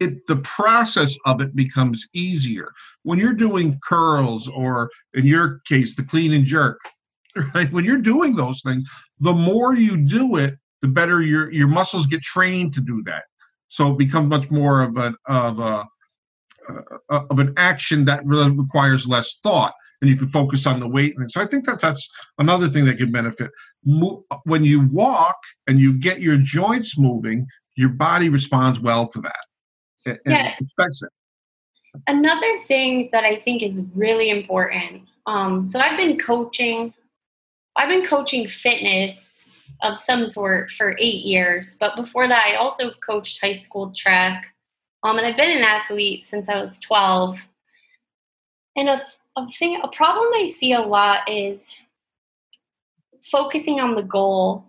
it 0.00 0.26
the 0.26 0.36
process 0.36 1.16
of 1.26 1.40
it 1.40 1.54
becomes 1.54 2.08
easier. 2.14 2.72
When 3.02 3.18
you're 3.18 3.34
doing 3.34 3.78
curls 3.84 4.48
or 4.48 4.90
in 5.14 5.26
your 5.26 5.60
case 5.66 5.94
the 5.94 6.02
clean 6.02 6.32
and 6.32 6.44
jerk 6.44 6.80
right? 7.54 7.70
When 7.72 7.84
you're 7.84 7.98
doing 7.98 8.34
those 8.34 8.62
things 8.62 8.88
the 9.20 9.34
more 9.34 9.74
you 9.74 9.96
do 9.96 10.36
it 10.36 10.54
the 10.82 10.88
better 10.88 11.22
your 11.22 11.52
your 11.52 11.68
muscles 11.68 12.06
get 12.06 12.22
trained 12.22 12.74
to 12.74 12.80
do 12.80 13.02
that. 13.04 13.24
So 13.68 13.92
it 13.92 13.98
becomes 13.98 14.28
much 14.28 14.50
more 14.50 14.82
of 14.82 14.96
an 14.96 15.14
of 15.26 15.58
a 15.58 15.86
uh, 16.68 17.20
of 17.30 17.38
an 17.38 17.52
action 17.56 18.04
that 18.04 18.24
requires 18.24 19.06
less 19.06 19.38
thought 19.42 19.74
and 20.00 20.08
you 20.08 20.16
can 20.16 20.28
focus 20.28 20.66
on 20.66 20.78
the 20.78 20.86
weight 20.86 21.14
and 21.16 21.30
so 21.30 21.40
i 21.40 21.46
think 21.46 21.64
that 21.64 21.80
that's 21.80 22.08
another 22.38 22.68
thing 22.68 22.84
that 22.84 22.98
can 22.98 23.10
benefit. 23.10 23.50
When 24.44 24.64
you 24.64 24.86
walk 24.88 25.36
and 25.66 25.78
you 25.78 25.98
get 25.98 26.20
your 26.20 26.36
joints 26.36 26.98
moving 26.98 27.46
your 27.76 27.88
body 27.88 28.28
responds 28.28 28.78
well 28.78 29.08
to 29.08 29.20
that 29.22 29.49
and 30.06 30.18
yeah. 30.26 30.54
it. 30.60 31.12
Another 32.06 32.58
thing 32.66 33.08
that 33.12 33.24
I 33.24 33.36
think 33.36 33.62
is 33.62 33.82
really 33.94 34.30
important. 34.30 35.02
Um, 35.26 35.64
so 35.64 35.78
I've 35.78 35.96
been 35.96 36.18
coaching. 36.18 36.94
I've 37.76 37.88
been 37.88 38.06
coaching 38.06 38.48
fitness 38.48 39.44
of 39.82 39.98
some 39.98 40.26
sort 40.26 40.70
for 40.70 40.94
eight 40.98 41.22
years, 41.22 41.76
but 41.80 41.96
before 41.96 42.28
that, 42.28 42.44
I 42.46 42.56
also 42.56 42.90
coached 43.04 43.40
high 43.40 43.52
school 43.52 43.92
track. 43.96 44.54
Um, 45.02 45.16
and 45.16 45.26
I've 45.26 45.36
been 45.36 45.50
an 45.50 45.64
athlete 45.64 46.24
since 46.24 46.48
I 46.48 46.62
was 46.62 46.78
12. 46.80 47.46
And 48.76 48.88
a, 48.88 49.02
a 49.36 49.50
thing, 49.58 49.80
a 49.82 49.88
problem 49.88 50.28
I 50.34 50.46
see 50.46 50.72
a 50.74 50.80
lot 50.80 51.28
is 51.28 51.78
focusing 53.22 53.80
on 53.80 53.94
the 53.94 54.02
goal. 54.02 54.66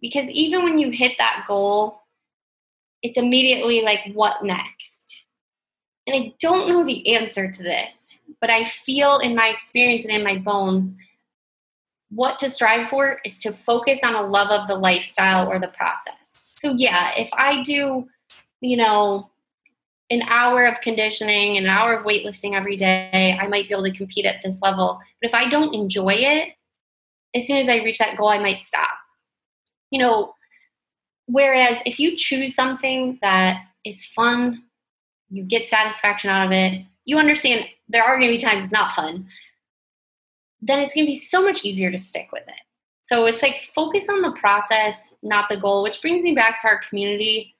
Because 0.00 0.28
even 0.30 0.62
when 0.62 0.78
you 0.78 0.90
hit 0.90 1.12
that 1.18 1.44
goal, 1.48 2.03
it's 3.04 3.18
immediately 3.18 3.82
like, 3.82 4.00
what 4.14 4.42
next? 4.42 5.24
And 6.06 6.16
I 6.16 6.34
don't 6.40 6.68
know 6.68 6.84
the 6.84 7.14
answer 7.14 7.50
to 7.50 7.62
this, 7.62 8.16
but 8.40 8.48
I 8.48 8.64
feel 8.64 9.18
in 9.18 9.34
my 9.34 9.48
experience 9.48 10.06
and 10.06 10.14
in 10.14 10.24
my 10.24 10.38
bones, 10.38 10.94
what 12.10 12.38
to 12.38 12.48
strive 12.48 12.88
for 12.88 13.20
is 13.24 13.38
to 13.40 13.52
focus 13.52 14.00
on 14.02 14.14
a 14.14 14.26
love 14.26 14.48
of 14.48 14.68
the 14.68 14.74
lifestyle 14.74 15.48
or 15.48 15.58
the 15.58 15.68
process. 15.68 16.50
So, 16.54 16.74
yeah, 16.76 17.12
if 17.16 17.28
I 17.34 17.62
do, 17.62 18.08
you 18.62 18.76
know, 18.78 19.30
an 20.10 20.22
hour 20.22 20.64
of 20.64 20.80
conditioning, 20.80 21.58
and 21.58 21.66
an 21.66 21.72
hour 21.72 21.94
of 21.94 22.06
weightlifting 22.06 22.54
every 22.54 22.76
day, 22.76 23.36
I 23.38 23.46
might 23.48 23.68
be 23.68 23.74
able 23.74 23.84
to 23.84 23.96
compete 23.96 24.24
at 24.24 24.36
this 24.42 24.58
level. 24.62 24.98
But 25.20 25.28
if 25.28 25.34
I 25.34 25.48
don't 25.50 25.74
enjoy 25.74 26.14
it, 26.14 26.54
as 27.34 27.46
soon 27.46 27.58
as 27.58 27.68
I 27.68 27.76
reach 27.76 27.98
that 27.98 28.16
goal, 28.16 28.28
I 28.28 28.38
might 28.38 28.62
stop. 28.62 28.96
You 29.90 29.98
know, 29.98 30.33
whereas 31.26 31.78
if 31.86 31.98
you 31.98 32.16
choose 32.16 32.54
something 32.54 33.18
that 33.22 33.62
is 33.84 34.06
fun, 34.06 34.62
you 35.28 35.42
get 35.42 35.68
satisfaction 35.68 36.30
out 36.30 36.46
of 36.46 36.52
it, 36.52 36.84
you 37.04 37.18
understand 37.18 37.66
there 37.88 38.02
are 38.02 38.18
going 38.18 38.30
to 38.30 38.36
be 38.36 38.42
times 38.42 38.64
it's 38.64 38.72
not 38.72 38.92
fun, 38.92 39.26
then 40.60 40.80
it's 40.80 40.94
going 40.94 41.06
to 41.06 41.10
be 41.10 41.18
so 41.18 41.42
much 41.42 41.64
easier 41.64 41.90
to 41.90 41.98
stick 41.98 42.28
with 42.32 42.44
it. 42.48 42.60
So 43.02 43.26
it's 43.26 43.42
like 43.42 43.70
focus 43.74 44.06
on 44.08 44.22
the 44.22 44.32
process, 44.32 45.12
not 45.22 45.48
the 45.50 45.60
goal, 45.60 45.82
which 45.82 46.00
brings 46.00 46.24
me 46.24 46.34
back 46.34 46.60
to 46.62 46.68
our 46.68 46.80
community. 46.88 47.54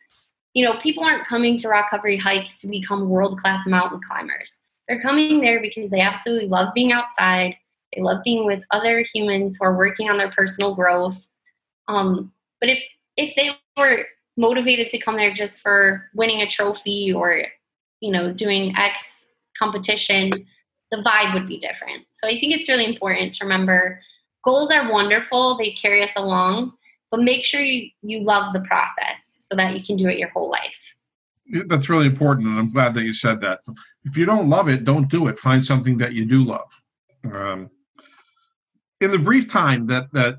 You 0.54 0.64
know, 0.64 0.78
people 0.78 1.04
aren't 1.04 1.26
coming 1.26 1.58
to 1.58 1.68
ROC 1.68 1.92
Recovery 1.92 2.16
hikes 2.16 2.60
to 2.62 2.68
become 2.68 3.10
world 3.10 3.38
class 3.38 3.66
mountain 3.66 4.00
climbers. 4.08 4.58
They're 4.88 5.02
coming 5.02 5.40
there 5.40 5.60
because 5.60 5.90
they 5.90 6.00
absolutely 6.00 6.48
love 6.48 6.72
being 6.74 6.92
outside. 6.92 7.56
They 7.94 8.02
love 8.02 8.22
being 8.24 8.46
with 8.46 8.62
other 8.70 9.04
humans 9.12 9.58
who 9.58 9.66
are 9.66 9.76
working 9.76 10.08
on 10.08 10.16
their 10.16 10.30
personal 10.30 10.74
growth. 10.74 11.26
Um, 11.88 12.32
but 12.60 12.70
if 12.70 12.82
if 13.16 13.34
they 13.36 13.50
were 13.76 14.04
motivated 14.36 14.90
to 14.90 14.98
come 14.98 15.16
there 15.16 15.32
just 15.32 15.60
for 15.60 16.10
winning 16.14 16.42
a 16.42 16.46
trophy 16.46 17.12
or 17.12 17.44
you 18.00 18.10
know 18.10 18.32
doing 18.32 18.74
X 18.76 19.26
competition, 19.58 20.30
the 20.90 20.98
vibe 20.98 21.34
would 21.34 21.48
be 21.48 21.58
different. 21.58 22.04
So 22.12 22.26
I 22.26 22.38
think 22.38 22.54
it's 22.54 22.68
really 22.68 22.86
important 22.86 23.34
to 23.34 23.44
remember 23.44 24.00
goals 24.44 24.70
are 24.70 24.90
wonderful, 24.90 25.56
they 25.56 25.70
carry 25.70 26.02
us 26.02 26.12
along, 26.16 26.72
but 27.10 27.20
make 27.20 27.44
sure 27.44 27.60
you, 27.60 27.88
you 28.02 28.20
love 28.20 28.52
the 28.52 28.60
process 28.60 29.38
so 29.40 29.56
that 29.56 29.74
you 29.74 29.82
can 29.82 29.96
do 29.96 30.08
it 30.08 30.18
your 30.18 30.28
whole 30.30 30.50
life. 30.50 30.94
That's 31.66 31.88
really 31.88 32.06
important, 32.06 32.48
and 32.48 32.58
I'm 32.58 32.72
glad 32.72 32.94
that 32.94 33.04
you 33.04 33.12
said 33.12 33.40
that. 33.42 33.60
If 34.04 34.16
you 34.16 34.24
don't 34.24 34.48
love 34.48 34.68
it, 34.68 34.84
don't 34.84 35.10
do 35.10 35.28
it. 35.28 35.38
Find 35.38 35.64
something 35.64 35.98
that 35.98 36.14
you 36.14 36.24
do 36.24 36.42
love. 36.42 36.70
Um, 37.24 37.70
in 39.00 39.10
the 39.10 39.18
brief 39.18 39.48
time 39.48 39.86
that 39.86 40.10
that 40.12 40.36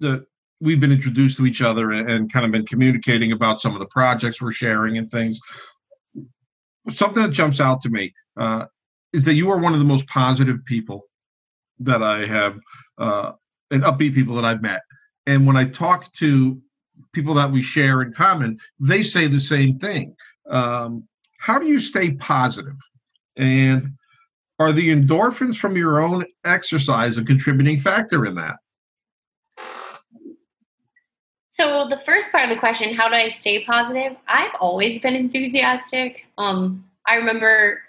that 0.00 0.26
we've 0.64 0.80
been 0.80 0.92
introduced 0.92 1.36
to 1.36 1.46
each 1.46 1.60
other 1.60 1.90
and, 1.92 2.32
kind 2.32 2.46
of 2.46 2.50
been 2.50 2.66
communicating 2.66 3.32
about 3.32 3.60
some 3.60 3.74
of 3.74 3.80
the 3.80 3.86
projects 3.86 4.40
we're 4.40 4.50
sharing 4.50 4.96
and 4.96 5.10
things, 5.10 5.38
something 6.88 7.22
that 7.22 7.32
jumps 7.32 7.60
out 7.60 7.82
to 7.82 7.90
me. 7.90 8.12
Uh, 8.36 8.64
is 9.12 9.24
that 9.26 9.34
you 9.34 9.48
are 9.50 9.58
one 9.58 9.74
of 9.74 9.78
the 9.78 9.84
most 9.84 10.08
positive 10.08 10.64
people 10.64 11.04
that 11.78 12.02
I 12.02 12.26
have, 12.26 12.58
uh, 12.98 13.32
and 13.70 13.84
upbeat 13.84 14.14
people 14.14 14.34
that 14.34 14.44
I've 14.44 14.62
met. 14.62 14.80
And 15.26 15.46
when 15.46 15.56
I 15.56 15.66
talk 15.66 16.12
to 16.14 16.60
people 17.12 17.34
that 17.34 17.52
we 17.52 17.62
share 17.62 18.02
in 18.02 18.12
common, 18.12 18.58
they 18.80 19.02
say 19.02 19.28
the 19.28 19.38
same 19.38 19.74
thing. 19.74 20.16
Um, 20.50 21.06
how 21.38 21.58
do 21.58 21.66
you 21.66 21.78
stay 21.78 22.12
positive? 22.12 22.76
And 23.36 23.90
are 24.58 24.72
the 24.72 24.88
endorphins 24.88 25.56
from 25.56 25.76
your 25.76 26.02
own 26.02 26.24
exercise 26.44 27.18
a 27.18 27.24
contributing 27.24 27.78
factor 27.78 28.26
in 28.26 28.34
that? 28.36 28.56
So 31.54 31.86
the 31.88 32.00
first 32.04 32.32
part 32.32 32.42
of 32.42 32.50
the 32.50 32.56
question, 32.56 32.94
how 32.94 33.08
do 33.08 33.14
I 33.14 33.28
stay 33.28 33.64
positive? 33.64 34.16
I've 34.26 34.50
always 34.58 34.98
been 34.98 35.14
enthusiastic. 35.14 36.26
Um, 36.36 36.84
I 37.06 37.14
remember 37.14 37.80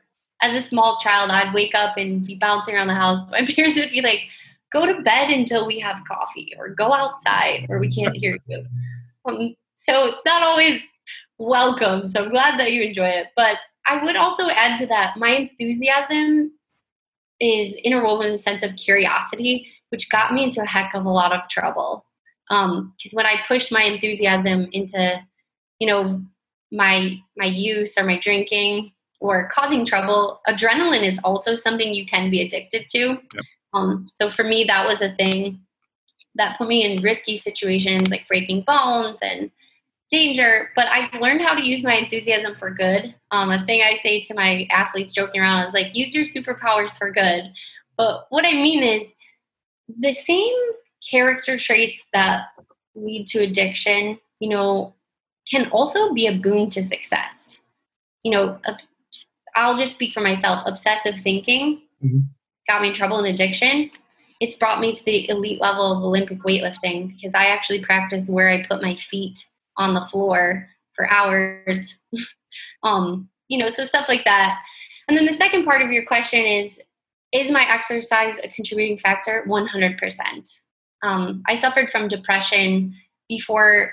as 0.43 0.53
a 0.53 0.66
small 0.66 0.99
child, 0.99 1.32
I'd 1.32 1.51
wake 1.51 1.74
up 1.74 1.97
and 1.97 2.24
be 2.24 2.36
bouncing 2.36 2.76
around 2.76 2.88
the 2.88 2.93
house. 2.93 3.28
My 3.32 3.43
parents 3.43 3.80
would 3.80 3.89
be 3.89 4.03
like, 4.03 4.22
go 4.72 4.86
to 4.86 5.01
bed 5.01 5.32
until 5.32 5.66
we 5.66 5.80
have 5.80 5.97
coffee 6.07 6.53
or 6.59 6.70
go 6.70 6.93
outside 6.93 7.66
or 7.68 7.80
we 7.80 7.91
can't 7.91 8.16
hear 8.16 8.38
you. 8.45 8.66
Um, 9.26 9.55
so 9.76 10.09
it's 10.09 10.22
not 10.28 10.43
always 10.43 10.82
welcome. 11.39 12.11
So 12.11 12.24
I'm 12.24 12.30
glad 12.30 12.59
that 12.59 12.72
you 12.72 12.84
enjoy 12.84 13.07
it. 13.07 13.30
But 13.36 13.57
I 13.88 14.03
would 14.03 14.16
also 14.16 14.47
add 14.47 14.78
to 14.78 14.86
that 14.88 15.18
my 15.18 15.30
enthusiasm 15.30 16.51
is 17.39 17.76
interwoven 17.84 18.28
in 18.28 18.34
the 18.34 18.38
sense 18.38 18.61
of 18.61 18.76
curiosity, 18.76 19.68
which 19.89 20.07
got 20.11 20.36
me 20.36 20.43
into 20.43 20.61
a 20.61 20.68
heck 20.68 20.93
of 20.93 21.05
a 21.05 21.09
lot 21.09 21.34
of 21.34 21.49
trouble. 21.49 22.05
Because 22.49 22.65
um, 22.65 22.93
when 23.13 23.25
I 23.25 23.41
pushed 23.47 23.71
my 23.71 23.83
enthusiasm 23.83 24.67
into, 24.71 25.19
you 25.79 25.87
know, 25.87 26.21
my 26.71 27.17
my 27.37 27.45
use 27.45 27.97
or 27.97 28.03
my 28.03 28.19
drinking, 28.19 28.91
or 29.19 29.49
causing 29.49 29.85
trouble, 29.85 30.41
adrenaline 30.47 31.09
is 31.09 31.19
also 31.23 31.55
something 31.55 31.93
you 31.93 32.05
can 32.05 32.29
be 32.29 32.41
addicted 32.41 32.87
to. 32.89 32.99
Yep. 32.99 33.43
Um, 33.73 34.09
so 34.13 34.29
for 34.29 34.43
me, 34.43 34.63
that 34.65 34.87
was 34.87 35.01
a 35.01 35.11
thing 35.13 35.61
that 36.35 36.57
put 36.57 36.67
me 36.67 36.83
in 36.83 37.01
risky 37.01 37.37
situations 37.37 38.09
like 38.09 38.27
breaking 38.27 38.61
bones 38.61 39.19
and 39.21 39.49
danger. 40.09 40.69
But 40.75 40.87
I've 40.87 41.19
learned 41.21 41.41
how 41.41 41.53
to 41.53 41.65
use 41.65 41.83
my 41.83 41.95
enthusiasm 41.95 42.55
for 42.55 42.69
good. 42.69 43.15
Um, 43.31 43.51
a 43.51 43.65
thing 43.65 43.81
I 43.81 43.95
say 43.95 44.21
to 44.21 44.33
my 44.33 44.67
athletes 44.71 45.13
joking 45.13 45.41
around 45.41 45.67
is 45.67 45.73
like, 45.73 45.95
use 45.95 46.13
your 46.13 46.25
superpowers 46.25 46.91
for 46.91 47.11
good. 47.11 47.51
But 47.97 48.27
what 48.29 48.45
I 48.45 48.51
mean 48.51 48.83
is 48.83 49.15
the 49.99 50.13
same 50.13 50.55
character 51.10 51.58
traits 51.58 52.03
that 52.14 52.47
lead 52.95 53.28
to 53.28 53.39
addiction, 53.39 54.20
you 54.39 54.49
know, 54.49 54.93
can 55.49 55.70
also 55.70 56.14
be 56.14 56.28
a 56.28 56.38
boon 56.38 56.70
to 56.72 56.84
success. 56.84 57.60
You 58.24 58.32
know, 58.32 58.60
I'll 59.56 59.78
just 59.78 59.93
speak 59.93 60.14
for 60.14 60.22
myself. 60.22 60.64
Obsessive 60.66 61.20
thinking 61.20 61.82
mm-hmm. 62.03 62.20
got 62.68 62.82
me 62.82 62.89
in 62.89 62.93
trouble 62.93 63.20
in 63.20 63.26
addiction. 63.26 63.91
It's 64.41 64.56
brought 64.56 64.82
me 64.82 64.93
to 64.93 65.06
the 65.06 65.30
elite 65.30 65.62
level 65.62 65.91
of 65.91 66.03
Olympic 66.03 66.39
weightlifting 66.39 67.16
because 67.16 67.34
I 67.36 67.45
actually 67.45 67.84
practice 67.84 68.28
where 68.28 68.49
I 68.49 68.66
put 68.66 68.82
my 68.82 68.95
feet 68.95 69.47
on 69.78 69.93
the 69.93 70.01
floor 70.01 70.68
for 70.95 71.10
hours. 71.10 71.97
um, 72.84 73.30
you 73.47 73.58
know, 73.58 73.70
so 73.70 73.86
stuff 73.86 74.10
like 74.10 74.26
that. 74.26 74.62
And 75.08 75.16
then 75.16 75.26
the 75.26 75.34
second 75.34 75.64
part 75.64 75.82
of 75.82 75.91
your 75.91 76.06
question 76.06 76.45
is 76.45 76.82
Is 77.32 77.51
my 77.51 77.66
exercise 77.72 78.38
a 78.43 78.49
contributing 78.49 78.97
factor? 78.97 79.45
100%. 79.47 80.62
Um, 81.06 81.43
I 81.47 81.56
suffered 81.56 81.91
from 81.91 82.08
depression 82.08 82.95
before 83.30 83.91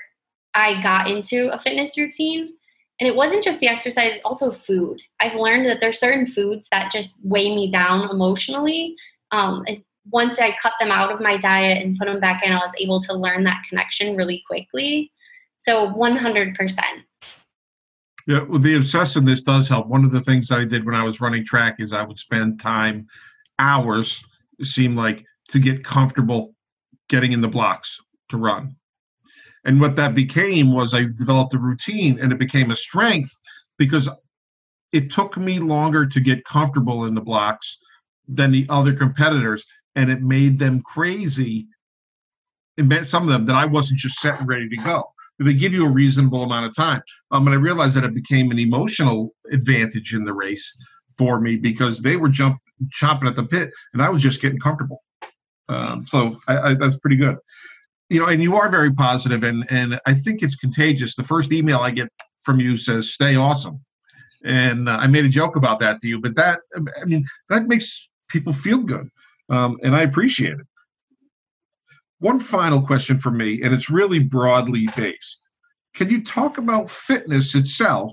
I 0.54 0.82
got 0.82 1.10
into 1.10 1.52
a 1.52 1.58
fitness 1.58 1.98
routine. 1.98 2.54
And 3.00 3.08
it 3.08 3.14
wasn't 3.14 3.44
just 3.44 3.60
the 3.60 3.68
exercise 3.68 4.18
also 4.24 4.50
food. 4.50 5.00
I've 5.20 5.34
learned 5.34 5.66
that 5.66 5.80
there's 5.80 5.98
certain 5.98 6.26
foods 6.26 6.68
that 6.70 6.90
just 6.90 7.16
weigh 7.22 7.54
me 7.54 7.70
down 7.70 8.10
emotionally. 8.10 8.96
Um, 9.30 9.64
once 10.10 10.40
i 10.40 10.54
cut 10.60 10.72
them 10.80 10.90
out 10.90 11.12
of 11.12 11.20
my 11.20 11.36
diet 11.36 11.80
and 11.80 11.96
put 11.96 12.06
them 12.06 12.18
back 12.18 12.42
in 12.44 12.50
i 12.50 12.56
was 12.56 12.72
able 12.80 13.00
to 13.00 13.12
learn 13.12 13.44
that 13.44 13.62
connection 13.68 14.16
really 14.16 14.42
quickly. 14.48 15.12
So 15.58 15.86
100% 15.92 16.80
yeah 18.26 18.40
well 18.40 18.58
the 18.58 18.74
obsessiveness 18.74 19.44
does 19.44 19.68
help. 19.68 19.86
One 19.86 20.04
of 20.04 20.10
the 20.10 20.20
things 20.20 20.48
that 20.48 20.58
i 20.58 20.64
did 20.64 20.84
when 20.84 20.96
i 20.96 21.04
was 21.04 21.20
running 21.20 21.44
track 21.44 21.76
is 21.78 21.92
i 21.92 22.02
would 22.02 22.18
spend 22.18 22.58
time 22.58 23.06
hours 23.60 24.24
it 24.58 24.66
seemed 24.66 24.96
like 24.96 25.24
to 25.48 25.60
get 25.60 25.84
comfortable 25.84 26.52
getting 27.12 27.32
in 27.32 27.40
the 27.40 27.54
blocks 27.56 28.00
to 28.30 28.36
run 28.36 28.74
and 29.64 29.80
what 29.80 29.96
that 29.96 30.14
became 30.14 30.72
was 30.72 30.94
I 30.94 31.04
developed 31.04 31.54
a 31.54 31.58
routine 31.58 32.18
and 32.20 32.32
it 32.32 32.38
became 32.38 32.70
a 32.70 32.76
strength 32.76 33.32
because 33.78 34.08
it 34.92 35.10
took 35.10 35.36
me 35.36 35.58
longer 35.58 36.04
to 36.06 36.20
get 36.20 36.44
comfortable 36.44 37.06
in 37.06 37.14
the 37.14 37.20
blocks 37.20 37.78
than 38.28 38.50
the 38.50 38.66
other 38.68 38.92
competitors. 38.92 39.64
And 39.94 40.10
it 40.10 40.22
made 40.22 40.58
them 40.58 40.82
crazy. 40.82 41.68
Some 43.02 43.24
of 43.24 43.28
them 43.28 43.46
that 43.46 43.56
I 43.56 43.66
wasn't 43.66 44.00
just 44.00 44.18
set 44.18 44.40
and 44.40 44.48
ready 44.48 44.68
to 44.68 44.76
go. 44.76 45.04
They 45.38 45.54
give 45.54 45.72
you 45.72 45.86
a 45.86 45.90
reasonable 45.90 46.42
amount 46.42 46.66
of 46.66 46.76
time. 46.76 47.02
Um, 47.30 47.46
and 47.46 47.54
I 47.54 47.58
realized 47.58 47.96
that 47.96 48.04
it 48.04 48.14
became 48.14 48.50
an 48.50 48.58
emotional 48.58 49.34
advantage 49.50 50.14
in 50.14 50.24
the 50.24 50.32
race 50.32 50.76
for 51.16 51.40
me 51.40 51.56
because 51.56 52.00
they 52.00 52.16
were 52.16 52.28
jump 52.28 52.58
chomping 53.00 53.28
at 53.28 53.36
the 53.36 53.44
pit 53.44 53.70
and 53.92 54.02
I 54.02 54.08
was 54.08 54.22
just 54.22 54.40
getting 54.40 54.58
comfortable. 54.58 55.02
Um, 55.72 56.06
so 56.06 56.38
I, 56.48 56.58
I, 56.58 56.74
that's 56.74 56.96
pretty 56.96 57.16
good 57.16 57.38
you 58.12 58.20
know, 58.20 58.26
and 58.26 58.42
you 58.42 58.56
are 58.56 58.68
very 58.68 58.92
positive, 58.92 59.42
and 59.42 59.64
and 59.70 59.98
I 60.04 60.12
think 60.12 60.42
it's 60.42 60.54
contagious. 60.54 61.16
The 61.16 61.24
first 61.24 61.50
email 61.50 61.78
I 61.78 61.90
get 61.90 62.08
from 62.42 62.60
you 62.60 62.76
says 62.76 63.10
"Stay 63.10 63.36
awesome," 63.36 63.80
and 64.44 64.86
uh, 64.86 64.98
I 65.00 65.06
made 65.06 65.24
a 65.24 65.30
joke 65.30 65.56
about 65.56 65.78
that 65.78 65.98
to 66.00 66.08
you, 66.08 66.20
but 66.20 66.36
that 66.36 66.60
I 67.00 67.06
mean 67.06 67.24
that 67.48 67.68
makes 67.68 68.10
people 68.28 68.52
feel 68.52 68.80
good, 68.80 69.08
um, 69.48 69.78
and 69.82 69.96
I 69.96 70.02
appreciate 70.02 70.52
it. 70.52 70.66
One 72.18 72.38
final 72.38 72.82
question 72.82 73.16
for 73.16 73.30
me, 73.30 73.62
and 73.62 73.72
it's 73.72 73.88
really 73.88 74.18
broadly 74.18 74.86
based. 74.94 75.48
Can 75.94 76.10
you 76.10 76.22
talk 76.22 76.58
about 76.58 76.90
fitness 76.90 77.54
itself 77.54 78.12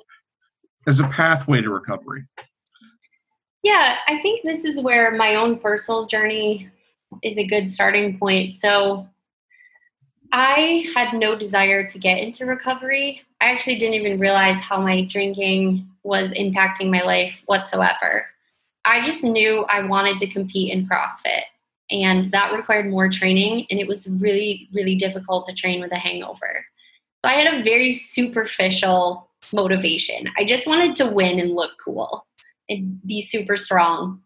as 0.87 1.01
a 1.01 1.07
pathway 1.09 1.61
to 1.61 1.69
recovery? 1.69 2.23
Yeah, 3.63 3.97
I 4.07 4.19
think 4.19 4.43
this 4.43 4.63
is 4.63 4.79
where 4.79 5.11
my 5.11 5.35
own 5.35 5.59
personal 5.59 6.05
journey 6.05 6.69
is 7.23 7.37
a 7.37 7.45
good 7.45 7.69
starting 7.69 8.17
point. 8.17 8.53
So 8.53 9.07
I 10.31 10.85
had 10.95 11.13
no 11.13 11.35
desire 11.35 11.87
to 11.89 11.99
get 11.99 12.19
into 12.19 12.45
recovery. 12.45 13.21
I 13.41 13.51
actually 13.51 13.77
didn't 13.77 13.95
even 13.95 14.19
realize 14.19 14.61
how 14.61 14.79
my 14.79 15.05
drinking 15.05 15.87
was 16.03 16.29
impacting 16.31 16.91
my 16.91 17.01
life 17.01 17.41
whatsoever. 17.45 18.27
I 18.85 19.03
just 19.03 19.23
knew 19.23 19.65
I 19.69 19.85
wanted 19.85 20.17
to 20.19 20.27
compete 20.27 20.71
in 20.71 20.87
CrossFit. 20.87 21.43
and 21.91 22.25
that 22.25 22.53
required 22.53 22.89
more 22.89 23.09
training, 23.09 23.65
and 23.69 23.79
it 23.79 23.87
was 23.87 24.07
really, 24.07 24.69
really 24.73 24.95
difficult 24.95 25.47
to 25.47 25.53
train 25.53 25.81
with 25.81 25.91
a 25.91 25.97
hangover. 25.97 26.65
So 27.23 27.29
I 27.29 27.33
had 27.33 27.53
a 27.53 27.63
very 27.63 27.93
superficial 27.93 29.29
motivation. 29.53 30.29
I 30.37 30.45
just 30.45 30.67
wanted 30.67 30.95
to 30.97 31.07
win 31.07 31.39
and 31.39 31.55
look 31.55 31.71
cool 31.83 32.25
and 32.69 33.01
be 33.05 33.21
super 33.21 33.57
strong. 33.57 34.21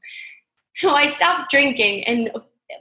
So 0.74 0.94
I 0.94 1.12
stopped 1.12 1.52
drinking, 1.52 2.04
and 2.04 2.32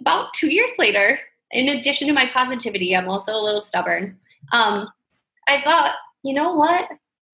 about 0.00 0.32
two 0.34 0.52
years 0.52 0.70
later, 0.78 1.18
in 1.50 1.68
addition 1.68 2.08
to 2.08 2.14
my 2.14 2.26
positivity, 2.32 2.96
I'm 2.96 3.08
also 3.08 3.32
a 3.32 3.42
little 3.42 3.60
stubborn. 3.60 4.18
Um, 4.52 4.88
I 5.48 5.60
thought, 5.62 5.96
you 6.22 6.34
know 6.34 6.54
what? 6.54 6.88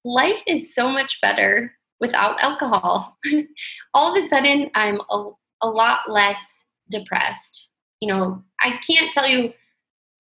Life 0.05 0.41
is 0.47 0.75
so 0.75 0.89
much 0.89 1.21
better 1.21 1.73
without 2.01 2.43
alcohol. 2.43 3.17
All 3.95 4.17
of 4.17 4.23
a 4.23 4.29
sudden, 4.29 4.71
I'm 4.75 5.01
a, 5.11 5.31
a 5.63 5.69
lot 5.69 6.01
less 6.09 6.65
depressed. 6.91 7.71
You 8.01 8.09
know, 8.09 8.43
I 8.61 8.79
can't 8.87 9.13
tell 9.13 9.27
you 9.27 9.53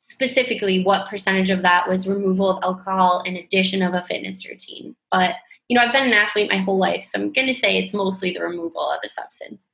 specifically 0.01 0.82
what 0.82 1.09
percentage 1.09 1.51
of 1.51 1.62
that 1.62 1.89
was 1.89 2.09
removal 2.09 2.51
of 2.51 2.62
alcohol 2.62 3.22
in 3.26 3.36
addition 3.36 3.82
of 3.82 3.95
a 3.95 4.05
fitness 4.05 4.49
routine. 4.49 4.97
But, 5.11 5.34
you 5.68 5.76
know, 5.76 5.84
I've 5.84 5.93
been 5.93 6.05
an 6.05 6.14
athlete 6.14 6.51
my 6.51 6.59
whole 6.59 6.78
life, 6.78 7.05
so 7.05 7.20
I'm 7.20 7.32
going 7.32 7.47
to 7.47 7.55
say 7.55 7.78
it's 7.78 7.95
mostly 7.95 8.32
the 8.32 8.43
removal 8.43 8.91
of 8.91 9.01
a 9.05 9.09
substance. 9.09 9.68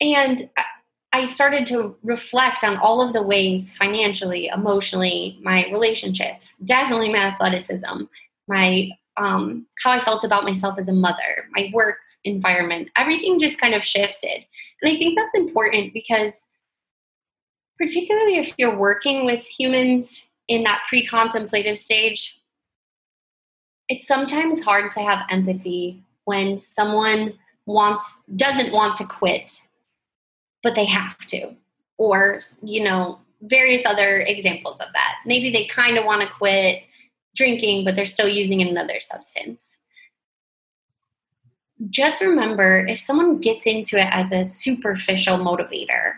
And 0.00 0.48
I 1.12 1.24
started 1.26 1.66
to 1.66 1.96
reflect 2.02 2.64
on 2.64 2.76
all 2.76 3.00
of 3.00 3.12
the 3.12 3.22
ways 3.22 3.74
financially, 3.74 4.48
emotionally, 4.48 5.38
my 5.42 5.66
relationships, 5.70 6.56
definitely 6.58 7.08
my 7.08 7.18
athleticism, 7.18 8.02
my 8.46 8.90
um, 9.16 9.66
how 9.82 9.90
I 9.90 10.00
felt 10.00 10.22
about 10.22 10.44
myself 10.44 10.78
as 10.78 10.86
a 10.86 10.92
mother, 10.92 11.48
my 11.50 11.70
work 11.72 11.96
environment, 12.24 12.88
everything 12.96 13.40
just 13.40 13.60
kind 13.60 13.74
of 13.74 13.84
shifted. 13.84 14.44
And 14.80 14.92
I 14.92 14.96
think 14.96 15.18
that's 15.18 15.34
important 15.34 15.92
because, 15.92 16.46
particularly 17.78 18.36
if 18.36 18.52
you're 18.58 18.78
working 18.78 19.24
with 19.24 19.44
humans 19.44 20.26
in 20.46 20.62
that 20.64 20.82
pre 20.88 21.06
contemplative 21.06 21.78
stage, 21.78 22.40
it's 23.88 24.06
sometimes 24.06 24.62
hard 24.62 24.90
to 24.92 25.00
have 25.00 25.26
empathy 25.30 26.02
when 26.24 26.60
someone 26.60 27.34
wants 27.66 28.20
doesn't 28.36 28.72
want 28.72 28.96
to 28.98 29.04
quit 29.04 29.67
but 30.62 30.74
they 30.74 30.84
have 30.84 31.18
to. 31.26 31.54
Or, 31.96 32.40
you 32.62 32.84
know, 32.84 33.18
various 33.42 33.84
other 33.86 34.20
examples 34.20 34.80
of 34.80 34.88
that. 34.92 35.14
Maybe 35.26 35.50
they 35.50 35.66
kind 35.66 35.96
of 35.96 36.04
want 36.04 36.22
to 36.22 36.34
quit 36.34 36.82
drinking, 37.36 37.84
but 37.84 37.94
they're 37.94 38.04
still 38.04 38.28
using 38.28 38.62
another 38.62 39.00
substance. 39.00 39.78
Just 41.90 42.20
remember 42.20 42.84
if 42.86 42.98
someone 42.98 43.38
gets 43.38 43.66
into 43.66 43.98
it 43.98 44.08
as 44.10 44.32
a 44.32 44.44
superficial 44.44 45.36
motivator, 45.36 46.14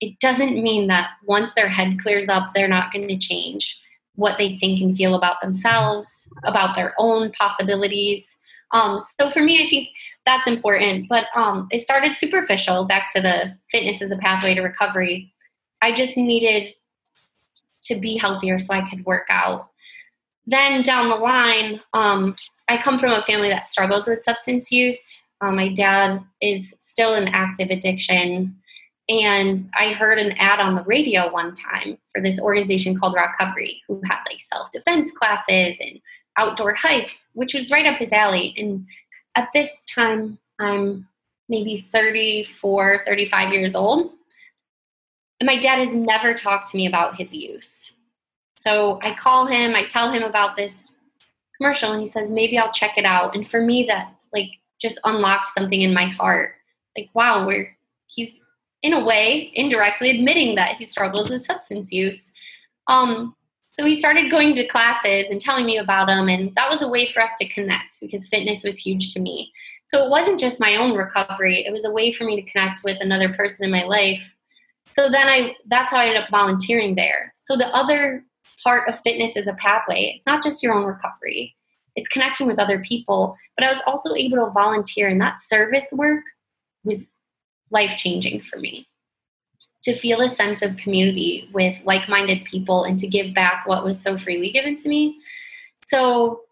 it 0.00 0.18
doesn't 0.20 0.62
mean 0.62 0.88
that 0.88 1.10
once 1.26 1.52
their 1.54 1.68
head 1.68 1.98
clears 2.00 2.28
up, 2.28 2.52
they're 2.54 2.68
not 2.68 2.92
going 2.92 3.08
to 3.08 3.18
change 3.18 3.78
what 4.14 4.38
they 4.38 4.56
think 4.58 4.80
and 4.80 4.96
feel 4.96 5.14
about 5.14 5.40
themselves, 5.40 6.28
about 6.44 6.74
their 6.74 6.94
own 6.98 7.30
possibilities, 7.32 8.36
um, 8.72 9.00
so 9.00 9.30
for 9.30 9.40
me, 9.40 9.62
I 9.64 9.68
think 9.68 9.88
that's 10.26 10.46
important. 10.46 11.08
But 11.08 11.26
um, 11.34 11.68
it 11.70 11.82
started 11.82 12.16
superficial, 12.16 12.86
back 12.86 13.12
to 13.14 13.20
the 13.20 13.56
fitness 13.70 14.02
as 14.02 14.10
a 14.10 14.16
pathway 14.16 14.54
to 14.54 14.62
recovery. 14.62 15.32
I 15.80 15.92
just 15.92 16.16
needed 16.16 16.74
to 17.84 17.96
be 17.96 18.16
healthier 18.16 18.58
so 18.58 18.72
I 18.74 18.88
could 18.88 19.04
work 19.04 19.26
out. 19.30 19.70
Then 20.46 20.82
down 20.82 21.08
the 21.08 21.16
line, 21.16 21.80
um, 21.92 22.36
I 22.68 22.76
come 22.76 22.98
from 22.98 23.12
a 23.12 23.22
family 23.22 23.48
that 23.48 23.68
struggles 23.68 24.06
with 24.06 24.22
substance 24.22 24.70
use. 24.70 25.20
Um, 25.40 25.56
my 25.56 25.68
dad 25.68 26.24
is 26.40 26.74
still 26.80 27.14
in 27.14 27.28
active 27.28 27.70
addiction. 27.70 28.56
And 29.08 29.58
I 29.74 29.92
heard 29.92 30.18
an 30.18 30.32
ad 30.38 30.60
on 30.60 30.76
the 30.76 30.84
radio 30.84 31.30
one 31.32 31.54
time 31.54 31.98
for 32.12 32.22
this 32.22 32.40
organization 32.40 32.96
called 32.96 33.16
Recovery, 33.16 33.82
who 33.88 34.00
had 34.04 34.20
like 34.28 34.40
self 34.40 34.70
defense 34.70 35.10
classes 35.12 35.76
and 35.80 36.00
outdoor 36.38 36.72
hikes, 36.74 37.28
which 37.34 37.54
was 37.54 37.70
right 37.70 37.86
up 37.86 37.98
his 37.98 38.12
alley. 38.12 38.54
And 38.56 38.86
at 39.34 39.48
this 39.54 39.84
time, 39.84 40.38
I'm 40.58 41.08
maybe 41.48 41.78
34, 41.78 43.02
35 43.06 43.52
years 43.52 43.74
old. 43.74 44.12
And 45.40 45.46
my 45.46 45.58
dad 45.58 45.78
has 45.78 45.94
never 45.94 46.34
talked 46.34 46.70
to 46.70 46.76
me 46.76 46.86
about 46.86 47.16
his 47.16 47.34
use. 47.34 47.92
So 48.56 49.00
I 49.02 49.14
call 49.14 49.46
him, 49.46 49.74
I 49.74 49.84
tell 49.86 50.12
him 50.12 50.22
about 50.22 50.56
this 50.56 50.92
commercial, 51.56 51.92
and 51.92 52.00
he 52.00 52.06
says, 52.06 52.30
maybe 52.30 52.58
I'll 52.58 52.72
check 52.72 52.96
it 52.96 53.04
out. 53.04 53.34
And 53.34 53.46
for 53.46 53.60
me, 53.60 53.84
that 53.86 54.14
like 54.32 54.50
just 54.80 55.00
unlocked 55.04 55.48
something 55.48 55.82
in 55.82 55.92
my 55.92 56.04
heart. 56.04 56.54
Like, 56.96 57.08
wow, 57.14 57.46
we're 57.46 57.76
he's 58.06 58.40
in 58.82 58.92
a 58.92 59.04
way 59.04 59.50
indirectly 59.54 60.10
admitting 60.10 60.54
that 60.56 60.76
he 60.76 60.84
struggles 60.84 61.30
with 61.30 61.44
substance 61.44 61.92
use. 61.92 62.32
Um, 62.88 63.34
so 63.72 63.86
he 63.86 63.98
started 63.98 64.30
going 64.30 64.54
to 64.54 64.66
classes 64.66 65.30
and 65.30 65.40
telling 65.40 65.64
me 65.64 65.78
about 65.78 66.06
them, 66.06 66.28
and 66.28 66.54
that 66.56 66.68
was 66.70 66.82
a 66.82 66.88
way 66.88 67.06
for 67.06 67.22
us 67.22 67.32
to 67.38 67.48
connect 67.48 68.00
because 68.00 68.28
fitness 68.28 68.62
was 68.62 68.78
huge 68.78 69.14
to 69.14 69.20
me. 69.20 69.50
So 69.86 70.04
it 70.04 70.10
wasn't 70.10 70.40
just 70.40 70.60
my 70.60 70.76
own 70.76 70.94
recovery; 70.94 71.64
it 71.64 71.72
was 71.72 71.84
a 71.84 71.90
way 71.90 72.12
for 72.12 72.24
me 72.24 72.36
to 72.36 72.50
connect 72.50 72.82
with 72.84 72.98
another 73.00 73.32
person 73.32 73.64
in 73.64 73.70
my 73.70 73.84
life. 73.84 74.34
So 74.92 75.08
then 75.08 75.26
I 75.26 75.54
that's 75.66 75.90
how 75.90 75.98
I 75.98 76.06
ended 76.06 76.22
up 76.22 76.30
volunteering 76.30 76.94
there. 76.94 77.32
So 77.36 77.56
the 77.56 77.68
other 77.68 78.24
part 78.62 78.88
of 78.88 79.00
fitness 79.00 79.36
is 79.36 79.46
a 79.46 79.54
pathway. 79.54 80.14
It's 80.16 80.26
not 80.26 80.42
just 80.42 80.62
your 80.62 80.74
own 80.74 80.84
recovery; 80.84 81.56
it's 81.96 82.08
connecting 82.08 82.46
with 82.46 82.58
other 82.58 82.80
people. 82.80 83.36
But 83.56 83.66
I 83.66 83.72
was 83.72 83.80
also 83.86 84.14
able 84.14 84.36
to 84.44 84.50
volunteer, 84.50 85.08
and 85.08 85.20
that 85.22 85.40
service 85.40 85.88
work 85.92 86.24
was 86.84 87.10
life 87.70 87.96
changing 87.96 88.40
for 88.40 88.58
me 88.58 88.86
to 89.82 89.96
feel 89.96 90.20
a 90.20 90.28
sense 90.28 90.62
of 90.62 90.76
community 90.76 91.48
with 91.52 91.76
like 91.84 92.08
minded 92.08 92.44
people 92.44 92.84
and 92.84 92.98
to 92.98 93.06
give 93.06 93.34
back 93.34 93.66
what 93.66 93.84
was 93.84 94.00
so 94.00 94.16
freely 94.16 94.50
given 94.50 94.76
to 94.76 94.88
me. 94.88 95.18
So, 95.76 96.42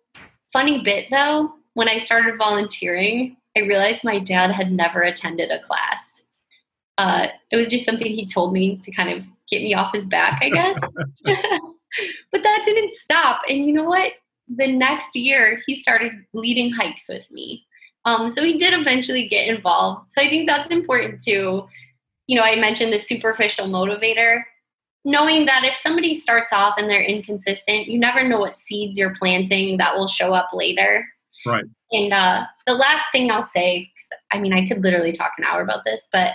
funny 0.53 0.83
bit 0.83 1.07
though, 1.11 1.53
when 1.75 1.89
I 1.89 1.99
started 1.99 2.39
volunteering, 2.39 3.37
I 3.57 3.61
realized 3.61 4.05
my 4.05 4.19
dad 4.19 4.51
had 4.51 4.73
never 4.73 5.03
attended 5.03 5.51
a 5.51 5.63
class. 5.63 6.23
Uh, 6.99 7.29
it 7.51 7.57
was 7.57 7.69
just 7.69 7.87
something 7.87 8.07
he 8.07 8.27
told 8.27 8.53
me 8.53 8.77
to 8.77 8.91
kind 8.91 9.11
of 9.11 9.25
get 9.49 9.63
me 9.63 9.75
off 9.75 9.95
his 9.95 10.07
back, 10.07 10.41
I 10.43 10.51
guess. 10.51 10.79
but 11.25 12.43
that 12.43 12.63
didn't 12.65 12.93
stop. 12.93 13.43
And 13.49 13.67
you 13.67 13.73
know 13.73 13.85
what? 13.85 14.13
The 14.49 14.67
next 14.67 15.15
year, 15.15 15.61
he 15.67 15.77
started 15.77 16.13
leading 16.33 16.73
hikes 16.73 17.09
with 17.09 17.31
me. 17.31 17.65
Um, 18.05 18.29
so 18.29 18.43
he 18.43 18.59
did 18.59 18.79
eventually 18.79 19.29
get 19.29 19.47
involved. 19.47 20.13
So 20.13 20.21
I 20.21 20.29
think 20.29 20.49
that's 20.49 20.71
important 20.71 21.23
too 21.23 21.69
you 22.31 22.37
know, 22.37 22.43
I 22.43 22.55
mentioned 22.55 22.93
the 22.93 22.99
superficial 23.01 23.67
motivator. 23.67 24.45
Knowing 25.05 25.47
that 25.47 25.65
if 25.65 25.75
somebody 25.75 26.15
starts 26.15 26.53
off 26.53 26.75
and 26.77 26.89
they're 26.89 27.03
inconsistent, 27.03 27.89
you 27.89 27.99
never 27.99 28.23
know 28.23 28.39
what 28.39 28.55
seeds 28.55 28.97
you're 28.97 29.15
planting 29.15 29.79
that 29.79 29.97
will 29.97 30.07
show 30.07 30.33
up 30.33 30.47
later. 30.53 31.05
Right. 31.45 31.65
And 31.91 32.13
uh, 32.13 32.47
the 32.69 32.75
last 32.75 33.07
thing 33.11 33.33
I'll 33.33 33.43
say, 33.43 33.91
I 34.31 34.39
mean, 34.39 34.53
I 34.53 34.69
could 34.69 34.85
literally 34.85 35.11
talk 35.11 35.33
an 35.39 35.45
hour 35.45 35.61
about 35.61 35.85
this, 35.85 36.07
but 36.13 36.35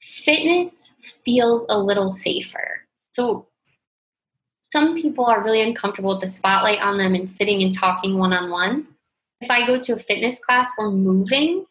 fitness 0.00 0.94
feels 1.26 1.66
a 1.68 1.78
little 1.78 2.08
safer. 2.08 2.86
So 3.12 3.48
some 4.62 4.96
people 4.98 5.26
are 5.26 5.44
really 5.44 5.60
uncomfortable 5.60 6.12
with 6.12 6.22
the 6.22 6.28
spotlight 6.28 6.80
on 6.80 6.96
them 6.96 7.14
and 7.14 7.30
sitting 7.30 7.62
and 7.62 7.74
talking 7.74 8.16
one 8.16 8.32
on 8.32 8.48
one. 8.48 8.86
If 9.42 9.50
I 9.50 9.66
go 9.66 9.78
to 9.78 9.96
a 9.96 9.98
fitness 9.98 10.38
class, 10.38 10.70
we're 10.78 10.90
moving, 10.90 11.66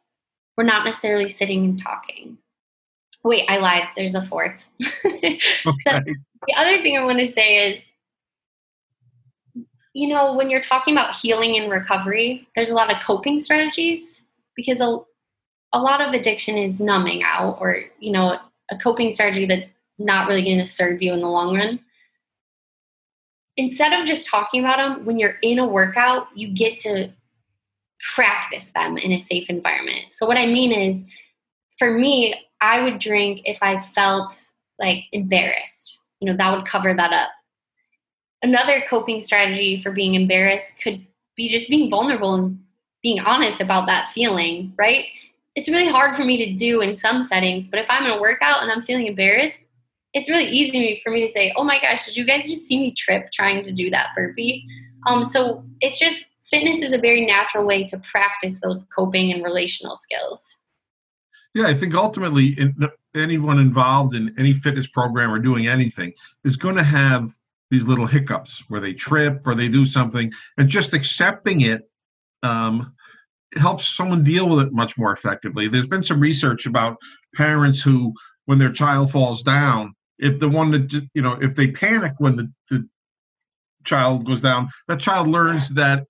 we're 0.55 0.65
not 0.65 0.85
necessarily 0.85 1.29
sitting 1.29 1.65
and 1.65 1.81
talking. 1.81 2.37
Wait, 3.23 3.45
I 3.47 3.57
lied. 3.57 3.83
There's 3.95 4.15
a 4.15 4.21
fourth. 4.21 4.65
okay. 5.05 5.39
the, 5.65 6.15
the 6.47 6.53
other 6.55 6.81
thing 6.81 6.97
I 6.97 7.03
want 7.03 7.19
to 7.19 7.27
say 7.27 7.71
is 7.71 7.83
you 9.97 10.07
know, 10.07 10.33
when 10.33 10.51
you're 10.51 10.61
talking 10.61 10.93
about 10.93 11.15
healing 11.15 11.57
and 11.57 11.71
recovery, 11.71 12.47
there's 12.55 12.69
a 12.69 12.75
lot 12.75 12.93
of 12.93 13.01
coping 13.01 13.39
strategies 13.39 14.21
because 14.55 14.79
a, 14.79 14.99
a 15.73 15.79
lot 15.79 16.01
of 16.01 16.13
addiction 16.13 16.55
is 16.55 16.79
numbing 16.79 17.23
out 17.23 17.57
or, 17.59 17.79
you 17.99 18.11
know, 18.11 18.37
a 18.69 18.77
coping 18.77 19.09
strategy 19.09 19.47
that's 19.47 19.69
not 19.97 20.27
really 20.27 20.43
going 20.43 20.59
to 20.59 20.67
serve 20.67 21.01
you 21.01 21.13
in 21.13 21.21
the 21.21 21.27
long 21.27 21.55
run. 21.55 21.79
Instead 23.55 23.99
of 23.99 24.05
just 24.05 24.29
talking 24.29 24.63
about 24.63 24.77
them, 24.77 25.03
when 25.03 25.17
you're 25.17 25.39
in 25.41 25.57
a 25.57 25.65
workout, 25.65 26.27
you 26.35 26.49
get 26.49 26.77
to 26.77 27.09
practice 28.13 28.69
them 28.75 28.97
in 28.97 29.11
a 29.11 29.19
safe 29.19 29.49
environment. 29.49 30.05
So, 30.11 30.27
what 30.27 30.37
I 30.37 30.45
mean 30.45 30.71
is, 30.71 31.07
for 31.79 31.89
me, 31.89 32.35
I 32.61 32.83
would 32.83 32.99
drink 32.99 33.41
if 33.45 33.59
I 33.61 33.81
felt 33.81 34.33
like 34.79 35.05
embarrassed. 35.11 36.01
You 36.19 36.29
know, 36.29 36.37
that 36.37 36.55
would 36.55 36.65
cover 36.65 36.93
that 36.93 37.13
up. 37.13 37.29
Another 38.41 38.83
coping 38.89 39.21
strategy 39.21 39.81
for 39.81 39.91
being 39.91 40.15
embarrassed 40.15 40.73
could 40.81 41.05
be 41.35 41.49
just 41.49 41.69
being 41.69 41.89
vulnerable 41.89 42.35
and 42.35 42.59
being 43.03 43.19
honest 43.19 43.61
about 43.61 43.87
that 43.87 44.11
feeling, 44.11 44.73
right? 44.77 45.05
It's 45.55 45.69
really 45.69 45.87
hard 45.87 46.15
for 46.15 46.23
me 46.23 46.37
to 46.45 46.53
do 46.53 46.81
in 46.81 46.95
some 46.95 47.23
settings, 47.23 47.67
but 47.67 47.79
if 47.79 47.87
I'm 47.89 48.05
in 48.05 48.11
a 48.11 48.21
workout 48.21 48.61
and 48.61 48.71
I'm 48.71 48.83
feeling 48.83 49.07
embarrassed, 49.07 49.67
it's 50.13 50.29
really 50.29 50.47
easy 50.47 50.99
for 51.03 51.11
me 51.11 51.25
to 51.25 51.31
say, 51.31 51.53
"Oh 51.55 51.63
my 51.63 51.79
gosh, 51.79 52.05
did 52.05 52.17
you 52.17 52.25
guys 52.25 52.49
just 52.49 52.67
see 52.67 52.79
me 52.79 52.91
trip 52.91 53.31
trying 53.31 53.63
to 53.63 53.71
do 53.71 53.89
that 53.91 54.09
burpee?" 54.15 54.65
Um, 55.05 55.23
so 55.25 55.63
it's 55.79 55.99
just 55.99 56.25
fitness 56.43 56.81
is 56.81 56.93
a 56.93 56.97
very 56.97 57.25
natural 57.25 57.65
way 57.65 57.85
to 57.85 57.99
practice 57.99 58.59
those 58.61 58.85
coping 58.95 59.31
and 59.31 59.43
relational 59.43 59.95
skills. 59.95 60.56
Yeah, 61.53 61.67
I 61.67 61.73
think 61.73 61.95
ultimately 61.95 62.59
in, 62.59 62.75
anyone 63.15 63.59
involved 63.59 64.15
in 64.15 64.33
any 64.37 64.53
fitness 64.53 64.87
program 64.87 65.31
or 65.31 65.39
doing 65.39 65.67
anything 65.67 66.13
is 66.43 66.55
going 66.55 66.75
to 66.75 66.83
have 66.83 67.35
these 67.69 67.85
little 67.85 68.05
hiccups 68.05 68.63
where 68.69 68.79
they 68.79 68.93
trip 68.93 69.45
or 69.45 69.55
they 69.55 69.67
do 69.67 69.85
something, 69.85 70.31
and 70.57 70.69
just 70.69 70.93
accepting 70.93 71.61
it 71.61 71.89
um, 72.43 72.93
helps 73.55 73.89
someone 73.89 74.23
deal 74.23 74.47
with 74.47 74.65
it 74.65 74.73
much 74.73 74.97
more 74.97 75.11
effectively. 75.11 75.67
There's 75.67 75.87
been 75.87 76.03
some 76.03 76.19
research 76.19 76.65
about 76.65 76.97
parents 77.35 77.81
who, 77.81 78.13
when 78.45 78.57
their 78.59 78.71
child 78.71 79.11
falls 79.11 79.43
down, 79.43 79.93
if 80.19 80.39
the 80.39 80.49
one 80.49 80.71
that 80.71 81.09
you 81.13 81.21
know, 81.21 81.33
if 81.41 81.55
they 81.55 81.67
panic 81.71 82.13
when 82.19 82.35
the, 82.37 82.51
the 82.69 82.87
child 83.83 84.25
goes 84.25 84.41
down, 84.41 84.69
that 84.87 84.99
child 84.99 85.27
learns 85.27 85.69
that 85.73 86.05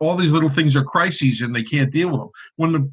all 0.00 0.16
these 0.16 0.32
little 0.32 0.50
things 0.50 0.74
are 0.74 0.84
crises 0.84 1.42
and 1.42 1.54
they 1.54 1.62
can't 1.62 1.92
deal 1.92 2.10
with 2.10 2.20
them. 2.20 2.30
When 2.56 2.72
the 2.72 2.90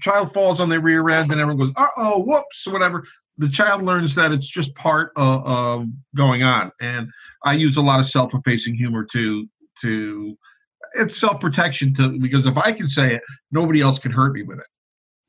child 0.00 0.32
falls 0.32 0.60
on 0.60 0.68
their 0.68 0.80
rear 0.80 1.08
end 1.10 1.32
and 1.32 1.40
everyone 1.40 1.58
goes, 1.58 1.72
uh 1.76 1.86
oh, 1.96 2.22
whoops, 2.22 2.66
whatever, 2.66 3.04
the 3.38 3.48
child 3.48 3.82
learns 3.82 4.14
that 4.14 4.32
it's 4.32 4.46
just 4.46 4.74
part 4.74 5.12
of, 5.16 5.46
of 5.46 5.86
going 6.14 6.42
on. 6.42 6.70
And 6.80 7.08
I 7.44 7.54
use 7.54 7.76
a 7.76 7.82
lot 7.82 8.00
of 8.00 8.06
self 8.06 8.34
effacing 8.34 8.74
humor 8.74 9.04
to, 9.12 9.46
to, 9.80 10.36
it's 10.94 11.18
self 11.18 11.40
protection 11.40 11.94
to 11.94 12.18
because 12.18 12.46
if 12.46 12.58
I 12.58 12.72
can 12.72 12.88
say 12.88 13.14
it, 13.14 13.22
nobody 13.50 13.80
else 13.80 13.98
can 13.98 14.12
hurt 14.12 14.32
me 14.32 14.42
with 14.42 14.58
it. 14.58 14.66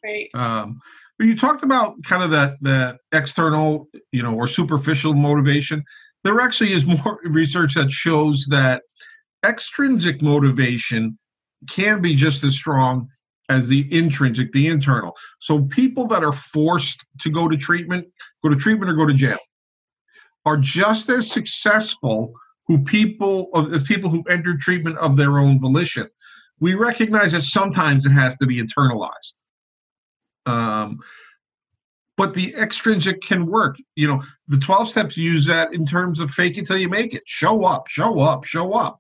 Right. 0.04 0.30
Um, 0.34 0.78
but 1.18 1.28
you 1.28 1.38
talked 1.38 1.64
about 1.64 2.02
kind 2.04 2.24
of 2.24 2.32
that 2.32 2.56
that 2.62 2.98
external, 3.14 3.88
you 4.12 4.24
know, 4.24 4.34
or 4.34 4.48
superficial 4.48 5.14
motivation. 5.14 5.84
There 6.24 6.40
actually 6.42 6.74
is 6.74 6.86
more 7.04 7.20
research 7.24 7.76
that 7.76 7.92
shows 7.92 8.46
that 8.50 8.84
extrinsic 9.46 10.22
motivation 10.22 11.18
can 11.70 12.02
be 12.02 12.16
just 12.16 12.44
as 12.44 12.56
strong 12.56 13.08
as 13.50 13.68
the 13.68 13.88
intrinsic, 13.96 14.52
the 14.52 14.68
internal. 14.68 15.16
So 15.40 15.64
people 15.64 16.08
that 16.08 16.24
are 16.24 16.32
forced 16.32 17.06
to 17.22 17.30
go 17.30 17.48
to 17.48 17.58
treatment, 17.58 18.08
go 18.42 18.50
to 18.50 18.56
treatment 18.56 18.92
or 18.92 18.96
go 18.96 19.06
to 19.06 19.14
jail, 19.14 19.40
are 20.46 20.58
just 20.58 21.10
as 21.10 21.30
successful 21.30 22.34
who 22.68 22.84
people 22.84 23.50
as 23.74 23.84
people 23.84 24.10
who 24.10 24.24
enter 24.30 24.56
treatment 24.58 24.98
of 24.98 25.18
their 25.18 25.38
own 25.38 25.60
volition. 25.60 26.08
We 26.60 26.76
recognize 26.76 27.34
that 27.34 27.44
sometimes 27.44 28.06
it 28.06 28.12
has 28.12 28.38
to 28.38 28.46
be 28.46 28.62
internalized. 28.62 29.44
Um, 30.46 31.00
but 32.16 32.34
the 32.34 32.56
extrinsic 32.56 33.22
can 33.22 33.48
work. 33.48 33.78
You 33.96 34.08
know, 34.08 34.24
the 34.48 34.58
12 34.58 34.88
steps 34.88 35.18
use 35.18 35.46
that 35.48 35.74
in 35.74 35.86
terms 35.86 36.20
of 36.20 36.32
fake 36.32 36.58
it 36.58 36.68
till 36.68 36.78
you 36.78 36.90
make 36.90 37.14
it. 37.14 37.24
Show 37.26 37.66
up, 37.66 37.88
show 37.88 38.20
up, 38.20 38.46
show 38.46 38.74
up. 38.74 39.00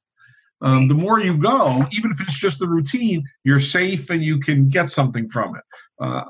Um, 0.63 0.87
the 0.87 0.95
more 0.95 1.19
you 1.19 1.37
go, 1.37 1.85
even 1.91 2.09
if 2.09 2.21
it's 2.21 2.39
just 2.39 2.57
the 2.57 2.67
routine, 2.67 3.23
you're 3.43 3.59
safe 3.59 4.09
and 4.09 4.23
you 4.23 4.39
can 4.39 4.69
get 4.69 4.89
something 4.89 5.29
from 5.29 5.57
it. 5.57 5.63
Uh, 6.01 6.23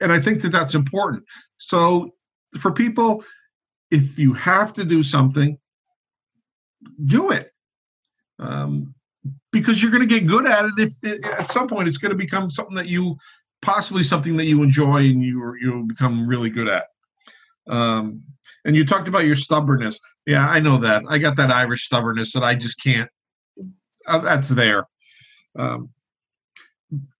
and 0.00 0.12
I 0.12 0.20
think 0.20 0.42
that 0.42 0.50
that's 0.50 0.74
important. 0.74 1.22
So 1.58 2.10
for 2.58 2.72
people, 2.72 3.24
if 3.92 4.18
you 4.18 4.32
have 4.34 4.72
to 4.72 4.84
do 4.84 5.04
something, 5.04 5.56
do 7.04 7.30
it. 7.30 7.52
Um, 8.40 8.92
because 9.52 9.80
you're 9.80 9.92
going 9.92 10.06
to 10.06 10.14
get 10.14 10.26
good 10.26 10.46
at 10.46 10.64
it. 10.64 10.72
If 10.78 10.92
it, 11.02 11.24
at 11.24 11.52
some 11.52 11.68
point 11.68 11.86
it's 11.86 11.98
going 11.98 12.10
to 12.10 12.16
become 12.16 12.50
something 12.50 12.74
that 12.74 12.88
you 12.88 13.16
possibly 13.62 14.02
something 14.02 14.36
that 14.38 14.46
you 14.46 14.62
enjoy 14.62 14.98
and 14.98 15.22
you 15.22 15.54
you'll 15.60 15.86
become 15.86 16.26
really 16.26 16.50
good 16.50 16.68
at. 16.68 16.84
Um, 17.68 18.22
and 18.64 18.74
you 18.74 18.84
talked 18.84 19.06
about 19.06 19.26
your 19.26 19.36
stubbornness. 19.36 20.00
Yeah, 20.26 20.48
I 20.48 20.58
know 20.58 20.78
that. 20.78 21.02
I 21.08 21.18
got 21.18 21.36
that 21.36 21.52
Irish 21.52 21.84
stubbornness 21.84 22.32
that 22.32 22.42
I 22.42 22.54
just 22.54 22.82
can't 22.82 23.10
that's 24.06 24.50
there. 24.50 24.86
Um, 25.58 25.90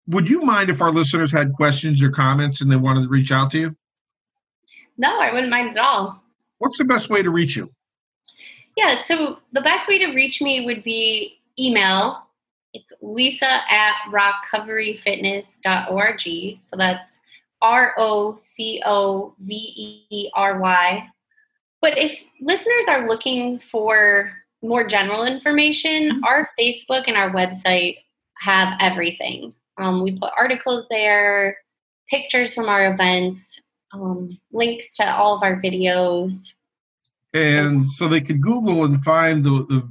would 0.07 0.29
you 0.29 0.43
mind 0.43 0.69
if 0.71 0.83
our 0.83 0.91
listeners 0.91 1.31
had 1.31 1.55
questions 1.55 2.03
or 2.03 2.11
comments 2.11 2.61
and 2.61 2.71
they 2.71 2.77
wanted 2.77 3.03
to 3.03 3.09
reach 3.09 3.33
out 3.33 3.51
to 3.53 3.59
you? 3.59 3.77
No, 4.99 5.21
I 5.21 5.33
wouldn't 5.33 5.51
mind 5.51 5.71
at 5.71 5.79
all. 5.79 6.23
What's 6.59 6.79
the 6.79 6.85
best 6.85 7.09
way 7.09 7.23
to 7.23 7.31
reach 7.31 7.57
you? 7.57 7.73
Yeah, 8.77 9.01
so 9.01 9.39
the 9.53 9.61
best 9.61 9.89
way 9.89 9.99
to 9.99 10.13
reach 10.13 10.43
me 10.43 10.67
would 10.67 10.83
be 10.83 11.39
email. 11.59 12.27
It's 12.73 12.93
lisa 13.01 13.61
at 13.71 13.95
roccoveryfitness.org. 14.11 16.59
So 16.61 16.77
that's 16.77 17.21
R 17.63 17.95
O 17.99 18.37
C 18.37 18.83
O 18.85 19.35
V 19.41 20.07
E 20.11 20.31
R 20.35 20.61
Y. 20.61 21.09
But 21.81 21.97
if 21.99 22.27
listeners 22.41 22.85
are 22.89 23.09
looking 23.09 23.59
for 23.59 24.33
more 24.63 24.87
general 24.87 25.25
information, 25.25 26.11
mm-hmm. 26.11 26.25
our 26.25 26.51
Facebook 26.59 27.05
and 27.07 27.17
our 27.17 27.31
website 27.31 27.99
have 28.39 28.77
everything. 28.81 29.55
Um, 29.79 30.03
we 30.03 30.19
put 30.19 30.33
articles 30.37 30.87
there, 30.91 31.57
pictures 32.09 32.55
from 32.55 32.69
our 32.69 32.93
events, 32.93 33.61
um, 33.93 34.39
links 34.53 34.97
to 34.97 35.11
all 35.11 35.37
of 35.37 35.43
our 35.43 35.61
videos. 35.61 36.53
And 37.33 37.89
so 37.89 38.09
they 38.09 38.21
could 38.21 38.41
Google 38.41 38.85
and 38.85 39.01
find 39.03 39.45
the, 39.45 39.65
the 39.69 39.89